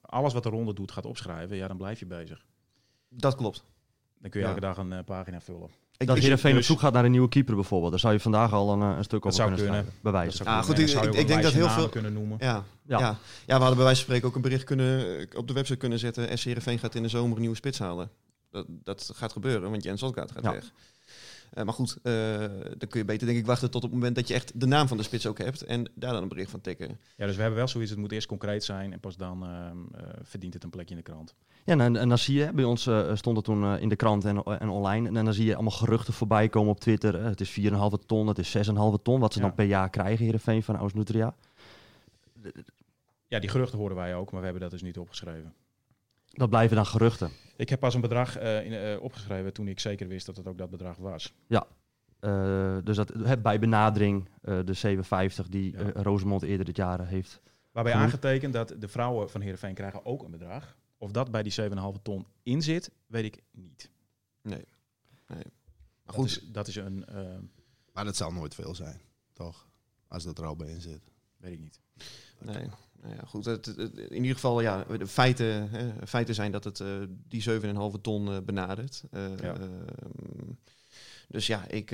alles 0.00 0.32
wat 0.32 0.42
de 0.42 0.48
ronde 0.48 0.74
doet 0.74 0.92
gaat 0.92 1.06
opschrijven, 1.06 1.56
ja, 1.56 1.68
dan 1.68 1.76
blijf 1.76 1.98
je 1.98 2.06
bezig. 2.06 2.44
Dat 3.08 3.34
klopt. 3.34 3.64
Dan 4.18 4.30
kun 4.30 4.40
je 4.40 4.46
Ja. 4.46 4.52
elke 4.52 4.66
dag 4.66 4.76
een 4.76 5.04
pagina 5.04 5.40
vullen. 5.40 5.70
Ik, 5.98 6.06
dat 6.06 6.18
Heerenveen 6.18 6.50
op 6.50 6.56
dus- 6.56 6.66
zoek 6.66 6.80
gaat 6.80 6.92
naar 6.92 7.04
een 7.04 7.10
nieuwe 7.10 7.28
keeper 7.28 7.54
bijvoorbeeld. 7.54 7.90
Daar 7.90 8.00
zou 8.00 8.12
je 8.12 8.20
vandaag 8.20 8.52
al 8.52 8.72
een, 8.72 8.82
eh, 8.90 8.96
een 8.96 9.04
stuk 9.04 9.26
over 9.26 9.42
kunnen 9.44 9.58
kunnen. 9.64 9.84
van. 10.02 10.36
zou 10.36 10.48
Ah, 10.48 10.62
goed, 10.62 10.78
ik- 10.78 10.88
ik 11.14 11.26
denk 11.26 11.42
dat 11.42 11.52
heel 11.52 11.68
veel- 11.68 11.88
kunnen 11.88 12.12
noemen. 12.12 12.36
Ja, 12.40 12.64
Ja. 12.86 12.98
ja. 12.98 12.98
Ja. 12.98 13.16
we 13.46 13.52
hadden 13.52 13.74
bij 13.74 13.84
wijze 13.84 13.94
van 13.94 14.04
spreken 14.04 14.28
ook 14.28 14.34
een 14.34 14.40
bericht 14.40 14.64
kunnen, 14.64 15.26
op 15.36 15.48
de 15.48 15.52
website 15.54 15.78
kunnen 15.78 15.98
zetten. 15.98 16.38
SC 16.38 16.44
Heerenveen 16.44 16.78
gaat 16.78 16.94
in 16.94 17.02
de 17.02 17.08
zomer 17.08 17.34
een 17.34 17.40
nieuwe 17.40 17.56
spits 17.56 17.78
halen. 17.78 18.10
Dat, 18.50 18.66
dat 18.68 19.10
gaat 19.14 19.32
gebeuren, 19.32 19.70
want 19.70 19.82
Jens 19.84 20.02
Otgaard 20.02 20.32
gaat 20.32 20.42
Ja. 20.42 20.52
weg. 20.52 20.70
Eh, 21.52 21.64
maar 21.64 21.74
goed, 21.74 21.96
eh, 22.02 22.12
dan 22.78 22.88
kun 22.88 23.00
je 23.00 23.04
beter 23.04 23.26
denk 23.26 23.38
ik 23.38 23.46
wachten 23.46 23.70
tot 23.70 23.84
op 23.84 23.90
het 23.90 23.98
moment 23.98 24.16
dat 24.16 24.28
je 24.28 24.34
echt 24.34 24.60
de 24.60 24.66
naam 24.66 24.88
van 24.88 24.96
de 24.96 25.02
spits 25.02 25.26
ook 25.26 25.38
hebt. 25.38 25.62
En 25.62 25.90
daar 25.94 26.12
dan 26.12 26.22
een 26.22 26.28
bericht 26.28 26.50
van 26.50 26.60
tikken. 26.60 26.98
Ja, 27.16 27.26
dus 27.26 27.34
we 27.34 27.40
hebben 27.40 27.58
wel 27.58 27.68
zoiets, 27.68 27.90
het 27.90 27.98
moet 28.00 28.12
eerst 28.12 28.26
concreet 28.26 28.64
zijn 28.64 28.92
en 28.92 29.00
pas 29.00 29.16
dan 29.16 29.42
ehm, 29.44 29.76
eh, 29.94 30.08
verdient 30.22 30.54
het 30.54 30.64
een 30.64 30.70
plekje 30.70 30.94
in 30.94 31.00
de 31.04 31.10
krant. 31.10 31.34
Ja, 31.64 31.78
en, 31.78 31.96
en 31.96 32.08
dan 32.08 32.18
zie 32.18 32.38
je, 32.38 32.52
bij 32.52 32.64
ons 32.64 32.86
eh, 32.86 33.14
stond 33.14 33.36
het 33.36 33.44
toen 33.44 33.64
eh, 33.64 33.82
in 33.82 33.88
de 33.88 33.96
krant 33.96 34.24
en, 34.24 34.42
en 34.42 34.68
online. 34.68 35.08
En 35.08 35.14
dan 35.24 35.34
zie 35.34 35.44
je 35.44 35.54
allemaal 35.54 35.72
geruchten 35.72 36.14
voorbij 36.14 36.48
komen 36.48 36.70
op 36.70 36.80
Twitter. 36.80 37.24
Het 37.24 37.40
is 37.40 37.60
4,5 37.60 37.76
ton, 38.06 38.26
het 38.26 38.38
is 38.38 38.56
6,5 38.56 38.62
ton. 39.02 39.20
Wat 39.20 39.32
ze 39.32 39.38
Ja. 39.38 39.46
dan 39.46 39.54
per 39.54 39.64
jaar 39.64 39.90
krijgen, 39.90 40.24
Heerenveen 40.24 40.62
van 40.62 40.78
Oost 40.78 40.94
Nutria. 40.94 41.34
Ja, 43.28 43.38
die 43.38 43.48
geruchten 43.48 43.78
hoorden 43.78 43.96
wij 43.98 44.14
ook, 44.14 44.30
maar 44.30 44.40
we 44.40 44.44
hebben 44.46 44.62
dat 44.62 44.70
dus 44.72 44.82
niet 44.82 44.98
opgeschreven. 44.98 45.54
Dat 46.36 46.48
blijven 46.50 46.76
dan 46.76 46.86
geruchten. 46.86 47.30
Ik 47.56 47.68
heb 47.68 47.80
pas 47.80 47.94
een 47.94 48.00
bedrag 48.00 48.36
eh, 48.36 48.64
in, 48.64 48.72
eh, 48.72 49.02
opgeschreven 49.02 49.52
toen 49.52 49.68
ik 49.68 49.80
zeker 49.80 50.08
wist 50.08 50.26
dat 50.26 50.36
het 50.36 50.46
ook 50.48 50.58
dat 50.58 50.70
bedrag 50.70 50.96
was. 50.96 51.34
Eh, 52.20 52.78
dus 52.84 52.96
dat, 52.96 53.08
hè, 53.08 53.38
bij 53.38 53.58
benadering 53.58 54.28
eh, 54.42 54.58
de 54.64 54.72
57 54.72 55.48
die 55.48 55.72
Ja. 55.78 55.90
Rosemond 56.02 56.42
eerder 56.42 56.64
dit 56.66 56.76
jaar 56.76 57.06
heeft. 57.06 57.40
Waarbij 57.72 57.92
Genoeg. 57.92 58.06
aangetekend 58.08 58.52
dat 58.52 58.74
de 58.78 58.88
vrouwen 58.88 59.30
van 59.30 59.40
Heerenveen 59.40 59.74
krijgen 59.74 60.04
ook 60.06 60.22
een 60.22 60.30
bedrag. 60.30 60.76
Of 60.98 61.10
dat 61.10 61.30
bij 61.30 61.42
die 61.42 61.52
7,5 61.52 62.02
ton 62.02 62.26
in 62.42 62.62
zit, 62.62 62.90
weet 63.06 63.24
ik 63.24 63.42
niet. 63.50 63.90
Nee. 64.42 64.64
nee. 65.26 65.36
Maar 65.36 65.44
Dat 66.04 66.14
goed, 66.14 66.26
is, 66.26 66.40
dat 66.52 66.68
is 66.68 66.76
een, 66.76 67.04
Maar 67.92 68.04
dat 68.04 68.16
zal 68.16 68.32
nooit 68.32 68.54
veel 68.54 68.74
zijn, 68.74 69.00
toch? 69.32 69.68
Als 70.08 70.24
dat 70.24 70.38
er 70.38 70.44
al 70.44 70.56
bij 70.56 70.68
in 70.68 70.80
zit. 70.80 71.10
weet 71.36 71.52
ik 71.52 71.60
niet. 71.60 71.80
Nee. 72.38 72.66
Nou 73.02 73.14
ja, 73.14 73.22
goed. 73.26 73.44
Het, 73.44 73.66
het- 73.66 73.96
in 73.96 74.14
ieder 74.20 74.34
geval, 74.34 74.60
ja, 74.60 74.84
de 74.98 75.06
feiten, 75.06 75.70
hè, 75.70 76.06
feiten 76.06 76.34
zijn 76.34 76.52
dat 76.52 76.64
het 76.64 76.80
eh, 76.80 76.88
die 77.28 77.42
7,5 77.42 78.00
ton 78.00 78.28
eh, 78.28 78.36
benadert. 78.44 79.02
Eh, 79.10 79.38
Ja. 79.38 79.54
ehm, 79.54 80.50
dus 81.28 81.46
ja, 81.46 81.68
ik, 81.68 81.90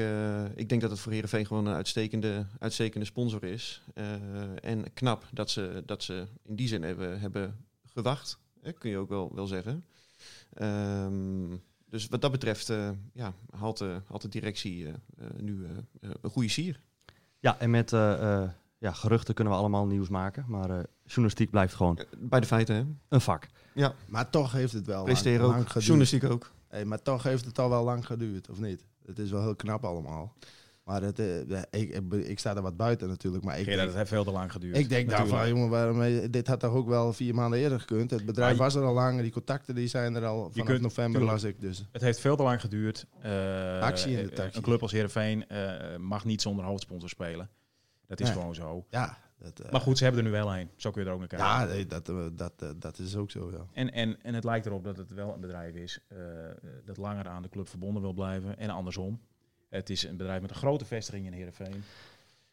ik 0.54 0.68
denk 0.68 0.80
dat 0.80 0.90
het 0.90 1.00
voor 1.00 1.12
Heerenveen 1.12 1.46
gewoon 1.46 1.66
een 1.66 1.74
uitstekende, 1.74 2.46
uitstekende 2.58 3.06
sponsor 3.06 3.44
is. 3.44 3.82
En 4.62 4.92
knap 4.94 5.24
dat 5.32 5.50
ze, 5.50 5.82
dat 5.86 6.02
ze 6.02 6.26
in 6.42 6.56
die 6.56 6.68
zin 6.68 6.82
hebben, 6.82 7.20
hebben 7.20 7.64
gewacht, 7.92 8.38
hè, 8.60 8.72
kun 8.72 8.90
je 8.90 8.96
ook 8.96 9.08
wel, 9.08 9.34
wel 9.34 9.46
zeggen. 9.46 9.84
Ehm, 10.54 11.56
dus 11.88 12.06
wat 12.08 12.20
dat 12.20 12.30
betreft 12.30 12.70
eh, 12.70 12.90
ja, 13.12 13.34
haalt, 13.56 13.78
de, 13.78 14.00
haalt 14.06 14.22
de 14.22 14.28
directie 14.28 14.86
nu 15.36 15.66
een 16.00 16.30
goede 16.30 16.48
sier. 16.48 16.80
Ja, 17.38 17.58
en 17.58 17.70
met 17.70 17.92
ja, 18.82 18.92
geruchten 18.92 19.34
kunnen 19.34 19.52
we 19.52 19.58
allemaal 19.58 19.86
nieuws 19.86 20.08
maken. 20.08 20.44
Maar 20.48 20.70
eh, 20.70 20.78
journalistiek 21.04 21.50
blijft 21.50 21.74
gewoon 21.74 21.98
Eh, 21.98 22.04
Bij 22.18 22.40
de 22.40 22.46
feiten, 22.46 22.74
hè? 22.74 22.84
een 23.08 23.20
vak. 23.20 23.46
Maar 24.06 24.30
toch 24.30 24.52
heeft 24.52 24.72
het 24.72 24.86
wel 24.86 24.94
lang, 24.94 25.06
Presteren 25.08 25.46
lang 25.46 25.60
ook, 25.60 25.66
geduurd. 25.66 25.84
journalistiek 25.84 26.24
ook. 26.24 26.50
Hey, 26.68 26.84
maar 26.84 27.02
toch 27.02 27.22
heeft 27.22 27.44
het 27.44 27.58
al 27.58 27.68
wel 27.68 27.84
lang 27.84 28.06
geduurd, 28.06 28.50
of 28.50 28.58
niet? 28.60 28.84
Het 29.06 29.18
is 29.18 29.30
wel 29.30 29.42
heel 29.42 29.56
knap 29.56 29.84
allemaal. 29.84 30.34
Maar 30.84 31.02
het, 31.02 31.18
eh, 31.18 31.38
ik, 31.70 31.90
ik, 31.90 32.12
ik 32.12 32.38
sta 32.38 32.56
er 32.56 32.62
wat 32.62 32.76
buiten 32.76 33.08
natuurlijk. 33.08 33.44
Maar 33.44 33.58
ik 33.58 33.64
denk, 33.64 33.78
dat 33.80 33.94
heeft 33.94 34.08
veel 34.08 34.24
te 34.24 34.30
lang 34.30 34.52
geduurd. 34.52 34.76
ik 34.76 34.88
denk 34.88 35.06
Natuurlijk. 35.06 35.30
daarvan, 35.30 35.48
jongen, 35.48 35.68
waarom, 35.70 36.30
dit 36.30 36.46
had 36.46 36.60
toch 36.60 36.72
ook 36.74 36.88
wel 36.88 37.12
vier 37.12 37.34
maanden 37.34 37.58
eerder 37.58 37.80
gekund. 37.80 38.10
Het 38.10 38.26
bedrijf 38.26 38.52
je- 38.52 38.58
was 38.58 38.74
er 38.74 38.82
al 38.82 38.94
lang, 38.94 39.20
die 39.20 39.30
contacten 39.30 39.74
die 39.74 39.86
zijn 39.88 40.14
er 40.14 40.24
al 40.24 40.50
vanaf 40.50 40.66
kunt- 40.66 40.80
november 40.80 41.20
tuurlijk. 41.20 41.42
las 41.42 41.50
ik. 41.52 41.60
Dus 41.60 41.88
Het 41.92 42.02
heeft 42.02 42.20
veel 42.20 42.36
te 42.36 42.42
lang 42.42 42.60
geduurd. 42.60 43.06
Actie 43.80 44.16
in 44.18 44.26
de 44.26 44.32
taxi. 44.32 44.56
Een 44.56 44.62
club 44.62 44.82
als 44.82 44.92
Heerenveen 44.92 45.48
eh 45.48 45.96
mag 45.96 46.24
niet 46.24 46.42
zonder 46.42 46.64
hoofdsponsor 46.64 47.08
spelen. 47.08 47.48
Dat 48.18 48.20
is 48.20 48.26
Nee. 48.34 48.36
gewoon 48.38 48.54
zo. 48.54 48.84
ja, 48.90 49.18
Dat, 49.38 49.60
eh, 49.60 49.72
Maar 49.72 49.80
goed, 49.80 49.98
ze 49.98 50.04
hebben 50.04 50.24
er 50.24 50.30
nu 50.30 50.36
wel 50.36 50.56
een. 50.56 50.68
Zo 50.76 50.90
kun 50.90 51.02
je 51.02 51.08
er 51.08 51.12
ook 51.14 51.18
naar 51.18 51.28
kijken. 51.28 51.46
Ja, 51.48 51.64
nee, 51.64 51.86
dat, 51.86 52.08
eh, 52.08 52.26
dat, 52.32 52.52
eh, 52.56 52.68
dat 52.76 52.98
is 52.98 53.16
ook 53.16 53.30
zo, 53.30 53.50
ja. 53.52 53.66
En, 53.72 53.92
en, 53.92 54.22
en 54.22 54.34
het 54.34 54.44
lijkt 54.44 54.66
erop 54.66 54.84
dat 54.84 54.96
het 54.96 55.10
wel 55.14 55.34
een 55.34 55.40
bedrijf 55.40 55.74
is 55.74 56.00
dat 56.84 56.96
langer 56.96 57.28
aan 57.28 57.42
de 57.42 57.48
club 57.48 57.68
verbonden 57.68 58.02
wil 58.02 58.12
blijven. 58.12 58.58
En 58.58 58.70
andersom. 58.70 59.20
Het 59.70 59.90
is 59.90 60.02
een 60.02 60.16
bedrijf 60.16 60.40
met 60.40 60.50
een 60.50 60.56
grote 60.56 60.84
vestiging 60.84 61.26
in 61.26 61.32
Heerenveen. 61.32 61.82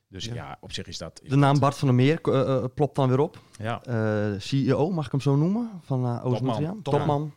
Dus 0.07 0.25
ja, 0.25 0.33
Ja. 0.33 0.57
op 0.61 0.71
zich 0.71 0.87
is 0.87 0.97
dat... 0.97 1.21
is 1.23 1.29
De 1.29 1.35
naam 1.35 1.51
dat- 1.51 1.61
Bart 1.61 1.77
van 1.77 1.87
der 1.87 1.97
Meer 1.97 2.21
plopt 2.73 2.95
dan 2.95 3.09
weer 3.09 3.19
op. 3.19 3.39
Ja, 3.57 3.81
CEO, 4.39 4.89
mag 4.91 5.05
ik 5.05 5.11
hem 5.11 5.21
zo 5.21 5.35
noemen? 5.35 5.69
Van 5.81 6.03
uh, 6.05 6.25
Oost 6.25 6.37
Topman. 6.37 6.55
Topman. 6.55 6.81
Topman. 6.83 7.33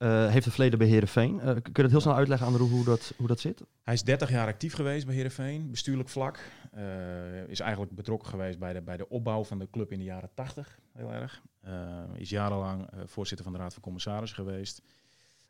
Eh, 0.00 0.28
heeft 0.28 0.46
een 0.46 0.52
verleden 0.52 0.78
bij 0.78 0.88
Heerenveen. 0.88 1.40
Eh, 1.40 1.46
kun 1.46 1.72
je 1.72 1.82
dat 1.82 1.90
heel 1.90 2.00
snel 2.00 2.14
uitleggen 2.14 2.46
aan 2.46 2.52
de 2.52 2.58
hoe 2.58 2.84
dat, 2.84 3.12
hoe 3.16 3.26
dat 3.26 3.40
zit? 3.40 3.62
hij 3.82 3.94
is 3.94 4.02
30 4.02 4.30
jaar 4.30 4.46
actief 4.46 4.74
geweest 4.74 5.06
bij 5.06 5.14
Heerenveen, 5.14 5.70
bestuurlijk 5.70 6.08
vlak. 6.08 6.38
Eh, 6.72 7.48
is 7.48 7.60
eigenlijk 7.60 7.94
betrokken 7.94 8.28
geweest 8.28 8.58
bij 8.58 8.72
de, 8.72 8.82
bij 8.82 8.96
de 8.96 9.08
opbouw 9.08 9.44
van 9.44 9.58
de 9.58 9.68
club 9.70 9.92
in 9.92 9.98
de 9.98 10.04
jaren 10.04 10.30
80, 10.34 10.78
heel 10.92 11.12
erg. 11.12 11.42
Eh, 11.60 12.02
is 12.14 12.30
jarenlang 12.30 12.90
eh, 12.90 13.00
voorzitter 13.06 13.44
van 13.44 13.54
de 13.54 13.60
Raad 13.62 13.72
van 13.72 13.82
Commissarissen 13.82 14.44
geweest. 14.44 14.82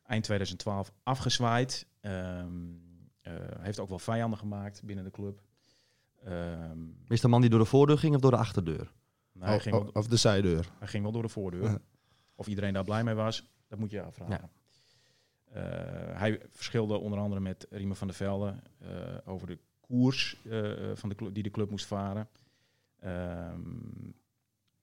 Eind 0.06 0.24
2012 0.24 0.92
afgezwaaid. 1.02 1.86
Ehm, 2.00 2.46
eh, 3.20 3.32
heeft 3.58 3.80
ook 3.80 3.88
wel 3.88 3.98
vijanden 3.98 4.38
gemaakt 4.38 4.82
binnen 4.84 5.04
de 5.04 5.10
club. 5.10 5.40
Ehm, 6.24 6.78
Is 7.08 7.20
de 7.20 7.28
man 7.28 7.40
die 7.40 7.50
door 7.50 7.58
de 7.58 7.64
voordeur 7.64 7.98
ging 7.98 8.14
of 8.14 8.20
door 8.20 8.30
de 8.30 8.36
achterdeur? 8.36 8.92
nou, 9.32 9.46
hij, 9.46 9.56
Of- 9.56 9.62
ging 9.62 9.74
wel, 9.76 9.90
of 9.92 10.06
de 10.06 10.16
zijdeur. 10.16 10.68
hij 10.78 10.88
ging 10.88 11.02
wel 11.02 11.12
door 11.12 11.22
de 11.22 11.28
voordeur. 11.28 11.78
Of 12.34 12.46
iedereen 12.46 12.72
daar 12.72 12.84
blij 12.84 13.04
mee 13.04 13.14
was, 13.14 13.49
dat 13.70 13.78
moet 13.78 13.90
je 13.90 14.02
afvragen. 14.02 14.50
Eh, 15.52 15.62
hij 16.18 16.40
verschilde 16.48 16.98
onder 16.98 17.18
andere 17.18 17.40
met 17.40 17.66
Riemen 17.70 17.96
van 17.96 18.06
der 18.06 18.16
Velde 18.16 18.54
eh, 18.78 18.88
over 19.24 19.46
de 19.46 19.58
koers 19.80 20.36
eh, 20.50 20.60
van 20.94 21.08
de 21.08 21.14
club, 21.14 21.34
die 21.34 21.42
de 21.42 21.50
club 21.50 21.70
moest 21.70 21.86
varen. 21.86 22.28
Ehm, 23.00 23.60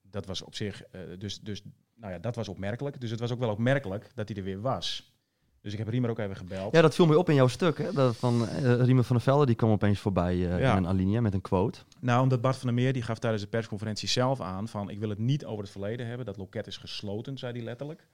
dat 0.02 0.26
was 0.26 0.42
op 0.42 0.56
zich, 0.56 0.84
dus, 1.18 1.40
dus 1.40 1.62
nou 1.96 2.14
ja, 2.14 2.20
dat 2.20 2.36
was 2.36 2.48
opmerkelijk. 2.48 3.02
Dus 3.02 3.12
het 3.12 3.20
was 3.20 3.32
ook 3.32 3.40
wel 3.40 3.50
opmerkelijk 3.50 4.12
dat 4.16 4.28
hij 4.28 4.38
er 4.38 4.44
weer 4.44 4.62
was. 4.62 5.16
Dus 5.62 5.72
ik 5.72 5.78
heb 5.78 5.88
Riemer 5.88 6.10
ook 6.10 6.20
even 6.20 6.36
gebeld. 6.36 6.74
Ja, 6.74 6.82
dat 6.82 6.96
viel 6.96 7.06
me 7.06 7.18
op 7.18 7.30
in 7.30 7.36
jouw 7.36 7.48
stuk. 7.48 7.78
Hè? 7.78 7.92
Dat 7.92 8.16
van 8.16 8.48
eh 8.48 8.82
Riemen 8.82 9.06
van 9.06 9.16
der 9.16 9.26
Velde, 9.26 9.46
die 9.46 9.56
kwam 9.56 9.72
opeens 9.72 10.00
voorbij 10.00 10.36
Ja. 10.36 10.72
in 10.72 10.78
een 10.78 10.88
alinea 10.88 11.22
met 11.22 11.34
een 11.34 11.42
quote. 11.42 11.80
Nou, 12.00 12.22
omdat 12.22 12.42
Bart 12.42 12.58
van 12.58 12.66
der 12.66 12.76
Meer 12.76 12.94
die 12.94 13.02
gaf 13.02 13.20
tijdens 13.20 13.44
de 13.44 13.50
persconferentie 13.50 14.10
zelf 14.10 14.42
aan 14.42 14.68
van 14.68 14.90
ik 14.90 15.00
wil 15.00 15.10
het 15.10 15.20
niet 15.20 15.46
over 15.46 15.64
het 15.64 15.72
verleden 15.72 16.08
hebben. 16.08 16.26
Dat 16.26 16.38
loket 16.38 16.68
is 16.68 16.78
gesloten, 16.78 17.38
zei 17.38 17.54
hij 17.54 17.62
letterlijk. 17.62 18.08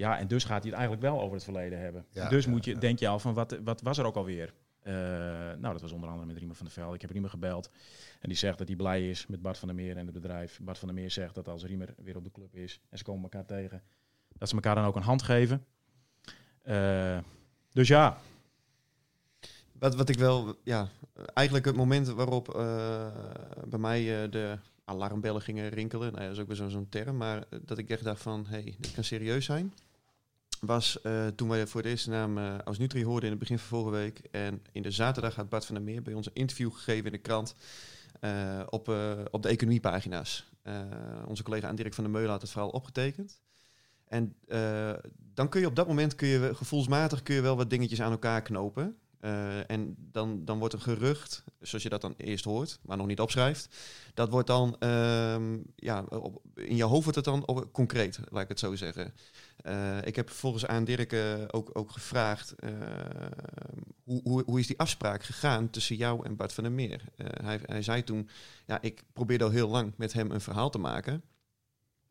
Ja, 0.00 0.18
en 0.18 0.28
dus 0.28 0.44
gaat 0.44 0.62
hij 0.62 0.70
het 0.70 0.78
eigenlijk 0.80 1.02
wel 1.02 1.20
over 1.20 1.34
het 1.34 1.44
verleden 1.44 1.78
hebben. 1.80 2.04
Ja, 2.12 2.28
dus 2.28 2.44
ja, 2.44 2.50
moet 2.50 2.64
je, 2.64 2.72
ja. 2.74 2.78
denk 2.78 2.98
je 2.98 3.08
al 3.08 3.18
van 3.18 3.34
wat, 3.34 3.58
wat 3.64 3.80
was 3.80 3.98
er 3.98 4.04
ook 4.04 4.16
alweer? 4.16 4.52
Eh, 4.80 4.92
nou, 4.94 5.60
dat 5.72 5.80
was 5.80 5.92
onder 5.92 6.08
andere 6.08 6.26
met 6.26 6.36
Riemen 6.36 6.56
van 6.56 6.64
der 6.66 6.74
Velde. 6.74 6.94
Ik 6.94 7.00
heb 7.00 7.10
Riemer 7.10 7.30
gebeld 7.30 7.70
en 8.20 8.28
die 8.28 8.38
zegt 8.38 8.58
dat 8.58 8.66
hij 8.66 8.76
blij 8.76 9.10
is 9.10 9.26
met 9.26 9.42
Bart 9.42 9.58
van 9.58 9.68
der 9.68 9.76
Meer 9.76 9.96
en 9.96 10.04
het 10.06 10.14
bedrijf. 10.14 10.60
Bart 10.62 10.78
van 10.78 10.88
der 10.88 10.96
Meer 10.96 11.10
zegt 11.10 11.34
dat 11.34 11.48
als 11.48 11.64
Riemer 11.64 11.94
weer 11.96 12.16
op 12.16 12.24
de 12.24 12.30
club 12.30 12.54
is 12.54 12.80
en 12.88 12.98
ze 12.98 13.04
komen 13.04 13.22
elkaar 13.22 13.44
tegen, 13.46 13.82
dat 14.38 14.48
ze 14.48 14.54
elkaar 14.54 14.74
dan 14.74 14.84
ook 14.84 14.96
een 14.96 15.02
hand 15.02 15.22
geven. 15.22 15.64
Eh, 16.62 17.18
dus 17.72 17.88
ja, 17.88 18.18
Wat, 19.72 19.94
wat 19.94 20.08
ik 20.08 20.18
wel, 20.18 20.54
ja, 20.64 20.88
eigenlijk 21.34 21.66
het 21.66 21.76
moment 21.76 22.08
waarop 22.08 22.54
eh, 22.54 23.06
bij 23.68 23.78
mij 23.78 24.22
eh, 24.24 24.30
de 24.30 24.58
alarmbellen 24.84 25.42
gingen 25.42 25.68
rinkelen, 25.68 26.12
nou 26.12 26.20
ja, 26.22 26.26
dat 26.28 26.36
is 26.36 26.42
ook 26.42 26.48
weer 26.48 26.56
zo- 26.56 26.68
zo'n 26.68 26.88
term, 26.88 27.16
maar 27.16 27.44
dat 27.64 27.78
ik 27.78 27.90
echt 27.90 28.04
dacht 28.04 28.22
van, 28.22 28.46
hé, 28.46 28.60
hey, 28.62 28.74
dit 28.78 28.92
kan 28.94 29.04
serieus 29.04 29.44
zijn, 29.44 29.74
was 30.60 31.00
eh, 31.00 31.26
toen 31.26 31.48
wij 31.48 31.66
voor 31.66 31.80
het 31.80 31.90
eerst 31.90 32.06
naam 32.06 32.38
Aus 32.38 32.78
Nutri 32.78 33.04
hoorden 33.04 33.24
in 33.24 33.30
het 33.30 33.38
begin 33.38 33.58
van 33.58 33.68
vorige 33.68 33.96
week. 33.96 34.18
En 34.18 34.62
in 34.72 34.82
de 34.82 34.90
zaterdag 34.90 35.34
had 35.34 35.48
Bart 35.48 35.66
van 35.66 35.74
der 35.74 35.84
Meer 35.84 36.02
bij 36.02 36.14
ons 36.14 36.26
een 36.26 36.34
interview 36.34 36.72
gegeven 36.72 37.04
in 37.04 37.12
de 37.12 37.18
krant 37.18 37.54
eh, 38.20 38.60
op, 38.68 38.88
op 39.30 39.42
de 39.42 39.48
economiepagina's. 39.48 40.48
Onze 41.26 41.42
collega 41.42 41.72
Dirk 41.72 41.94
van 41.94 42.04
der 42.04 42.12
Meulen 42.12 42.30
had 42.30 42.40
het 42.40 42.50
verhaal 42.50 42.70
opgetekend. 42.70 43.40
En 44.04 44.34
dan 45.34 45.48
kun 45.48 45.60
je 45.60 45.66
op 45.66 45.76
dat 45.76 45.86
moment, 45.86 46.14
kun 46.14 46.28
je, 46.28 46.54
gevoelsmatig 46.54 47.22
kun 47.22 47.34
je 47.34 47.40
wel 47.40 47.56
wat 47.56 47.70
dingetjes 47.70 48.02
aan 48.02 48.10
elkaar 48.10 48.42
knopen. 48.42 48.96
Eh, 49.20 49.70
en 49.70 49.96
dan, 49.98 50.44
dan 50.44 50.58
wordt 50.58 50.74
een 50.74 50.80
gerucht, 50.80 51.44
zoals 51.60 51.82
je 51.82 51.88
dat 51.88 52.00
dan 52.00 52.14
eerst 52.16 52.44
hoort, 52.44 52.78
maar 52.82 52.96
nog 52.96 53.06
niet 53.06 53.20
opschrijft. 53.20 53.76
Dat 54.14 54.28
wordt 54.28 54.46
dan, 54.46 54.76
ehm, 54.78 55.58
ja, 55.76 56.02
op, 56.02 56.42
in 56.54 56.76
je 56.76 56.84
hoofd 56.84 57.02
wordt 57.02 57.16
het 57.16 57.24
dan 57.24 57.46
op, 57.46 57.72
concreet, 57.72 58.20
laat 58.28 58.42
ik 58.42 58.48
het 58.48 58.58
zo 58.58 58.74
zeggen. 58.74 59.14
Eh, 59.56 59.98
ik 60.04 60.16
heb 60.16 60.30
volgens 60.30 60.66
aan 60.66 60.84
Dirk 60.84 61.14
ook, 61.54 61.70
ook 61.72 61.90
gevraagd, 61.90 62.54
eh, 62.54 62.70
hoe, 64.04 64.20
hoe, 64.22 64.42
hoe 64.46 64.58
is 64.58 64.66
die 64.66 64.78
afspraak 64.78 65.22
gegaan 65.22 65.70
tussen 65.70 65.96
jou 65.96 66.26
en 66.26 66.36
Bart 66.36 66.52
van 66.52 66.64
der 66.64 66.72
Meer? 66.72 67.02
Hij, 67.42 67.60
hij 67.62 67.82
zei 67.82 68.04
toen, 68.04 68.28
ja, 68.66 68.82
ik 68.82 69.02
probeerde 69.12 69.44
al 69.44 69.50
heel 69.50 69.68
lang 69.68 69.92
met 69.96 70.12
hem 70.12 70.30
een 70.30 70.40
verhaal 70.40 70.70
te 70.70 70.78
maken. 70.78 71.22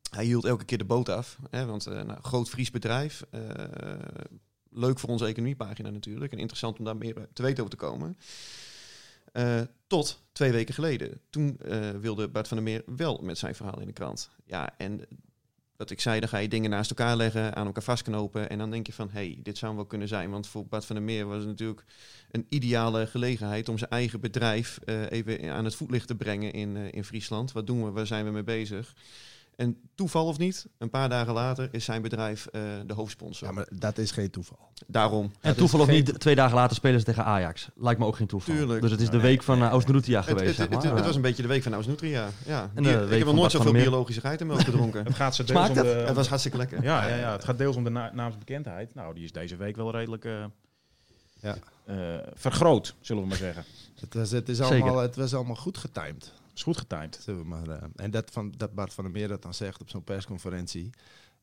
Hij 0.09 0.25
hield 0.25 0.45
elke 0.45 0.65
keer 0.65 0.77
de 0.77 0.85
boot 0.85 1.09
af, 1.09 1.37
hè, 1.49 1.65
want 1.65 1.85
nou, 1.85 2.21
groot 2.21 2.49
Fries 2.49 2.71
bedrijf, 2.71 3.23
leuk 4.69 4.99
voor 4.99 5.09
onze 5.09 5.25
economiepagina 5.25 5.89
natuurlijk 5.89 6.31
en 6.31 6.39
interessant 6.39 6.79
om 6.79 6.85
daar 6.85 6.97
meer 6.97 7.27
te 7.33 7.41
weten 7.41 7.63
over 7.63 7.77
te 7.77 7.85
komen. 7.85 8.17
Eh, 9.31 9.61
tot 9.87 10.21
twee 10.31 10.51
weken 10.51 10.73
geleden. 10.73 11.21
Toen 11.29 11.57
eh, 11.59 11.89
wilde 11.89 12.27
Bart 12.27 12.47
van 12.47 12.57
der 12.57 12.65
Meer 12.65 12.83
wel 12.95 13.19
met 13.23 13.37
zijn 13.37 13.55
verhaal 13.55 13.79
in 13.79 13.87
de 13.87 13.93
krant. 13.93 14.29
Ja, 14.45 14.77
en 14.77 15.01
wat 15.77 15.89
ik 15.89 16.01
zei, 16.01 16.19
dan 16.19 16.29
ga 16.29 16.37
je 16.37 16.47
dingen 16.47 16.69
naast 16.69 16.89
elkaar 16.89 17.15
leggen, 17.15 17.55
aan 17.55 17.65
elkaar 17.65 17.83
vastknopen. 17.83 18.49
En 18.49 18.57
dan 18.57 18.71
denk 18.71 18.87
je 18.87 18.93
van, 18.93 19.09
hé, 19.09 19.25
hey, 19.25 19.39
dit 19.43 19.57
zou 19.57 19.75
wel 19.75 19.85
kunnen 19.85 20.07
zijn. 20.07 20.29
Want 20.29 20.47
voor 20.47 20.67
Bart 20.67 20.85
van 20.85 20.95
der 20.95 21.05
Meer 21.05 21.25
was 21.25 21.37
het 21.37 21.47
natuurlijk 21.47 21.83
een 22.31 22.45
ideale 22.49 23.07
gelegenheid 23.07 23.69
om 23.69 23.77
zijn 23.77 23.89
eigen 23.89 24.19
bedrijf 24.19 24.79
eh, 24.85 25.11
even 25.11 25.51
aan 25.51 25.65
het 25.65 25.75
voetlicht 25.75 26.07
te 26.07 26.15
brengen 26.15 26.53
in, 26.53 26.75
in 26.75 27.03
Friesland. 27.03 27.51
Wat 27.51 27.67
doen 27.67 27.83
we? 27.83 27.91
Waar 27.91 28.07
zijn 28.07 28.25
we 28.25 28.31
mee 28.31 28.43
bezig? 28.43 28.93
En 29.59 29.77
toeval 29.95 30.25
of 30.25 30.37
niet, 30.37 30.65
een 30.77 30.89
paar 30.89 31.09
dagen 31.09 31.33
later 31.33 31.69
is 31.71 31.85
zijn 31.85 32.01
bedrijf 32.01 32.45
eh, 32.45 32.61
de 32.85 32.93
hoofdsponsor. 32.93 33.47
Ja, 33.47 33.53
maar 33.53 33.67
dat 33.71 33.97
is 33.97 34.11
geen 34.11 34.29
toeval. 34.29 34.57
Daarom. 34.87 35.31
En 35.41 35.55
toevallig 35.55 35.85
geen- 35.85 35.95
niet, 35.95 36.19
twee 36.19 36.35
dagen 36.35 36.55
later 36.55 36.75
spelen 36.75 36.99
ze 36.99 37.05
tegen 37.05 37.25
Ajax. 37.25 37.69
Lijkt 37.75 37.99
me 37.99 38.05
ook 38.05 38.15
geen 38.15 38.27
toeval. 38.27 38.55
Tuurlijk. 38.55 38.81
Dus 38.81 38.91
het 38.91 39.01
is 39.01 39.09
de 39.09 39.19
week 39.19 39.43
van 39.43 39.61
uh, 39.63 39.73
Oost-Nutria 39.73 40.19
Het, 40.19 40.27
geweest, 40.27 40.45
het, 40.45 40.55
zeg 40.55 40.65
het, 40.69 40.83
maar. 40.83 40.95
het 40.95 41.05
was 41.05 41.15
een 41.15 41.21
beetje 41.21 41.41
de 41.41 41.47
week 41.47 41.63
van 41.63 41.73
Aus 41.73 41.87
Nutria. 41.87 42.29
Ja. 42.45 42.69
En 42.73 42.85
ik 42.85 43.09
heb 43.09 43.25
nog 43.25 43.35
nooit 43.35 43.51
zoveel 43.51 43.71
biologische 43.71 44.21
geitenmelk 44.21 44.61
gedronken. 44.61 45.05
het 45.05 45.15
gaat 45.15 45.35
ze 45.35 45.43
deels 45.43 45.57
Smaakt 45.65 45.71
om 45.81 45.85
het? 45.87 45.97
de... 45.97 46.03
Het 46.05 46.15
was 46.15 46.27
hartstikke 46.27 46.57
lekker. 46.57 46.83
Ja, 46.83 47.07
ja, 47.07 47.15
ja, 47.15 47.31
het 47.31 47.43
gaat 47.43 47.57
deels 47.57 47.75
om 47.75 47.83
de 47.83 47.89
na 47.89 48.11
naamsbekendheid. 48.13 48.95
Nou, 48.95 49.13
die 49.13 49.23
is 49.23 49.31
deze 49.31 49.55
week 49.55 49.75
wel 49.75 49.91
redelijk 49.91 50.25
eh, 50.25 50.43
Ja. 51.41 51.55
eh, 51.85 51.95
vergroot, 52.33 52.95
zullen 53.01 53.21
we 53.23 53.27
maar 53.29 53.37
zeggen. 53.37 53.63
Het 53.99 54.13
was, 54.13 54.31
het, 54.31 54.49
is 54.49 54.57
Zeker. 54.57 54.81
allemaal, 54.81 55.01
het 55.01 55.15
was 55.15 55.33
allemaal 55.33 55.55
goed 55.55 55.77
getimed. 55.77 56.33
Is 56.59 56.65
goed 56.65 56.77
getimed. 56.77 57.19
Zullen 57.21 57.41
we 57.41 57.47
maar, 57.47 57.67
eh, 57.67 57.83
en 57.95 58.11
dat, 58.11 58.31
van, 58.31 58.53
dat 58.57 58.73
Bart 58.73 58.93
van 58.93 59.03
der 59.03 59.13
Meer 59.13 59.27
dat 59.27 59.41
dan 59.41 59.53
zegt 59.53 59.81
op 59.81 59.89
zo'n 59.89 60.03
persconferentie. 60.03 60.89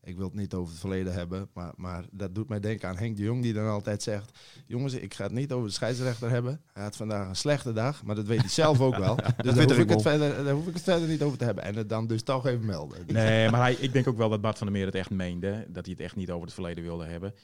Ik 0.02 0.16
wil 0.16 0.24
het 0.24 0.35
niet 0.35 0.55
over 0.55 0.70
het 0.70 0.81
verleden 0.81 1.12
hebben, 1.12 1.48
maar, 1.52 1.72
maar 1.76 2.05
dat 2.11 2.35
doet 2.35 2.48
mij 2.48 2.61
denken 2.61 2.88
aan 2.88 2.96
Henk 2.96 3.16
de 3.16 3.22
Jong, 3.22 3.42
die 3.42 3.52
dan 3.52 3.68
altijd 3.68 4.02
zegt: 4.02 4.38
Jongens, 4.66 4.94
ik 4.94 5.14
ga 5.14 5.22
het 5.24 5.33
niet 5.33 5.52
over 5.52 5.68
de 5.68 5.74
scheidsrechter 5.74 6.31
hebben. 6.31 6.61
Hij 6.72 6.83
had 6.83 6.96
vandaag 6.96 7.29
een 7.29 7.37
slechte 7.37 7.72
dag, 7.72 8.05
maar 8.05 8.14
dat 8.14 8.26
weet 8.26 8.40
hij 8.40 8.48
zelf 8.48 8.81
ook 8.81 8.96
wel. 8.96 9.16
Dus 9.37 9.55
daar 9.55 9.64
hoef, 9.64 9.79
ik 9.79 9.88
het 9.88 10.02
verder, 10.02 10.44
daar 10.44 10.55
hoef 10.55 10.66
ik 10.66 10.74
het 10.74 10.83
verder 10.83 11.09
niet 11.09 11.22
over 11.22 11.38
te 11.38 11.44
hebben. 11.44 11.64
En 11.64 11.74
het 11.74 11.88
dan 11.88 12.07
dus 12.07 12.22
toch 12.22 12.46
even 12.46 12.66
melden. 12.66 13.07
Nee, 13.07 13.50
maar 13.50 13.61
hij, 13.61 13.74
ik 13.74 13.92
denk 13.92 14.09
ook 14.09 14.16
wel 14.16 14.29
dat 14.29 14.40
Bart 14.40 14.59
van 14.59 14.66
der 14.66 14.76
Meer 14.76 14.87
het 14.87 14.94
echt 14.94 15.11
meende. 15.11 15.66
Dat 15.68 15.85
hij 15.85 15.94
het 15.96 16.05
echt 16.05 16.16
niet 16.16 16.31
over 16.31 16.44
het 16.44 16.55
verleden 16.55 16.85
wilde 16.85 17.05
hebben. 17.05 17.35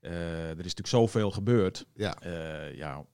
Eh, 0.00 0.50
er 0.50 0.50
is 0.50 0.56
natuurlijk 0.56 0.86
zoveel 0.86 1.30
gebeurd. 1.30 1.86
Ja. 1.94 2.20
Eh, 2.20 2.74
ja, 2.76 3.04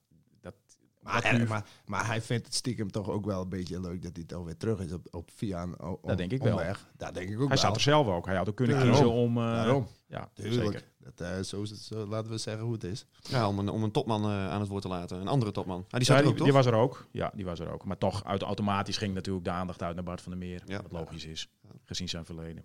Maar, 1.07 1.45
maar, 1.47 1.65
maar 1.85 2.05
hij 2.07 2.21
vindt 2.21 2.45
het 2.45 2.55
stiekem 2.55 2.91
toch 2.91 3.09
ook 3.09 3.25
wel 3.25 3.41
een 3.41 3.49
beetje 3.49 3.79
leuk 3.81 4.01
dat 4.01 4.15
hij 4.15 4.25
toch 4.25 4.43
weer 4.45 4.57
terug 4.57 4.79
is 4.79 4.91
op, 4.91 5.07
op 5.11 5.29
via 5.35 5.61
een 5.61 5.79
o- 5.79 5.99
Dat 6.03 6.17
denk 6.17 6.31
ik 6.31 6.41
wel. 6.43 6.51
omweg. 6.57 6.89
Dat 6.97 7.13
denk 7.13 7.27
ik 7.29 7.33
ook 7.33 7.39
hij 7.39 7.47
wel. 7.47 7.57
zat 7.57 7.75
er 7.75 7.81
zelf 7.81 8.07
ook. 8.07 8.25
Hij 8.25 8.35
had 8.35 8.49
ook 8.49 8.55
kunnen 8.55 8.75
Daarom. 8.75 8.93
kiezen 8.95 9.11
om... 9.13 9.37
eh, 9.37 9.43
Daarom, 9.43 9.87
Ja, 10.07 10.29
tuurlijk. 10.33 10.63
zeker. 10.63 10.83
Dat, 10.99 11.21
eh, 11.21 11.39
zo, 11.43 11.61
is 11.61 11.69
het, 11.69 11.79
zo 11.79 12.05
laten 12.07 12.31
we 12.31 12.37
zeggen 12.37 12.63
hoe 12.63 12.73
het 12.73 12.83
is. 12.83 13.05
Ja, 13.21 13.47
om 13.47 13.59
een, 13.59 13.69
om 13.69 13.83
een 13.83 13.91
topman 13.91 14.23
eh, 14.23 14.49
aan 14.49 14.59
het 14.59 14.69
woord 14.69 14.81
te 14.81 14.87
laten. 14.87 15.19
Een 15.19 15.27
andere 15.27 15.51
topman. 15.51 15.79
Ah, 15.89 15.97
die 15.97 16.03
zat 16.03 16.07
Ja, 16.07 16.13
er 16.15 16.21
die, 16.21 16.31
ook, 16.31 16.37
toch? 16.37 16.45
die 16.45 16.55
was 16.55 16.65
er 16.65 16.73
ook. 16.73 17.07
Ja, 17.11 17.31
die 17.35 17.45
was 17.45 17.59
er 17.59 17.71
ook. 17.71 17.85
Maar 17.85 17.97
toch, 17.97 18.23
uit, 18.23 18.41
automatisch 18.41 18.97
ging 18.97 19.13
natuurlijk 19.13 19.45
de 19.45 19.51
aandacht 19.51 19.81
uit 19.83 19.95
naar 19.95 20.03
Bart 20.03 20.21
van 20.21 20.31
der 20.31 20.39
Meer. 20.41 20.61
Ja. 20.65 20.81
Wat 20.81 20.91
logisch 20.91 21.25
is, 21.25 21.49
gezien 21.85 22.09
zijn 22.09 22.25
verleden. 22.25 22.63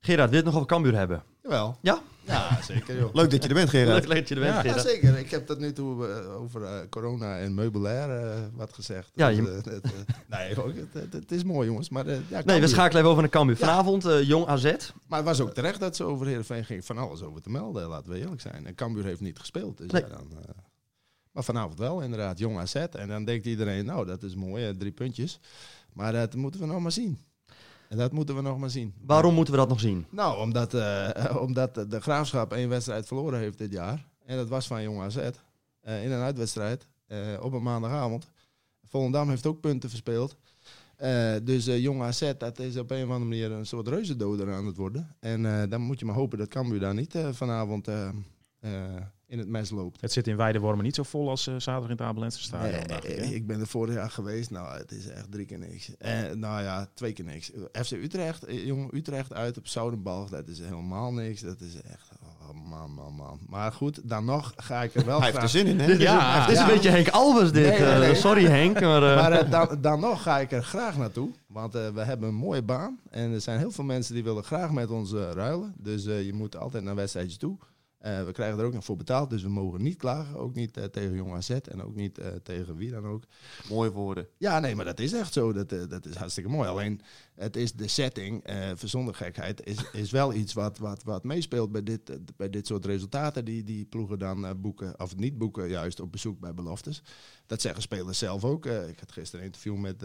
Gerard, 0.00 0.30
wil 0.30 0.38
je 0.38 0.44
het 0.44 0.44
nog 0.44 0.54
over 0.54 0.66
Cambuur 0.66 0.94
hebben? 0.94 1.22
Jawel. 1.42 1.78
Ja? 1.82 2.02
Ja, 2.24 2.62
zeker 2.62 2.98
joh. 2.98 3.14
Leuk 3.14 3.30
dat 3.30 3.42
je 3.42 3.48
er 3.48 3.54
bent, 3.54 3.70
Gerard. 3.70 4.06
Leuk 4.06 4.18
dat 4.18 4.28
je 4.28 4.34
er 4.34 4.40
bent, 4.40 4.64
Ja. 4.76 4.78
Zeker. 4.78 5.18
Ik 5.18 5.30
heb 5.30 5.46
tot 5.46 5.58
nu 5.58 5.72
toe 5.72 6.06
eh, 6.08 6.40
over 6.40 6.62
eh, 6.64 6.78
corona 6.90 7.38
en 7.38 7.54
meubilair 7.54 8.10
eh, 8.24 8.38
wat 8.52 8.72
gezegd. 8.72 9.10
Ja, 9.14 9.28
Dus, 9.28 9.36
je- 9.36 9.42
het, 9.70 9.82
nee, 10.28 10.54
het, 10.92 11.12
het, 11.12 11.32
is 11.32 11.44
mooi 11.44 11.68
jongens. 11.68 11.88
Maar, 11.88 12.06
eh, 12.06 12.16
ja, 12.28 12.42
Nee, 12.44 12.60
we 12.60 12.66
schakelen 12.66 12.96
even 12.98 13.08
over 13.10 13.22
naar 13.22 13.30
Cambuur. 13.30 13.56
Vanavond 13.56 14.04
eh, 14.04 14.22
Jong 14.22 14.46
AZ. 14.46 14.64
maar 15.06 15.18
het 15.18 15.26
was 15.28 15.40
ook 15.40 15.54
terecht 15.54 15.80
dat 15.80 15.96
ze 15.96 16.04
over 16.04 16.26
Heerenveen 16.26 16.64
ging 16.64 16.84
van 16.84 16.98
alles 16.98 17.22
over 17.22 17.42
te 17.42 17.50
melden, 17.50 17.88
laten 17.88 18.10
we 18.12 18.18
eerlijk 18.18 18.40
zijn. 18.40 18.66
En 18.66 18.74
Cambuur 18.74 19.04
heeft 19.04 19.20
niet 19.20 19.38
gespeeld. 19.38 19.78
Dus 19.78 19.90
Nee. 19.90 20.02
ja, 20.02 20.08
dan, 20.08 20.28
eh, 20.30 20.48
maar 21.32 21.44
vanavond 21.44 21.78
wel, 21.78 22.00
inderdaad, 22.00 22.38
Jong 22.38 22.58
AZ. 22.58 22.74
En 22.74 23.08
dan 23.08 23.24
denkt 23.24 23.46
iedereen, 23.46 23.84
nou, 23.84 24.06
dat 24.06 24.22
is 24.22 24.34
mooi, 24.34 24.76
drie 24.76 24.92
puntjes. 24.92 25.40
Maar 25.92 26.12
dat 26.12 26.34
moeten 26.34 26.60
we 26.60 26.66
nog 26.66 26.80
maar 26.80 26.92
zien. 26.92 27.18
En 27.88 27.96
dat 27.96 28.12
moeten 28.12 28.34
we 28.36 28.42
nog 28.42 28.58
maar 28.58 28.70
zien. 28.70 28.94
Waarom 29.06 29.34
moeten 29.34 29.54
we 29.54 29.60
dat 29.60 29.68
nog 29.68 29.80
zien? 29.80 30.06
Nou, 30.10 30.38
omdat, 30.38 30.74
eh, 30.74 31.36
omdat 31.46 31.74
de 31.74 32.00
Graafschap 32.00 32.52
één 32.52 32.68
wedstrijd 32.68 33.06
verloren 33.06 33.38
heeft 33.38 33.58
dit 33.58 33.72
jaar. 33.72 34.06
En 34.24 34.36
dat 34.36 34.48
was 34.48 34.66
van 34.66 34.82
Jong 34.82 35.00
AZ. 35.00 35.16
eh, 35.80 36.04
in 36.04 36.10
een 36.10 36.20
uitwedstrijd. 36.22 36.86
eh, 37.06 37.18
op 37.40 37.52
een 37.52 37.62
maandagavond. 37.62 38.30
Volendam 38.86 39.28
heeft 39.28 39.46
ook 39.46 39.60
punten 39.60 39.88
verspeeld. 39.88 40.36
Dus 41.42 41.64
jong 41.64 42.02
AZ, 42.02 42.32
dat 42.38 42.58
is 42.58 42.76
op 42.76 42.90
een 42.90 42.96
of 43.04 43.10
andere 43.10 43.24
manier 43.24 43.50
een 43.52 43.66
soort 43.66 43.88
reuzendoder 43.88 44.52
aan 44.52 44.66
het 44.66 44.76
worden. 44.76 45.16
En 45.20 45.68
dan 45.70 45.80
moet 45.80 45.98
je 45.98 46.04
maar 46.04 46.14
hopen 46.14 46.38
dat 46.38 46.48
Cambuur 46.48 46.80
daar 46.80 46.94
niet 46.94 47.14
vanavond 47.32 47.88
in 49.28 49.38
het 49.38 49.48
mes 49.48 49.70
loopt. 49.70 50.00
Het 50.00 50.12
zit 50.12 50.26
in 50.26 50.36
Weidewormen 50.36 50.84
niet 50.84 50.94
zo 50.94 51.02
vol 51.02 51.28
als 51.28 51.46
eh, 51.46 51.54
zaterdag 51.54 51.84
in 51.90 51.96
het 51.96 52.00
Abelense 52.00 52.42
stadion. 52.42 52.86
Nee, 52.86 52.96
ik? 52.98 53.04
Eh, 53.04 53.32
ik 53.32 53.46
ben 53.46 53.60
er 53.60 53.66
vorig 53.66 53.94
jaar 53.94 54.10
geweest. 54.10 54.50
Nou, 54.50 54.78
het 54.78 54.92
is 54.92 55.08
echt 55.08 55.30
drie 55.32 55.46
keer 55.46 55.58
niks. 55.58 55.96
Eh, 55.98 56.12
nou 56.34 56.62
ja, 56.62 56.88
twee 56.94 57.12
keer 57.12 57.24
niks. 57.24 57.50
FC 57.72 57.90
Utrecht, 57.92 58.44
eh, 58.44 58.66
jong 58.66 58.92
Utrecht 58.92 59.32
uit 59.32 59.58
op 59.58 59.66
Zoudenbalg, 59.66 60.28
dat 60.28 60.48
is 60.48 60.58
helemaal 60.58 61.12
niks. 61.12 61.40
Dat 61.40 61.60
is 61.60 61.74
echt, 61.82 62.10
oh 62.22 62.68
man, 62.70 62.90
man, 62.94 63.14
man. 63.14 63.38
Maar 63.48 63.72
goed, 63.72 64.00
dan 64.08 64.24
nog 64.24 64.52
ga 64.56 64.82
ik 64.82 64.94
er 64.94 65.04
wel 65.04 65.20
Hij 65.20 65.30
heeft 65.30 65.42
er 65.42 65.48
zin 65.48 65.66
in, 65.66 65.80
hè? 65.80 65.92
Ja, 66.08 66.40
een, 66.40 66.46
dit 66.46 66.56
is 66.56 66.62
een 66.62 66.68
beetje 66.68 66.90
Henk 66.90 67.08
Albers 67.08 67.52
dit. 67.52 67.68
Nee, 67.68 67.78
nee, 67.78 67.88
eh, 67.92 67.98
nee. 67.98 68.14
sorry 68.14 68.44
Henk, 68.44 68.80
maar... 68.80 69.02
eh, 69.02 69.16
Maar 69.16 69.50
dan, 69.50 69.80
dan 69.80 70.00
nog 70.00 70.22
ga 70.22 70.38
ik 70.38 70.52
er 70.52 70.62
graag 70.64 70.96
naartoe. 70.96 71.30
Want 71.46 71.74
eh, 71.74 71.88
we 71.88 72.00
hebben 72.00 72.28
een 72.28 72.34
mooie 72.34 72.62
baan. 72.62 72.98
En 73.10 73.32
er 73.32 73.40
zijn 73.40 73.58
heel 73.58 73.70
veel 73.70 73.84
mensen 73.84 74.14
die 74.14 74.24
willen 74.24 74.44
graag 74.44 74.70
met 74.72 74.90
ons 74.90 75.12
ruilen. 75.12 75.74
Dus 75.78 76.06
eh, 76.06 76.22
je 76.26 76.32
moet 76.32 76.56
altijd 76.56 76.84
naar 76.84 76.94
wedstrijdjes 76.94 77.36
toe. 77.38 77.56
Eh, 77.98 78.24
we 78.24 78.32
krijgen 78.32 78.58
er 78.58 78.64
ook 78.64 78.72
nog 78.72 78.84
voor 78.84 78.96
betaald. 78.96 79.30
Dus 79.30 79.42
we 79.42 79.48
mogen 79.48 79.82
niet 79.82 79.96
klagen. 79.96 80.36
Ook 80.36 80.54
niet 80.54 80.76
eh, 80.76 80.84
tegen 80.84 81.14
Jong 81.14 81.32
AZ. 81.32 81.50
En 81.50 81.82
ook 81.82 81.94
niet 81.94 82.18
eh, 82.18 82.28
tegen 82.42 82.76
wie 82.76 82.90
dan 82.90 83.06
ook. 83.06 83.22
Mooie 83.68 83.90
woorden. 83.90 84.28
Ja, 84.36 84.60
nee, 84.60 84.74
maar 84.74 84.84
dat 84.84 85.00
is 85.00 85.12
echt 85.12 85.32
zo. 85.32 85.52
Dat, 85.52 85.68
dat 85.68 86.06
is 86.06 86.14
hartstikke 86.14 86.50
mooi. 86.50 86.68
Alleen, 86.68 87.00
het 87.34 87.56
is 87.56 87.72
de 87.72 87.88
setting, 87.88 88.44
eh 88.44 88.70
zonder 88.84 89.14
gekheid, 89.14 89.66
is, 89.66 89.90
is 89.92 90.10
wel 90.10 90.34
iets 90.34 90.52
wat, 90.52 90.78
wat, 90.78 91.02
wat 91.02 91.24
meespeelt 91.24 91.72
bij 91.72 91.82
dit, 91.82 92.36
bij 92.36 92.50
dit 92.50 92.66
soort 92.66 92.84
resultaten 92.84 93.44
die, 93.44 93.64
die 93.64 93.84
ploegen 93.84 94.18
dan 94.18 94.60
boeken, 94.60 95.00
of 95.00 95.16
niet 95.16 95.38
boeken, 95.38 95.68
juist 95.68 96.00
op 96.00 96.12
bezoek 96.12 96.40
bij 96.40 96.54
beloftes. 96.54 97.02
Dat 97.46 97.60
zeggen 97.60 97.82
spelers 97.82 98.18
zelf 98.18 98.44
ook. 98.44 98.66
Ik 98.66 99.00
had 99.00 99.12
gisteren 99.12 99.40
een 99.40 99.52
interview 99.52 99.76
met 99.76 100.04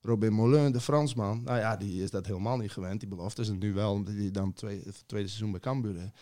Robin 0.00 0.32
Moulin, 0.32 0.72
de 0.72 0.80
Fransman. 0.80 1.42
Nou 1.44 1.58
ja, 1.58 1.76
die 1.76 2.02
is 2.02 2.10
dat 2.10 2.26
helemaal 2.26 2.56
niet 2.56 2.72
gewend, 2.72 3.00
die 3.00 3.08
beloftes. 3.08 3.48
En 3.48 3.58
nu 3.58 3.72
wel, 3.72 3.92
omdat 3.92 4.14
hij 4.14 4.30
dan 4.30 4.52
twee, 4.52 4.82
het 4.84 5.02
tweede 5.06 5.28
seizoen 5.28 5.50
bij 5.50 5.60
Cambuur 5.60 6.12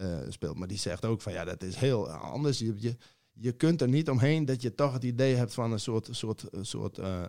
eh, 0.00 0.18
speelt. 0.28 0.58
Maar 0.58 0.68
die 0.68 0.78
zegt 0.78 1.04
ook 1.04 1.22
van, 1.22 1.32
ja, 1.32 1.44
dat 1.44 1.62
is 1.62 1.76
heel 1.76 2.10
anders. 2.10 2.58
Je, 2.58 2.74
je, 2.76 2.96
je 3.32 3.52
kunt 3.52 3.80
er 3.80 3.88
niet 3.88 4.10
omheen 4.10 4.44
dat 4.44 4.62
je 4.62 4.74
toch 4.74 4.92
het 4.92 5.04
idee 5.04 5.34
hebt 5.34 5.54
van 5.54 5.72
een 5.72 5.80
soort, 5.80 6.08
soort, 6.10 6.48
eh, 6.48 6.60
soort 6.62 6.98
eh, 6.98 7.24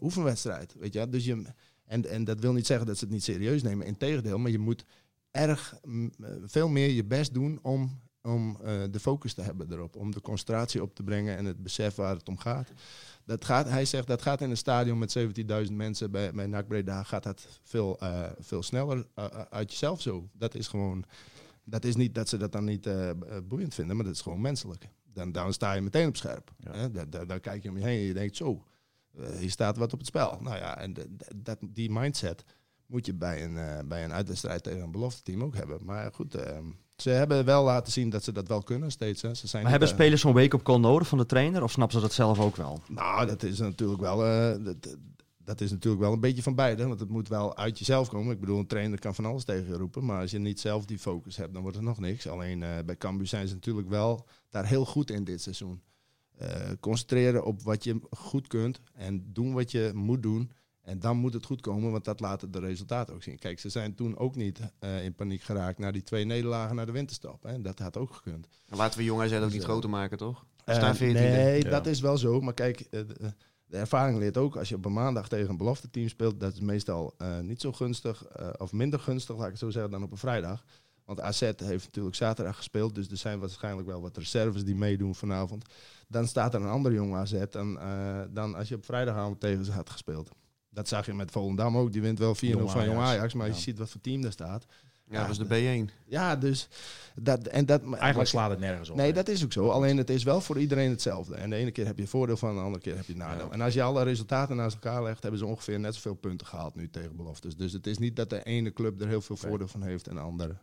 oefenwedstrijd. 0.00 0.74
Weet 0.78 0.92
je? 0.92 1.08
Dus 1.08 1.24
je, 1.24 1.42
en, 1.84 2.10
en 2.10 2.24
dat 2.24 2.40
wil 2.40 2.52
niet 2.52 2.66
zeggen 2.66 2.86
dat 2.86 2.98
ze 2.98 3.04
het 3.04 3.12
niet 3.12 3.24
serieus 3.24 3.62
nemen. 3.62 3.86
Integendeel, 3.86 4.38
maar 4.38 4.50
je 4.50 4.58
moet 4.58 4.84
erg 5.30 5.74
mm, 5.84 6.12
veel 6.44 6.68
meer 6.68 6.90
je 6.90 7.04
best 7.04 7.34
doen 7.34 7.58
om, 7.62 8.00
om 8.22 8.56
de 8.90 9.00
focus 9.00 9.34
te 9.34 9.42
hebben 9.42 9.72
erop. 9.72 9.96
Om 9.96 10.10
de 10.10 10.20
concentratie 10.20 10.82
op 10.82 10.94
te 10.94 11.02
brengen 11.02 11.36
en 11.36 11.44
het 11.44 11.62
besef 11.62 11.94
waar 11.94 12.16
het 12.16 12.28
om 12.28 12.38
gaat. 12.38 12.72
Dat 13.24 13.44
gaat 13.44 13.68
hij 13.68 13.84
zegt 13.84 14.06
dat 14.06 14.22
gaat 14.22 14.40
in 14.40 14.50
een 14.50 14.56
stadion 14.56 14.98
met 14.98 15.18
17.000 15.66 15.72
mensen 15.72 16.10
bij, 16.10 16.32
bij 16.32 16.46
NAC 16.46 17.06
gaat 17.06 17.22
dat 17.22 17.46
veel, 17.62 18.00
veel 18.38 18.62
sneller 18.62 19.06
uit 19.50 19.70
jezelf 19.70 20.00
zo. 20.00 20.28
Dat 20.32 20.54
is 20.54 20.68
gewoon, 20.68 21.04
dat 21.64 21.84
is 21.84 21.96
niet 21.96 22.14
dat 22.14 22.28
ze 22.28 22.36
dat 22.36 22.52
dan 22.52 22.64
niet 22.64 22.86
eh, 22.86 23.10
eh, 23.10 23.16
boeiend 23.44 23.74
vinden, 23.74 23.96
maar 23.96 24.04
dat 24.04 24.14
is 24.14 24.20
gewoon 24.20 24.40
menselijk. 24.40 24.88
Dan, 25.12 25.32
dan 25.32 25.52
sta 25.52 25.72
je 25.72 25.80
meteen 25.80 26.08
op 26.08 26.16
scherp. 26.16 26.52
Ja. 26.58 26.72
Hè? 26.72 26.90
Dan, 26.90 27.10
dan, 27.10 27.26
dan 27.26 27.40
kijk 27.40 27.62
je 27.62 27.68
om 27.68 27.78
je 27.78 27.84
heen 27.84 27.98
en 27.98 28.06
je 28.06 28.14
denkt 28.14 28.36
zo, 28.36 28.64
eh, 29.18 29.36
hier 29.38 29.50
staat 29.50 29.76
wat 29.76 29.92
op 29.92 29.98
het 29.98 30.08
spel. 30.08 30.38
Nou 30.40 30.56
ja, 30.56 30.78
en 30.78 30.94
dat, 31.36 31.58
die 31.60 31.90
mindset 31.90 32.44
moet 32.86 33.06
je 33.06 33.14
bij 33.14 33.44
een, 33.44 33.56
eh, 33.56 33.78
bij 33.84 34.04
een 34.04 34.12
uitwedstrijd 34.12 34.62
tegen 34.62 34.82
een 34.82 34.90
belofte 34.90 35.22
team 35.22 35.42
ook 35.42 35.54
hebben. 35.54 35.78
Maar 35.84 36.12
goed, 36.14 36.34
eh, 36.34 36.58
ze 36.96 37.10
hebben 37.10 37.44
wel 37.44 37.64
laten 37.64 37.92
zien 37.92 38.10
dat 38.10 38.24
ze 38.24 38.32
dat 38.32 38.48
wel 38.48 38.62
kunnen 38.62 38.90
steeds. 38.90 39.22
Hè. 39.22 39.34
Ze 39.34 39.46
zijn 39.46 39.62
maar 39.62 39.70
hebben 39.70 39.88
spelers 39.88 40.20
zo'n 40.20 40.32
wake-up 40.32 40.62
call 40.62 40.78
nodig 40.78 41.08
van 41.08 41.18
de 41.18 41.26
trainer? 41.26 41.62
Of 41.62 41.70
snappen 41.70 41.96
ze 41.96 42.02
dat 42.02 42.12
zelf 42.12 42.40
ook 42.40 42.56
wel? 42.56 42.82
nou, 42.88 43.26
dat 43.26 43.42
is 43.42 43.58
natuurlijk 43.58 44.00
wel. 44.00 44.16
dat, 44.64 44.96
dat 45.52 45.60
is 45.60 45.70
natuurlijk 45.70 46.02
wel 46.02 46.12
een 46.12 46.20
beetje 46.20 46.42
van 46.42 46.54
beide. 46.54 46.86
Want 46.86 47.00
het 47.00 47.08
moet 47.08 47.28
wel 47.28 47.56
uit 47.56 47.78
jezelf 47.78 48.08
komen. 48.08 48.32
Ik 48.32 48.40
bedoel, 48.40 48.58
een 48.58 48.66
trainer 48.66 48.98
kan 48.98 49.14
van 49.14 49.24
alles 49.24 49.44
tegen 49.44 49.66
je 49.66 49.76
roepen. 49.76 50.04
Maar 50.04 50.20
als 50.20 50.30
je 50.30 50.38
niet 50.38 50.60
zelf 50.60 50.84
die 50.84 50.98
focus 50.98 51.36
hebt, 51.36 51.52
dan 51.52 51.62
wordt 51.62 51.76
het 51.76 51.86
nog 51.86 51.98
niks. 51.98 52.26
Alleen 52.28 52.62
eh, 52.62 52.68
bij 52.86 52.96
Cambuur 52.96 53.26
zijn 53.26 53.48
ze 53.48 53.54
natuurlijk 53.54 53.88
wel 53.88 54.26
daar 54.50 54.66
heel 54.66 54.84
goed 54.84 55.10
in 55.10 55.24
dit 55.24 55.42
seizoen. 55.42 55.82
Eh, 56.38 56.70
concentreren 56.80 57.44
op 57.44 57.62
wat 57.62 57.84
je 57.84 58.00
goed 58.10 58.46
kunt. 58.46 58.80
En 58.92 59.32
doen 59.32 59.52
wat 59.52 59.70
je 59.70 59.90
moet 59.94 60.22
doen. 60.22 60.52
En 60.82 60.98
dan 60.98 61.16
moet 61.16 61.32
het 61.32 61.44
goed 61.44 61.60
komen, 61.60 61.90
want 61.90 62.04
dat 62.04 62.20
laten 62.20 62.50
de 62.50 62.58
resultaten 62.58 63.14
ook 63.14 63.22
zien. 63.22 63.38
Kijk, 63.38 63.60
ze 63.60 63.68
zijn 63.68 63.94
toen 63.94 64.16
ook 64.18 64.34
niet 64.36 64.60
eh, 64.78 65.04
in 65.04 65.14
paniek 65.14 65.42
geraakt 65.42 65.78
naar 65.78 65.92
die 65.92 66.02
twee 66.02 66.24
nederlagen 66.24 66.76
naar 66.76 66.86
de 66.86 66.92
winterstop. 66.92 67.42
Hè. 67.42 67.60
Dat 67.60 67.78
had 67.78 67.96
ook 67.96 68.14
gekund. 68.14 68.48
Laten 68.68 68.98
we 68.98 69.04
jongens 69.04 69.32
ook 69.32 69.40
Dus, 69.40 69.52
niet 69.52 69.62
eh, 69.62 69.68
groter 69.68 69.90
maken, 69.90 70.18
toch? 70.18 70.46
We 70.64 70.74
staan 70.74 70.96
14e. 70.96 70.98
nee, 70.98 71.62
Ja. 71.62 71.70
dat 71.70 71.86
is 71.86 72.00
wel 72.00 72.16
zo. 72.18 72.40
Maar 72.40 72.54
kijk, 72.54 72.80
eh, 72.80 73.00
de, 73.72 73.78
ervaring 73.78 74.18
leert 74.18 74.36
ook, 74.36 74.56
als 74.56 74.68
je 74.68 74.74
op 74.74 74.84
een 74.84 74.92
maandag 74.92 75.28
tegen 75.28 75.50
een 75.50 75.56
belofte 75.56 75.90
team 75.90 76.08
speelt, 76.08 76.40
dat 76.40 76.52
is 76.52 76.60
meestal 76.60 77.14
eh, 77.18 77.38
niet 77.38 77.60
zo 77.60 77.72
gunstig, 77.72 78.24
eh, 78.24 78.48
of 78.58 78.72
minder 78.72 79.00
gunstig, 79.00 79.36
laat 79.36 79.44
ik 79.44 79.50
het 79.50 79.60
zo 79.60 79.70
zeggen, 79.70 79.90
dan 79.90 80.02
op 80.02 80.10
een 80.10 80.16
vrijdag. 80.16 80.64
Want 81.04 81.20
AZ 81.20 81.40
heeft 81.40 81.84
natuurlijk 81.84 82.16
zaterdag 82.16 82.56
gespeeld, 82.56 82.94
dus 82.94 83.10
er 83.10 83.16
zijn 83.16 83.38
waarschijnlijk 83.38 83.88
wel 83.88 84.00
wat 84.00 84.16
reserves 84.16 84.64
die 84.64 84.74
meedoen 84.74 85.14
vanavond. 85.14 85.64
Dan 86.08 86.26
staat 86.26 86.54
er 86.54 86.60
een 86.60 86.68
ander 86.68 86.92
jong 86.92 87.14
AZ 87.14 87.42
dan, 87.50 87.78
eh, 87.78 88.20
dan 88.30 88.54
als 88.54 88.68
je 88.68 88.74
op 88.74 88.84
vrijdagavond 88.84 89.40
tegen 89.40 89.64
ze 89.64 89.72
had 89.72 89.90
gespeeld. 89.90 90.30
Dat 90.68 90.88
zag 90.88 91.06
je 91.06 91.14
met 91.14 91.30
Volendam 91.30 91.76
ook. 91.76 91.92
Die 91.92 92.02
wint 92.02 92.18
wel 92.18 92.34
4-0 92.34 92.58
Jong 92.58 92.70
van 92.70 92.84
Jong 92.84 92.98
Ajax. 92.98 93.16
Ajax, 93.18 93.34
maar 93.34 93.46
Ja. 93.46 93.54
je 93.54 93.60
ziet 93.60 93.78
wat 93.78 93.90
voor 93.90 94.00
team 94.00 94.22
daar 94.22 94.32
staat. 94.32 94.66
Ja, 95.12 95.26
dat 95.26 95.36
was 95.36 95.48
de 95.48 95.86
B1. 95.88 95.92
Ja, 96.04 96.36
dus 96.36 96.68
dat 97.14 97.46
en 97.46 97.66
dat. 97.66 97.82
Eigenlijk 97.82 98.28
slaat 98.28 98.50
het 98.50 98.58
nergens 98.58 98.90
op. 98.90 98.96
Nee, 98.96 99.06
hè? 99.06 99.12
dat 99.12 99.28
is 99.28 99.44
ook 99.44 99.52
zo. 99.52 99.68
Alleen 99.68 99.96
het 99.96 100.10
is 100.10 100.22
wel 100.22 100.40
voor 100.40 100.58
iedereen 100.58 100.90
hetzelfde. 100.90 101.34
En 101.34 101.50
de 101.50 101.56
ene 101.56 101.70
keer 101.70 101.86
heb 101.86 101.98
je 101.98 102.06
voordeel 102.06 102.36
van, 102.36 102.54
de 102.54 102.60
andere 102.60 102.82
keer 102.82 102.96
heb 102.96 103.06
je 103.06 103.16
nadeel. 103.16 103.46
Ja. 103.46 103.52
En 103.52 103.60
als 103.60 103.74
je 103.74 103.82
alle 103.82 104.02
resultaten 104.02 104.56
naast 104.56 104.74
elkaar 104.74 105.02
legt, 105.02 105.22
hebben 105.22 105.40
ze 105.40 105.46
ongeveer 105.46 105.80
net 105.80 105.94
zoveel 105.94 106.14
punten 106.14 106.46
gehaald 106.46 106.74
nu 106.74 106.90
tegen 106.90 107.16
beloftes. 107.16 107.56
Dus 107.56 107.72
het 107.72 107.86
is 107.86 107.98
niet 107.98 108.16
dat 108.16 108.30
de 108.30 108.42
ene 108.42 108.72
club 108.72 109.00
er 109.00 109.08
heel 109.08 109.20
veel 109.20 109.36
voordeel 109.36 109.68
van 109.68 109.82
heeft 109.82 110.08
en 110.08 110.14
de 110.14 110.20
andere 110.20 110.56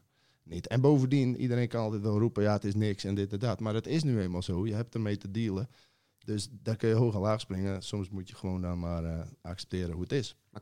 niet. 0.50 0.68
En 0.68 0.82
bovendien, 0.82 1.38
iedereen 1.38 1.68
kan 1.68 1.82
altijd 1.82 2.02
wel 2.02 2.20
roepen, 2.20 2.44
ja, 2.44 2.54
het 2.54 2.64
is 2.64 2.76
niks 2.76 3.04
en 3.04 3.16
dit 3.16 3.34
en 3.34 3.40
dat. 3.40 3.60
Maar 3.60 3.74
het 3.74 3.88
is 3.88 4.04
nu 4.04 4.22
eenmaal 4.22 4.42
zo. 4.42 4.66
Je 4.66 4.74
hebt 4.74 4.94
ermee 4.94 5.18
te 5.18 5.32
dealen. 5.32 5.70
Dus 6.26 6.50
daar 6.52 6.76
kun 6.76 6.90
je 6.90 6.96
hoog 6.96 7.14
en 7.14 7.20
laag 7.20 7.40
springen. 7.40 7.82
Soms 7.82 8.10
moet 8.10 8.30
je 8.30 8.36
gewoon 8.36 8.62
dan 8.62 8.80
maar 8.80 9.04
eh, 9.04 9.20
accepteren 9.42 9.92
hoe 9.92 10.02
het 10.02 10.12
is. 10.12 10.36
Maar 10.50 10.62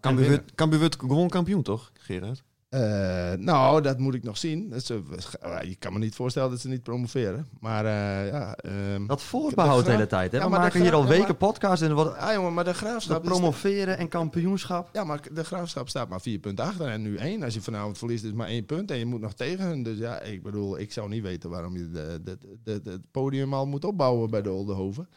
Cambuur 0.55 0.79
wordt 0.79 0.99
gewoon 0.99 1.29
kampioen, 1.29 1.63
toch, 1.63 1.91
Gerard? 1.93 2.43
Eh, 2.81 3.37
nou, 3.39 3.81
dat 3.81 3.97
moet 3.99 4.13
ik 4.13 4.23
nog 4.23 4.37
zien. 4.37 4.69
Dat 4.69 4.89
eh, 4.89 5.61
je 5.61 5.75
kan 5.75 5.93
me 5.93 5.99
niet 5.99 6.15
voorstellen 6.15 6.49
dat 6.49 6.59
ze 6.59 6.67
niet 6.67 6.83
promoveren. 6.83 7.47
Maar 7.59 7.85
eh, 7.85 8.31
ja... 8.31 8.55
ehm, 8.55 9.07
Dat 9.07 9.21
voorbehoud 9.21 9.77
de 9.77 9.83
gra- 9.83 9.91
hele 9.91 10.07
tijd. 10.07 10.31
Hè? 10.31 10.37
Ja, 10.37 10.43
we 10.43 10.49
maar 10.49 10.59
de 10.59 10.65
maken 10.65 10.81
hier 10.81 10.93
al 10.93 11.01
ja, 11.01 11.07
weken 11.07 11.37
podcast 11.37 11.81
en 11.81 11.95
wat 11.95 12.15
Ah 12.15 12.33
jongen, 12.33 12.53
maar 12.53 12.63
de 12.63 12.73
graafschap 12.73 13.23
promoveren 13.23 13.97
en 13.97 14.07
kampioenschap. 14.07 14.89
Ja, 14.93 15.03
maar 15.03 15.21
de 15.33 15.43
graafschap 15.43 15.89
staat 15.89 16.09
maar 16.09 16.21
vier 16.21 16.39
punten 16.39 16.65
achter 16.65 16.87
en 16.87 17.01
nu 17.01 17.15
één. 17.15 17.43
Als 17.43 17.53
je 17.53 17.61
vanavond 17.61 17.97
verliest 17.97 18.23
is 18.23 18.31
maar 18.33 18.47
één 18.47 18.65
punt 18.65 18.91
en 18.91 18.97
je 18.97 19.05
moet 19.05 19.21
nog 19.21 19.33
tegen 19.33 19.65
hun. 19.65 19.83
Dus 19.83 19.97
ja, 19.97 20.19
ik 20.21 20.43
bedoel, 20.43 20.79
ik 20.79 20.91
zou 20.91 21.09
niet 21.09 21.23
weten 21.23 21.49
waarom 21.49 21.77
je 21.77 21.89
de, 21.89 22.19
de, 22.23 22.37
de, 22.63 22.81
de- 22.81 22.91
het 22.91 23.11
podium 23.11 23.53
al 23.53 23.65
moet 23.65 23.85
opbouwen 23.85 24.29
bij 24.29 24.41
de 24.41 24.51
Oldenhoven. 24.51 25.09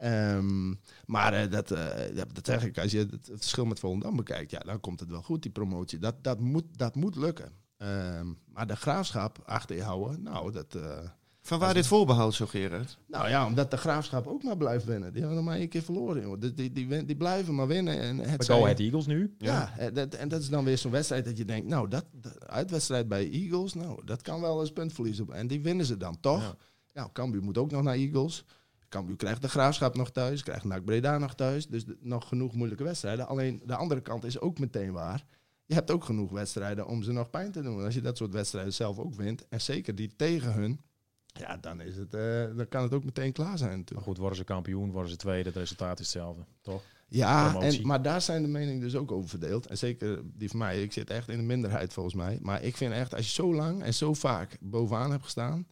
Ehm, 0.00 0.68
maar 1.06 1.32
eh, 1.34 1.50
dat, 1.50 1.70
eh, 1.70 1.86
dat, 2.32 2.46
zeg 2.46 2.64
ik, 2.64 2.78
als 2.78 2.90
je 2.92 2.98
het, 2.98 3.10
het 3.10 3.28
verschil 3.36 3.64
met 3.64 3.78
Volendam 3.78 4.16
bekijkt, 4.16 4.50
ja, 4.50 4.58
dan 4.58 4.80
komt 4.80 5.00
het 5.00 5.10
wel 5.10 5.22
goed, 5.22 5.42
die 5.42 5.50
promotie. 5.50 5.98
Dat, 5.98 6.14
dat, 6.24 6.40
moet, 6.40 6.64
dat 6.76 6.94
moet 6.94 7.16
lukken. 7.16 7.52
Ehm, 7.76 8.26
maar 8.52 8.66
de 8.66 8.76
graafschap 8.76 9.38
achter 9.44 9.76
je 9.76 9.82
houden, 9.82 10.22
nou, 10.22 10.52
dat... 10.52 10.74
eh, 10.74 10.98
Van 11.42 11.58
waar 11.58 11.74
dit 11.74 11.86
voorbehoud 11.86 12.34
zo, 12.34 12.46
Gerard? 12.46 12.98
nou 13.06 13.28
ja, 13.28 13.46
omdat 13.46 13.70
de 13.70 13.76
graafschap 13.76 14.26
ook 14.26 14.42
maar 14.42 14.56
blijft 14.56 14.84
winnen. 14.84 15.10
Die 15.12 15.20
hebben 15.20 15.38
nog 15.38 15.46
maar 15.48 15.56
één 15.58 15.68
keer 15.68 15.82
verloren, 15.82 16.22
joh. 16.22 16.40
Die, 16.40 16.72
die, 16.72 17.04
die, 17.04 17.16
blijven 17.16 17.54
maar 17.54 17.66
winnen. 17.66 17.98
En 18.00 18.18
het 18.18 18.36
Bij 18.36 18.46
zij- 18.46 18.56
Go 18.56 18.62
Ahead 18.62 18.78
Eagles 18.78 19.06
nu. 19.06 19.34
ja, 19.38 19.72
en 19.78 19.94
dat, 19.94 20.14
en 20.14 20.28
dat 20.28 20.40
is 20.40 20.48
dan 20.48 20.64
weer 20.64 20.78
zo'n 20.78 20.90
wedstrijd 20.90 21.24
dat 21.24 21.36
je 21.36 21.44
denkt, 21.44 21.68
nou, 21.68 21.88
dat, 21.88 22.04
de 22.20 22.40
uitwedstrijd 22.46 23.08
bij 23.08 23.30
Eagles, 23.30 23.74
nou, 23.74 24.04
dat 24.04 24.22
kan 24.22 24.40
wel 24.40 24.60
eens 24.60 24.72
puntverlies 24.72 25.20
op. 25.20 25.30
En 25.30 25.46
die 25.46 25.60
winnen 25.60 25.86
ze 25.86 25.96
dan 25.96 26.20
toch. 26.20 26.40
Ja. 26.42 26.54
Ja. 26.94 27.08
Cambuur 27.12 27.42
moet 27.42 27.58
ook 27.58 27.70
nog 27.70 27.82
naar 27.82 27.94
Eagles. 27.94 28.44
Cambuur 28.90 29.16
krijgt 29.16 29.42
de 29.42 29.48
Graafschap 29.48 29.96
nog 29.96 30.10
thuis, 30.10 30.42
krijgt 30.42 30.64
NAC 30.64 30.84
Breda 30.84 31.18
nog 31.18 31.34
thuis. 31.34 31.66
Dus 31.68 31.84
de- 31.84 31.96
nog 32.00 32.28
genoeg 32.28 32.54
moeilijke 32.54 32.84
wedstrijden. 32.84 33.26
Alleen 33.28 33.62
de 33.64 33.76
andere 33.76 34.00
kant 34.00 34.24
is 34.24 34.40
ook 34.40 34.58
meteen 34.58 34.92
waar. 34.92 35.24
Je 35.66 35.74
hebt 35.74 35.90
ook 35.90 36.04
genoeg 36.04 36.30
wedstrijden 36.30 36.86
om 36.86 37.02
ze 37.02 37.12
nog 37.12 37.30
pijn 37.30 37.52
te 37.52 37.62
doen. 37.62 37.84
Als 37.84 37.94
je 37.94 38.00
dat 38.00 38.16
soort 38.16 38.32
wedstrijden 38.32 38.72
zelf 38.72 38.98
ook 38.98 39.14
wint, 39.14 39.48
en 39.48 39.60
zeker 39.60 39.94
die 39.94 40.16
tegen 40.16 40.52
hun, 40.52 40.80
ja, 41.26 41.56
dan, 41.56 41.80
is 41.80 41.96
het, 41.96 42.14
eh, 42.14 42.44
dan 42.56 42.68
kan 42.68 42.82
het 42.82 42.94
ook 42.94 43.04
meteen 43.04 43.32
klaar 43.32 43.58
zijn 43.58 43.70
Maar 43.70 43.78
natuurlijk. 43.78 44.06
goed, 44.06 44.18
worden 44.18 44.36
ze 44.38 44.44
kampioen, 44.44 44.90
worden 44.90 45.10
ze 45.10 45.16
tweede, 45.16 45.48
het 45.48 45.58
resultaat 45.58 45.98
is 46.00 46.04
hetzelfde. 46.12 46.44
Toch? 46.62 46.82
Ja, 47.08 47.60
en, 47.60 47.86
maar 47.86 48.02
daar 48.02 48.20
zijn 48.20 48.42
de 48.42 48.48
meningen 48.48 48.80
dus 48.80 48.96
ook 48.96 49.12
over 49.12 49.28
verdeeld. 49.28 49.66
En 49.66 49.78
zeker 49.78 50.20
die 50.24 50.48
van 50.48 50.58
mij. 50.58 50.82
Ik 50.82 50.92
zit 50.92 51.10
echt 51.10 51.28
in 51.28 51.36
de 51.38 51.44
minderheid 51.44 51.92
volgens 51.92 52.14
mij. 52.14 52.38
Maar 52.42 52.62
ik 52.62 52.76
vind 52.76 52.92
echt, 52.92 53.14
als 53.14 53.26
je 53.26 53.32
zo 53.32 53.54
lang 53.54 53.82
en 53.82 53.94
zo 53.94 54.14
vaak 54.14 54.56
bovenaan 54.60 55.10
hebt 55.10 55.24
gestaan... 55.24 55.66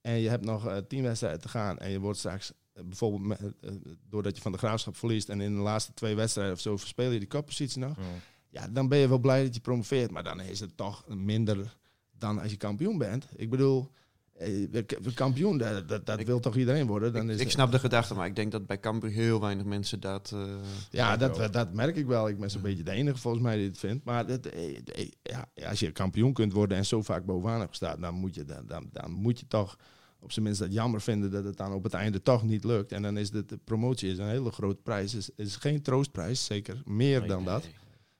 en 0.00 0.18
je 0.18 0.28
hebt 0.28 0.44
nog 0.44 0.66
eh, 0.66 0.76
tien 0.76 1.02
wedstrijden 1.02 1.40
te 1.40 1.48
gaan... 1.48 1.78
en 1.78 1.90
je 1.90 2.00
wordt 2.00 2.18
straks 2.18 2.52
eh, 2.72 2.84
bijvoorbeeld... 2.84 3.40
eh, 3.60 3.70
doordat 4.08 4.36
je 4.36 4.42
van 4.42 4.52
de 4.52 4.58
graafschap 4.58 4.96
verliest... 4.96 5.28
en 5.28 5.40
in 5.40 5.54
de 5.54 5.60
laatste 5.60 5.94
twee 5.94 6.14
wedstrijden 6.14 6.54
of 6.54 6.60
zo 6.60 6.76
verspeel 6.76 7.10
je 7.10 7.18
die 7.18 7.28
koppositie 7.28 7.80
nog... 7.80 7.96
Ja. 7.96 8.02
ja, 8.48 8.68
dan 8.68 8.88
ben 8.88 8.98
je 8.98 9.08
wel 9.08 9.18
blij 9.18 9.42
dat 9.42 9.54
je 9.54 9.60
promoveert. 9.60 10.10
Maar 10.10 10.24
dan 10.24 10.40
is 10.40 10.60
het 10.60 10.76
toch 10.76 11.08
minder 11.08 11.76
dan 12.10 12.40
als 12.40 12.50
je 12.50 12.56
kampioen 12.56 12.98
bent. 12.98 13.28
Ik 13.36 13.50
bedoel... 13.50 13.90
eh, 14.38 14.82
kampioen, 15.14 15.58
dat, 15.58 15.88
dat, 15.88 16.06
dat 16.06 16.20
Ik- 16.20 16.26
wil 16.26 16.40
toch 16.40 16.56
iedereen 16.56 16.86
worden? 16.86 17.12
Dan 17.12 17.22
ik, 17.24 17.28
is 17.28 17.34
ik 17.36 17.42
het- 17.42 17.50
snap 17.52 17.70
de 17.72 17.78
gedachte, 17.78 18.14
maar 18.14 18.26
ik 18.26 18.36
denk 18.36 18.52
dat 18.52 18.66
bij 18.66 18.80
Cambuur 18.80 19.10
heel 19.10 19.40
weinig 19.40 19.64
mensen 19.64 20.00
dat... 20.00 20.30
eh, 20.34 20.44
Ja, 20.90 21.16
dat, 21.16 21.52
dat 21.52 21.72
merk 21.72 21.96
ik 21.96 22.06
wel. 22.06 22.28
Ik 22.28 22.38
ben 22.40 22.50
zo'n 22.50 22.62
beetje 22.62 22.82
de 22.82 22.90
enige 22.90 23.18
volgens 23.18 23.42
mij 23.42 23.56
die 23.56 23.66
het 23.66 23.78
vindt. 23.78 24.04
Maar 24.04 24.26
dat, 24.26 24.46
eh, 24.46 24.78
ja, 25.22 25.48
als 25.68 25.80
je 25.80 25.90
kampioen 25.92 26.32
kunt 26.32 26.52
worden 26.52 26.76
en 26.76 26.86
zo 26.86 27.02
vaak 27.02 27.24
bovenaan 27.24 27.58
hebt 27.58 27.68
gestaan, 27.70 28.00
dan 28.00 28.14
moet 28.14 28.34
je, 28.34 28.44
dan, 28.44 28.66
dan, 28.66 28.88
dan 28.92 29.10
moet 29.10 29.38
je 29.40 29.46
toch 29.46 29.76
op 30.20 30.32
zijn 30.32 30.44
minst 30.44 30.60
dat 30.60 30.72
jammer 30.72 31.00
vinden 31.00 31.30
dat 31.30 31.44
het 31.44 31.56
dan 31.56 31.72
op 31.72 31.82
het 31.82 31.94
einde 31.94 32.22
toch 32.22 32.42
niet 32.42 32.64
lukt. 32.64 32.92
En 32.92 33.02
dan 33.02 33.16
is 33.18 33.30
de, 33.30 33.44
de 33.44 33.58
promotie 33.64 34.10
is 34.10 34.18
een 34.18 34.28
hele 34.28 34.50
grote 34.50 34.80
prijs. 34.82 35.14
is, 35.14 35.30
is 35.36 35.56
geen 35.56 35.82
troostprijs, 35.82 36.44
zeker 36.44 36.82
meer 36.84 37.18
Nee, 37.20 37.28
dan 37.28 37.36
nee, 37.42 37.46
dat. 37.52 37.62
nee. 37.62 37.72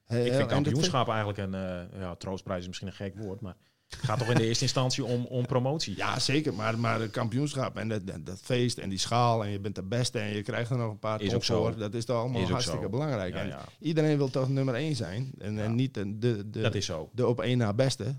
Heel- 0.04 0.26
Ik 0.26 0.32
vind 0.32 0.48
kampioenschap 0.48 1.08
eigenlijk 1.08 1.38
een 1.38 1.54
eh, 1.54 2.00
ja, 2.00 2.14
troostprijs 2.14 2.60
is 2.60 2.66
misschien 2.66 2.88
een 2.88 2.94
gek 2.94 3.16
woord, 3.18 3.40
maar 3.40 3.56
het 3.88 3.98
gaat 4.04 4.18
toch 4.18 4.28
in 4.30 4.36
de 4.36 4.46
eerste 4.46 4.62
instantie 4.64 5.04
om, 5.04 5.24
om 5.24 5.46
promotie. 5.46 5.96
Ja, 5.96 6.18
zeker. 6.18 6.54
Maar, 6.54 6.78
maar 6.78 7.00
het 7.00 7.10
kampioenschap 7.10 7.76
en 7.76 7.88
dat, 7.88 8.06
dat, 8.06 8.26
dat 8.26 8.38
feest 8.42 8.78
en 8.78 8.88
die 8.88 8.98
schaal 8.98 9.44
en 9.44 9.50
je 9.50 9.60
bent 9.60 9.74
de 9.74 9.82
beste 9.82 10.18
en 10.18 10.34
je 10.34 10.42
krijgt 10.42 10.70
er 10.70 10.76
nog 10.76 10.90
een 10.90 10.98
paar 10.98 11.18
ton 11.18 11.42
zo. 11.42 11.62
voor. 11.62 11.76
Dat 11.78 11.94
is 11.94 12.04
toch 12.04 12.16
allemaal 12.16 12.42
Is 12.42 12.48
hartstikke 12.48 12.82
zo. 12.82 12.88
belangrijk. 12.88 13.34
Ja, 13.34 13.40
En 13.40 13.48
ja. 13.48 13.64
iedereen 13.80 14.16
wil 14.16 14.28
toch 14.30 14.48
nummer 14.48 14.74
één 14.74 14.96
zijn 14.96 15.30
en, 15.38 15.54
Ja. 15.54 15.62
en 15.62 15.74
niet 15.74 15.94
de, 15.94 16.18
de, 16.18 16.50
de, 16.50 16.60
dat 16.60 16.74
is 16.74 16.86
zo. 16.86 17.10
de 17.12 17.26
op 17.26 17.40
één 17.40 17.58
na 17.58 17.72
beste. 17.72 18.14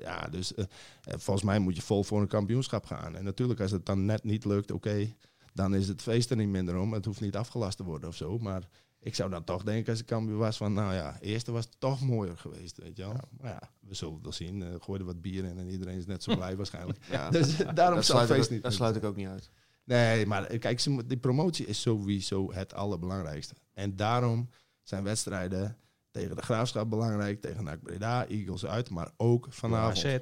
Ja, 0.00 0.28
dus 0.30 0.54
eh, 0.54 0.64
eh, 1.02 1.14
volgens 1.18 1.46
mij 1.46 1.58
moet 1.58 1.76
je 1.76 1.82
vol 1.82 2.04
voor 2.04 2.20
een 2.20 2.26
kampioenschap 2.28 2.84
gaan. 2.86 3.16
En 3.16 3.24
natuurlijk, 3.24 3.60
als 3.60 3.70
het 3.70 3.86
dan 3.86 4.04
net 4.04 4.24
niet 4.24 4.44
lukt, 4.44 4.70
oké, 4.70 5.14
dan 5.52 5.74
is 5.74 5.88
het 5.88 6.02
feest 6.02 6.30
er 6.30 6.36
niet 6.36 6.48
minder 6.48 6.76
om. 6.78 6.92
Het 6.92 7.04
hoeft 7.04 7.20
niet 7.20 7.36
afgelast 7.36 7.76
te 7.76 7.84
worden 7.84 8.08
of 8.08 8.16
zo. 8.16 8.38
Maar 8.38 8.62
ik 9.00 9.14
zou 9.14 9.30
dan 9.30 9.44
toch 9.44 9.62
denken, 9.62 9.90
als 9.90 10.00
ik 10.00 10.06
kampioen 10.06 10.38
was, 10.38 10.56
van 10.56 10.72
nou 10.72 10.94
ja, 10.94 11.18
eerste 11.20 11.52
was 11.52 11.68
toch 11.78 12.00
mooier 12.00 12.38
geweest, 12.38 12.76
weet 12.76 12.96
je 12.96 13.02
wel. 13.02 13.16
Maar 13.40 13.50
ja, 13.50 13.70
we 13.80 13.94
zullen 13.94 14.14
het 14.14 14.22
wel 14.22 14.32
zien. 14.32 14.62
Eh 14.62 14.68
gooi 14.80 15.00
er 15.00 15.06
wat 15.06 15.20
bier 15.20 15.44
in 15.44 15.58
en 15.58 15.68
iedereen 15.68 15.98
is 15.98 16.06
net 16.06 16.22
zo 16.22 16.34
blij 16.36 16.56
waarschijnlijk. 16.56 16.98
ja, 17.10 17.30
Dus 17.38 17.56
daarom 17.56 17.74
dat 17.74 18.04
zal 18.04 18.18
het 18.18 18.26
sluit, 18.26 18.28
feest 18.28 18.44
ik, 18.44 18.50
niet. 18.50 18.62
dat 18.62 18.72
sluit 18.72 18.96
ik 18.96 19.04
ook 19.04 19.16
niet 19.16 19.28
uit. 19.28 19.50
Nee, 19.84 20.26
maar 20.26 20.44
eh, 20.44 20.60
kijk, 20.60 20.84
die 21.06 21.18
promotie 21.18 21.66
is 21.66 21.80
sowieso 21.80 22.52
het 22.52 22.74
allerbelangrijkste. 22.74 23.54
En 23.74 23.96
daarom 23.96 24.48
zijn 24.82 25.04
wedstrijden 25.04 25.76
tegen 26.10 26.36
de 26.36 26.42
Graafschap 26.42 26.90
belangrijk, 26.90 27.40
tegen 27.40 27.64
NAC 27.64 27.82
Breda, 27.82 28.26
Eagles 28.26 28.66
uit, 28.66 28.90
maar 28.90 29.10
ook 29.16 29.46
vanavond. 29.50 30.04
AZ. 30.04 30.18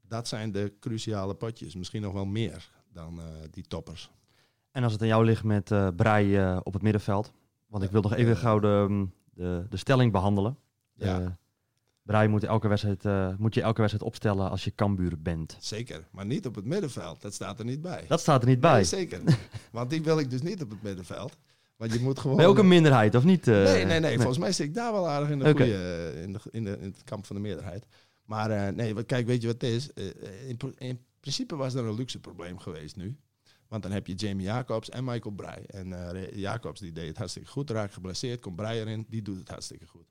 Dat 0.00 0.28
zijn 0.28 0.52
de 0.52 0.72
cruciale 0.80 1.34
potjes. 1.34 1.74
Misschien 1.74 2.02
nog 2.02 2.12
wel 2.12 2.24
meer 2.26 2.70
dan 2.92 3.18
eh, 3.18 3.24
die 3.50 3.64
toppers. 3.66 4.10
En 4.70 4.82
als 4.82 4.92
het 4.92 5.02
aan 5.02 5.08
jou 5.08 5.24
ligt 5.24 5.44
met 5.44 5.70
eh 5.70 5.88
Brei 5.96 6.36
eh, 6.36 6.60
op 6.62 6.72
het 6.72 6.82
middenveld. 6.82 7.32
Want 7.68 7.84
ik 7.84 7.90
wil 7.90 8.02
nog 8.02 8.14
even 8.14 8.36
gauw 8.36 8.58
de, 8.58 8.84
mm, 8.88 9.12
de, 9.34 9.66
de 9.68 9.76
stelling 9.76 10.12
behandelen. 10.12 10.56
Ja. 10.94 11.20
Eh, 11.20 11.26
Brei 12.02 12.28
moet, 12.28 12.44
elke 12.44 12.68
wedstrijd, 12.68 13.04
eh, 13.04 13.28
moet 13.38 13.54
je 13.54 13.62
elke 13.62 13.80
wedstrijd 13.80 14.06
opstellen 14.08 14.50
als 14.50 14.64
je 14.64 14.74
Cambuur 14.74 15.12
bent. 15.22 15.56
Zeker, 15.60 16.08
maar 16.12 16.26
niet 16.26 16.46
op 16.46 16.54
het 16.54 16.64
middenveld. 16.64 17.20
Dat 17.22 17.34
staat 17.34 17.58
er 17.58 17.64
niet 17.64 17.80
bij. 17.82 18.04
Dat 18.08 18.20
staat 18.20 18.42
er 18.42 18.48
niet 18.48 18.60
bij. 18.60 18.72
Nee, 18.74 18.84
zeker. 18.84 19.20
Want 19.72 19.90
die 19.90 20.02
wil 20.02 20.18
ik 20.18 20.30
dus 20.30 20.42
niet 20.42 20.62
op 20.62 20.70
het 20.70 20.82
middenveld. 20.82 21.36
Want 21.76 21.92
je 21.92 22.00
moet 22.00 22.18
gewoon... 22.18 22.36
Ben 22.36 22.46
ook 22.46 22.58
een 22.58 22.68
minderheid, 22.68 23.14
of 23.14 23.24
niet? 23.24 23.48
eh? 23.48 23.62
Nee, 23.62 23.84
nee, 23.84 24.00
nee. 24.00 24.16
Volgens 24.16 24.38
mij 24.38 24.52
zit 24.52 24.66
ik 24.66 24.74
daar 24.74 24.92
wel 24.92 25.08
aardig 25.08 25.30
in, 25.30 25.38
de 25.38 25.44
eh, 25.44 26.22
in, 26.22 26.32
de, 26.32 26.40
in, 26.50 26.64
de, 26.64 26.78
in 26.78 26.84
het 26.84 27.04
kamp 27.04 27.26
van 27.26 27.36
de 27.36 27.42
meerderheid. 27.42 27.86
Maar 28.24 28.74
nee, 28.74 28.94
wat- 28.94 29.06
kijk, 29.06 29.26
weet 29.26 29.40
je 29.40 29.46
wat 29.46 29.60
het 29.60 29.70
is? 29.70 29.90
In, 30.46 30.58
in 30.78 31.00
principe 31.20 31.56
was 31.56 31.74
er 31.74 31.84
een 31.84 31.94
luxe 31.94 32.20
probleem 32.20 32.58
geweest 32.58 32.96
nu. 32.96 33.16
Want 33.68 33.82
dan 33.82 33.92
heb 33.92 34.06
je 34.06 34.14
Jamie 34.14 34.46
Jacobs 34.46 34.90
en 34.90 35.04
Michael 35.04 35.34
Breij. 35.34 35.64
En 35.66 36.12
eh, 36.12 36.36
Jacobs 36.36 36.80
die 36.80 36.92
deed 36.92 37.08
het 37.08 37.16
hartstikke 37.16 37.48
goed, 37.48 37.70
raakt 37.70 37.92
geblesseerd, 37.92 38.40
komt 38.40 38.56
Breij 38.56 38.80
erin, 38.80 39.06
die 39.08 39.22
doet 39.22 39.38
het 39.38 39.48
hartstikke 39.48 39.86
goed. 39.86 40.06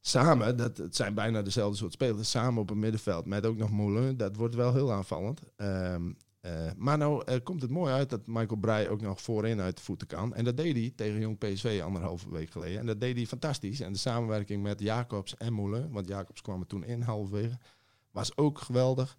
Samen, 0.00 0.56
dat, 0.56 0.76
het 0.76 0.96
zijn 0.96 1.14
bijna 1.14 1.42
dezelfde 1.42 1.76
soort 1.76 1.92
spelers, 1.92 2.30
samen 2.30 2.62
op 2.62 2.68
het 2.68 2.78
middenveld 2.78 3.26
met 3.26 3.46
ook 3.46 3.56
nog 3.56 3.70
Moulin, 3.70 4.16
dat 4.16 4.36
wordt 4.36 4.54
wel 4.54 4.74
heel 4.74 4.92
aanvallend. 4.92 5.40
Ehm, 5.56 6.12
eh, 6.40 6.70
maar 6.76 6.98
nou 6.98 7.24
eh, 7.24 7.36
komt 7.42 7.62
het 7.62 7.70
mooi 7.70 7.92
uit 7.92 8.10
dat 8.10 8.26
Michael 8.26 8.60
Breij 8.60 8.88
ook 8.88 9.00
nog 9.00 9.22
voorin 9.22 9.60
uit 9.60 9.76
de 9.76 9.82
voeten 9.82 10.06
kan. 10.06 10.34
En 10.34 10.44
dat 10.44 10.56
deed 10.56 10.76
hij 10.76 10.92
tegen 10.96 11.20
Jong 11.20 11.38
PSV 11.38 11.80
anderhalve 11.84 12.30
week 12.30 12.50
geleden. 12.50 12.78
En 12.78 12.86
dat 12.86 13.00
deed 13.00 13.16
hij 13.16 13.26
fantastisch. 13.26 13.80
En 13.80 13.92
de 13.92 13.98
samenwerking 13.98 14.62
met 14.62 14.80
Jacobs 14.80 15.36
en 15.36 15.52
Moulin, 15.52 15.90
want 15.90 16.08
Jacobs 16.08 16.42
kwam 16.42 16.60
er 16.60 16.66
toen 16.66 16.84
in 16.84 17.02
halverwege, 17.02 17.58
was 18.10 18.36
ook 18.36 18.58
geweldig. 18.58 19.16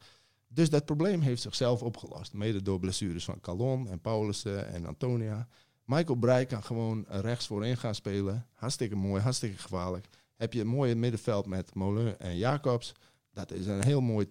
Dus 0.52 0.70
dat 0.70 0.86
probleem 0.86 1.22
heeft 1.22 1.41
zichzelf 1.41 1.84
opgelost. 1.84 2.34
Mede 2.34 2.62
door 2.62 2.80
blessures 2.80 3.26
van 3.26 3.39
Calon 3.39 3.88
en 3.89 4.00
Paulussen 4.02 4.68
en 4.68 4.86
Antonia. 4.86 5.47
Michael 5.86 6.18
Breij 6.20 6.45
kan 6.45 6.64
gewoon 6.64 7.06
rechts 7.08 7.47
voorin 7.47 7.78
gaan 7.78 7.95
spelen. 7.95 8.47
Hartstikke 8.54 8.95
mooi, 8.95 9.22
hartstikke 9.22 9.58
gevaarlijk. 9.58 10.08
Heb 10.36 10.54
je 10.54 10.62
een 10.62 10.68
mooie 10.68 10.95
middenveld 10.95 11.45
met 11.45 11.74
Moulin 11.76 12.18
en 12.18 12.38
Jacobs. 12.38 12.93
Dat 13.34 13.52
is 13.52 13.66
een 13.66 13.84
heel 13.84 14.02
mooi 14.02 14.28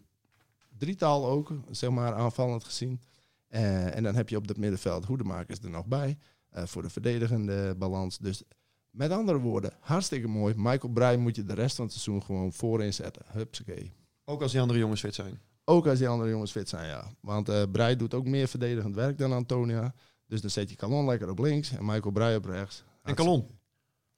drietal 0.79 1.27
ook, 1.27 1.53
zeg 1.71 1.91
maar 1.91 2.15
aanvallend 2.15 2.65
gezien. 2.65 3.01
Eh, 3.49 3.97
en 3.97 4.03
dan 4.03 4.15
heb 4.15 4.29
je 4.29 4.37
op 4.37 4.47
dat 4.47 4.57
middenveld 4.57 5.05
Hoedemakers 5.05 5.59
er 5.59 5.71
nog 5.71 5.87
bij. 5.87 6.19
eh, 6.49 6.67
voor 6.67 6.83
de 6.83 6.91
verdedigende 6.91 7.75
balans. 7.79 8.19
Dus 8.19 8.43
met 8.91 9.11
andere 9.11 9.39
woorden, 9.39 9.73
hartstikke 9.81 10.29
mooi. 10.29 10.55
Michael 10.57 10.93
Breij 10.93 11.17
moet 11.17 11.37
je 11.37 11.45
de 11.45 11.55
rest 11.55 11.77
van 11.77 11.85
het 11.85 11.95
seizoen 11.95 12.23
gewoon 12.23 12.53
voorin 12.53 12.95
zetten. 12.95 13.23
Hupsakee. 13.27 13.93
Ook 14.25 14.43
als 14.43 14.53
die 14.53 14.61
andere 14.61 14.79
jongens 14.79 15.01
fit 15.01 15.15
zijn. 15.15 15.41
Ook 15.69 15.87
als 15.87 15.99
die 15.99 16.09
andere 16.09 16.31
jongens 16.31 16.51
fit 16.51 16.69
zijn, 16.69 16.89
ja. 16.89 17.13
Want 17.21 17.49
eh 17.49 17.63
Breij 17.73 17.97
doet 17.97 18.15
ook 18.15 18.25
meer 18.27 18.49
verdedigend 18.49 18.95
werk 18.95 19.19
dan 19.19 19.33
Antonia. 19.33 19.95
Dus 20.27 20.41
dan 20.41 20.51
zet 20.51 20.71
je 20.71 20.77
Calon 20.77 21.07
lekker 21.07 21.31
op 21.31 21.39
links 21.39 21.71
en 21.77 21.85
Michael 21.85 22.11
Breij 22.13 22.37
op 22.37 22.45
rechts. 22.45 22.85
En 23.03 23.15
Calon. 23.15 23.47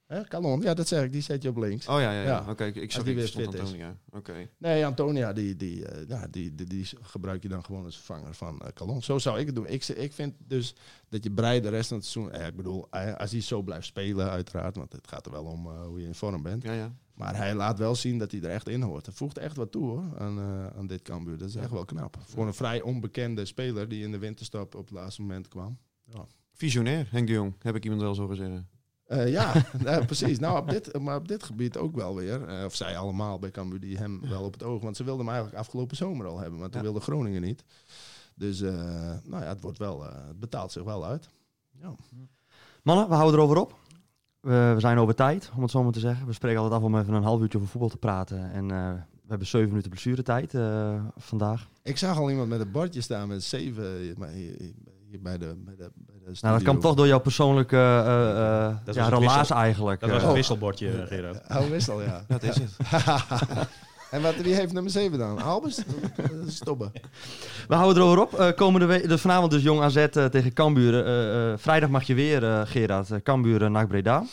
Hè, 0.06 0.24
Calon, 0.24 0.60
ja, 0.60 0.74
dat 0.74 0.88
zeg 0.88 1.04
ik. 1.04 1.12
Die 1.12 1.22
zet 1.22 1.42
je 1.42 1.48
op 1.48 1.56
links. 1.56 1.88
Oh 1.88 2.00
ja, 2.00 2.12
ja, 2.12 2.20
ja. 2.22 2.26
Ja. 2.26 2.44
Oké, 2.50 2.64
ik- 2.64 2.74
ik 2.76 2.92
zag 2.92 3.02
die 3.04 3.14
weer 3.14 3.28
fit 3.28 3.54
is. 3.54 3.60
Antonia. 3.60 3.96
Oké. 4.10 4.48
Nee, 4.58 4.86
Antonia, 4.86 5.32
die, 5.32 5.56
die, 5.56 5.86
eh, 5.86 6.08
ja, 6.08 6.26
die, 6.30 6.54
die, 6.54 6.66
die 6.66 6.88
gebruik 7.00 7.42
je 7.42 7.48
dan 7.48 7.64
gewoon 7.64 7.84
als 7.84 7.96
vervanger 7.96 8.34
van 8.34 8.60
eh 8.60 8.68
Calon. 8.72 9.02
Zo 9.02 9.18
zou 9.18 9.38
ik 9.38 9.46
het 9.46 9.54
doen. 9.54 9.66
Ik, 9.66 9.84
ik 9.88 10.12
vind 10.12 10.34
dus 10.38 10.74
dat 11.08 11.24
je 11.24 11.30
Breij 11.30 11.60
de 11.60 11.68
rest 11.68 11.88
van 11.88 11.96
het 11.96 12.06
seizoen... 12.06 12.32
Eh, 12.34 12.46
ik 12.46 12.56
bedoel, 12.56 12.90
als 13.16 13.30
hij 13.30 13.40
zo 13.40 13.62
blijft 13.62 13.86
spelen 13.86 14.30
uiteraard, 14.30 14.76
want 14.76 14.92
het 14.92 15.08
gaat 15.08 15.26
er 15.26 15.32
wel 15.32 15.44
om 15.44 15.68
hoe 15.68 16.00
je 16.00 16.06
in 16.06 16.14
vorm 16.14 16.42
bent. 16.42 16.62
Ja, 16.62 16.72
ja. 16.72 16.94
Maar 17.20 17.36
hij 17.36 17.54
laat 17.54 17.78
wel 17.78 17.94
zien 17.94 18.18
dat 18.18 18.30
hij 18.30 18.40
er 18.40 18.50
echt 18.50 18.68
in 18.68 18.82
hoort. 18.82 19.06
Hij 19.06 19.14
voegt 19.14 19.38
echt 19.38 19.56
wat 19.56 19.72
toe 19.72 19.86
hoor, 19.88 20.04
aan, 20.18 20.38
eh, 20.38 20.66
aan 20.78 20.86
dit 20.86 21.02
Cambuur. 21.02 21.38
Dat 21.38 21.48
is 21.48 21.54
echt 21.54 21.70
wel 21.70 21.84
knap. 21.84 22.16
Voor 22.26 22.46
een 22.46 22.54
vrij 22.54 22.82
onbekende 22.82 23.44
speler 23.44 23.88
die 23.88 24.02
in 24.04 24.10
de 24.10 24.18
winterstop 24.18 24.74
op 24.74 24.80
het 24.84 24.90
laatste 24.94 25.20
moment 25.20 25.48
kwam. 25.48 25.78
Visionair, 26.52 27.06
Henk 27.10 27.26
de 27.26 27.32
Jong, 27.32 27.54
heb 27.58 27.74
ik 27.74 27.84
iemand 27.84 28.02
wel 28.02 28.14
zo 28.14 28.32
zeggen. 28.32 28.68
Eh, 29.04 29.30
ja, 29.30 29.52
nou, 29.84 30.04
precies. 30.04 30.38
Nou, 30.38 30.58
op 30.58 30.70
dit, 30.70 30.98
maar 30.98 31.16
op 31.16 31.28
dit 31.28 31.42
gebied 31.42 31.76
ook 31.76 31.94
wel 31.96 32.14
weer. 32.14 32.48
Eh, 32.48 32.64
of 32.64 32.74
zij 32.74 32.96
allemaal 32.98 33.38
bij 33.38 33.50
Cambuur 33.50 33.80
die 33.80 33.96
hem 33.98 34.20
wel 34.28 34.42
op 34.44 34.52
het 34.52 34.62
oog. 34.62 34.82
Want 34.82 34.96
ze 34.96 35.04
wilden 35.04 35.24
hem 35.24 35.34
eigenlijk 35.34 35.62
afgelopen 35.64 35.96
zomer 35.96 36.26
al 36.26 36.38
hebben. 36.38 36.58
Maar 36.58 36.68
toen 36.68 36.80
Ja. 36.80 36.86
wilde 36.86 37.00
Groningen 37.00 37.42
niet. 37.42 37.64
Dus 38.34 38.60
eh, 38.60 38.72
nou 39.24 39.42
ja, 39.42 39.48
het, 39.48 39.60
wordt 39.60 39.78
wel, 39.78 40.06
eh, 40.08 40.26
het 40.26 40.40
betaalt 40.40 40.72
zich 40.72 40.82
wel 40.82 41.04
uit. 41.04 41.28
Ja. 41.80 41.94
Mannen, 42.82 43.08
we 43.08 43.14
houden 43.14 43.38
erover 43.40 43.56
op. 43.56 43.78
We, 44.40 44.70
we 44.74 44.80
zijn 44.80 44.98
over 44.98 45.14
tijd, 45.14 45.50
om 45.56 45.62
het 45.62 45.70
zo 45.70 45.82
maar 45.82 45.92
te 45.92 46.00
zeggen. 46.00 46.26
We 46.26 46.32
spreken 46.32 46.60
altijd 46.60 46.80
af 46.80 46.86
om 46.86 46.98
even 46.98 47.14
een 47.14 47.22
half 47.22 47.40
uurtje 47.40 47.58
over 47.58 47.70
voetbal 47.70 47.90
te 47.90 47.96
praten. 47.96 48.52
En 48.52 48.70
eh, 48.70 48.90
we 49.12 49.28
hebben 49.28 49.46
zeven 49.46 49.68
minuten 49.68 49.90
blessuretijd 49.90 50.54
eh 50.54 50.94
vandaag. 51.16 51.68
Ik 51.82 51.96
zag 51.98 52.18
al 52.18 52.30
iemand 52.30 52.48
met 52.48 52.60
een 52.60 52.70
bordje 52.70 53.00
staan 53.00 53.28
met 53.28 53.44
zeven 53.44 53.98
hier, 53.98 54.14
maar 54.18 54.28
hier, 54.28 54.54
hier 55.10 55.20
bij 55.22 55.38
de, 55.38 55.54
bij 55.64 55.76
de, 55.76 55.90
bij 55.96 56.14
de 56.24 56.38
Nou, 56.40 56.54
dat 56.54 56.62
kwam 56.62 56.80
toch 56.80 56.94
door 56.94 57.06
jouw 57.06 57.20
persoonlijke 57.20 57.76
eh, 57.76 58.66
eh, 58.66 58.76
Dat 58.84 58.94
ja, 58.94 59.08
relaas 59.08 59.36
wissel- 59.36 59.56
eigenlijk. 59.56 60.00
Dat 60.00 60.10
was 60.10 60.22
eh. 60.22 60.28
een 60.28 60.34
wisselbordje, 60.34 61.06
Gerard. 61.06 61.40
Oh, 61.48 61.68
wissel, 61.68 62.02
ja. 62.02 62.24
Dat 62.28 62.42
is 62.42 62.54
het. 62.58 62.76
en 64.10 64.22
wat, 64.22 64.34
wie 64.36 64.54
heeft 64.54 64.72
nummer 64.72 64.92
7 64.92 65.18
dan? 65.18 65.42
Albers? 65.42 65.82
Stoppen. 66.46 66.92
We 67.68 67.74
houden 67.74 68.02
erover 68.02 68.22
op. 68.22 68.34
Eh, 68.34 68.52
komende 68.56 68.86
week, 68.86 69.08
dus 69.08 69.20
vanavond 69.20 69.50
dus 69.50 69.62
Jong 69.62 69.80
AZ 69.80 69.96
eh, 69.96 70.24
tegen 70.24 70.52
Cambuur. 70.52 71.04
Eh, 71.06 71.52
eh, 71.52 71.58
vrijdag 71.58 71.88
mag 71.90 72.02
je 72.02 72.14
weer, 72.14 72.44
eh 72.44 72.60
Gerard, 72.64 73.10
uh, 73.10 73.18
Cambuur 73.22 73.62
uh, 73.62 73.68
NAC 73.70 73.88
Breda. 73.88 74.24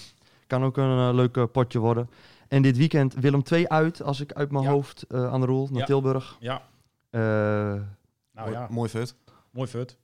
Kan 0.47 0.63
ook 0.63 0.77
een 0.77 0.97
uh, 1.09 1.09
leuk 1.13 1.37
uh, 1.37 1.43
potje 1.51 1.79
worden. 1.79 2.09
En 2.47 2.61
dit 2.61 2.77
weekend 2.77 3.13
Willem 3.13 3.43
2 3.43 3.69
uit, 3.69 4.01
als 4.03 4.19
ik 4.19 4.33
uit 4.33 4.51
mijn 4.51 4.63
Ja. 4.63 4.69
hoofd 4.69 5.05
uh, 5.09 5.31
aan 5.33 5.39
de 5.39 5.45
rol, 5.45 5.67
naar 5.71 5.79
Ja. 5.79 5.85
Tilburg. 5.85 6.35
Ja, 6.39 6.61
Eh, 7.09 7.21
nou 7.21 7.81
Mooi, 8.33 8.51
ja, 8.51 8.67
mooi 8.69 8.89
fut. 8.89 9.15
mooi 9.51 9.67
fut. 9.67 9.97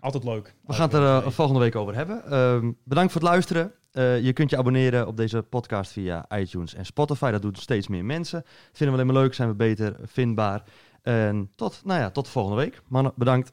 Altijd 0.00 0.24
leuk. 0.24 0.54
we 0.66 0.72
gaan 0.72 0.84
het 0.84 0.92
er 0.94 1.02
uh, 1.02 1.26
volgende 1.28 1.60
week 1.60 1.76
over 1.76 1.94
hebben. 1.94 2.24
Ehm, 2.30 2.72
bedankt 2.84 3.12
voor 3.12 3.20
het 3.20 3.30
luisteren. 3.30 3.72
Uh, 3.94 4.20
je 4.20 4.32
kunt 4.32 4.50
je 4.50 4.56
abonneren 4.56 5.06
op 5.06 5.16
deze 5.16 5.42
podcast 5.42 5.92
via 5.92 6.26
iTunes 6.36 6.74
en 6.74 6.86
Spotify. 6.86 7.30
Dat 7.30 7.42
doen 7.42 7.54
steeds 7.54 7.88
meer 7.88 8.04
mensen. 8.04 8.42
Vinden 8.72 8.96
we 8.96 9.02
alleen 9.02 9.12
maar 9.12 9.22
leuk, 9.22 9.34
zijn 9.34 9.48
we 9.48 9.54
beter 9.54 9.96
vindbaar. 10.02 10.62
En 11.02 11.50
tot, 11.54 11.80
nou 11.84 12.00
ja, 12.00 12.10
tot 12.10 12.28
volgende 12.28 12.62
week. 12.62 12.80
Mannen, 12.88 13.12
bedankt. 13.16 13.52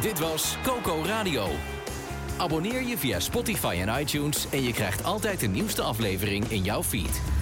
Dit 0.00 0.18
was 0.18 0.56
Coco 0.62 1.02
Radio. 1.04 1.46
Abonneer 2.38 2.82
je 2.82 2.98
via 2.98 3.20
Spotify 3.20 3.78
en 3.86 4.00
iTunes 4.00 4.50
en 4.50 4.62
je 4.62 4.72
krijgt 4.72 5.04
altijd 5.04 5.40
de 5.40 5.46
nieuwste 5.46 5.82
aflevering 5.82 6.44
in 6.44 6.62
jouw 6.62 6.82
feed. 6.82 7.39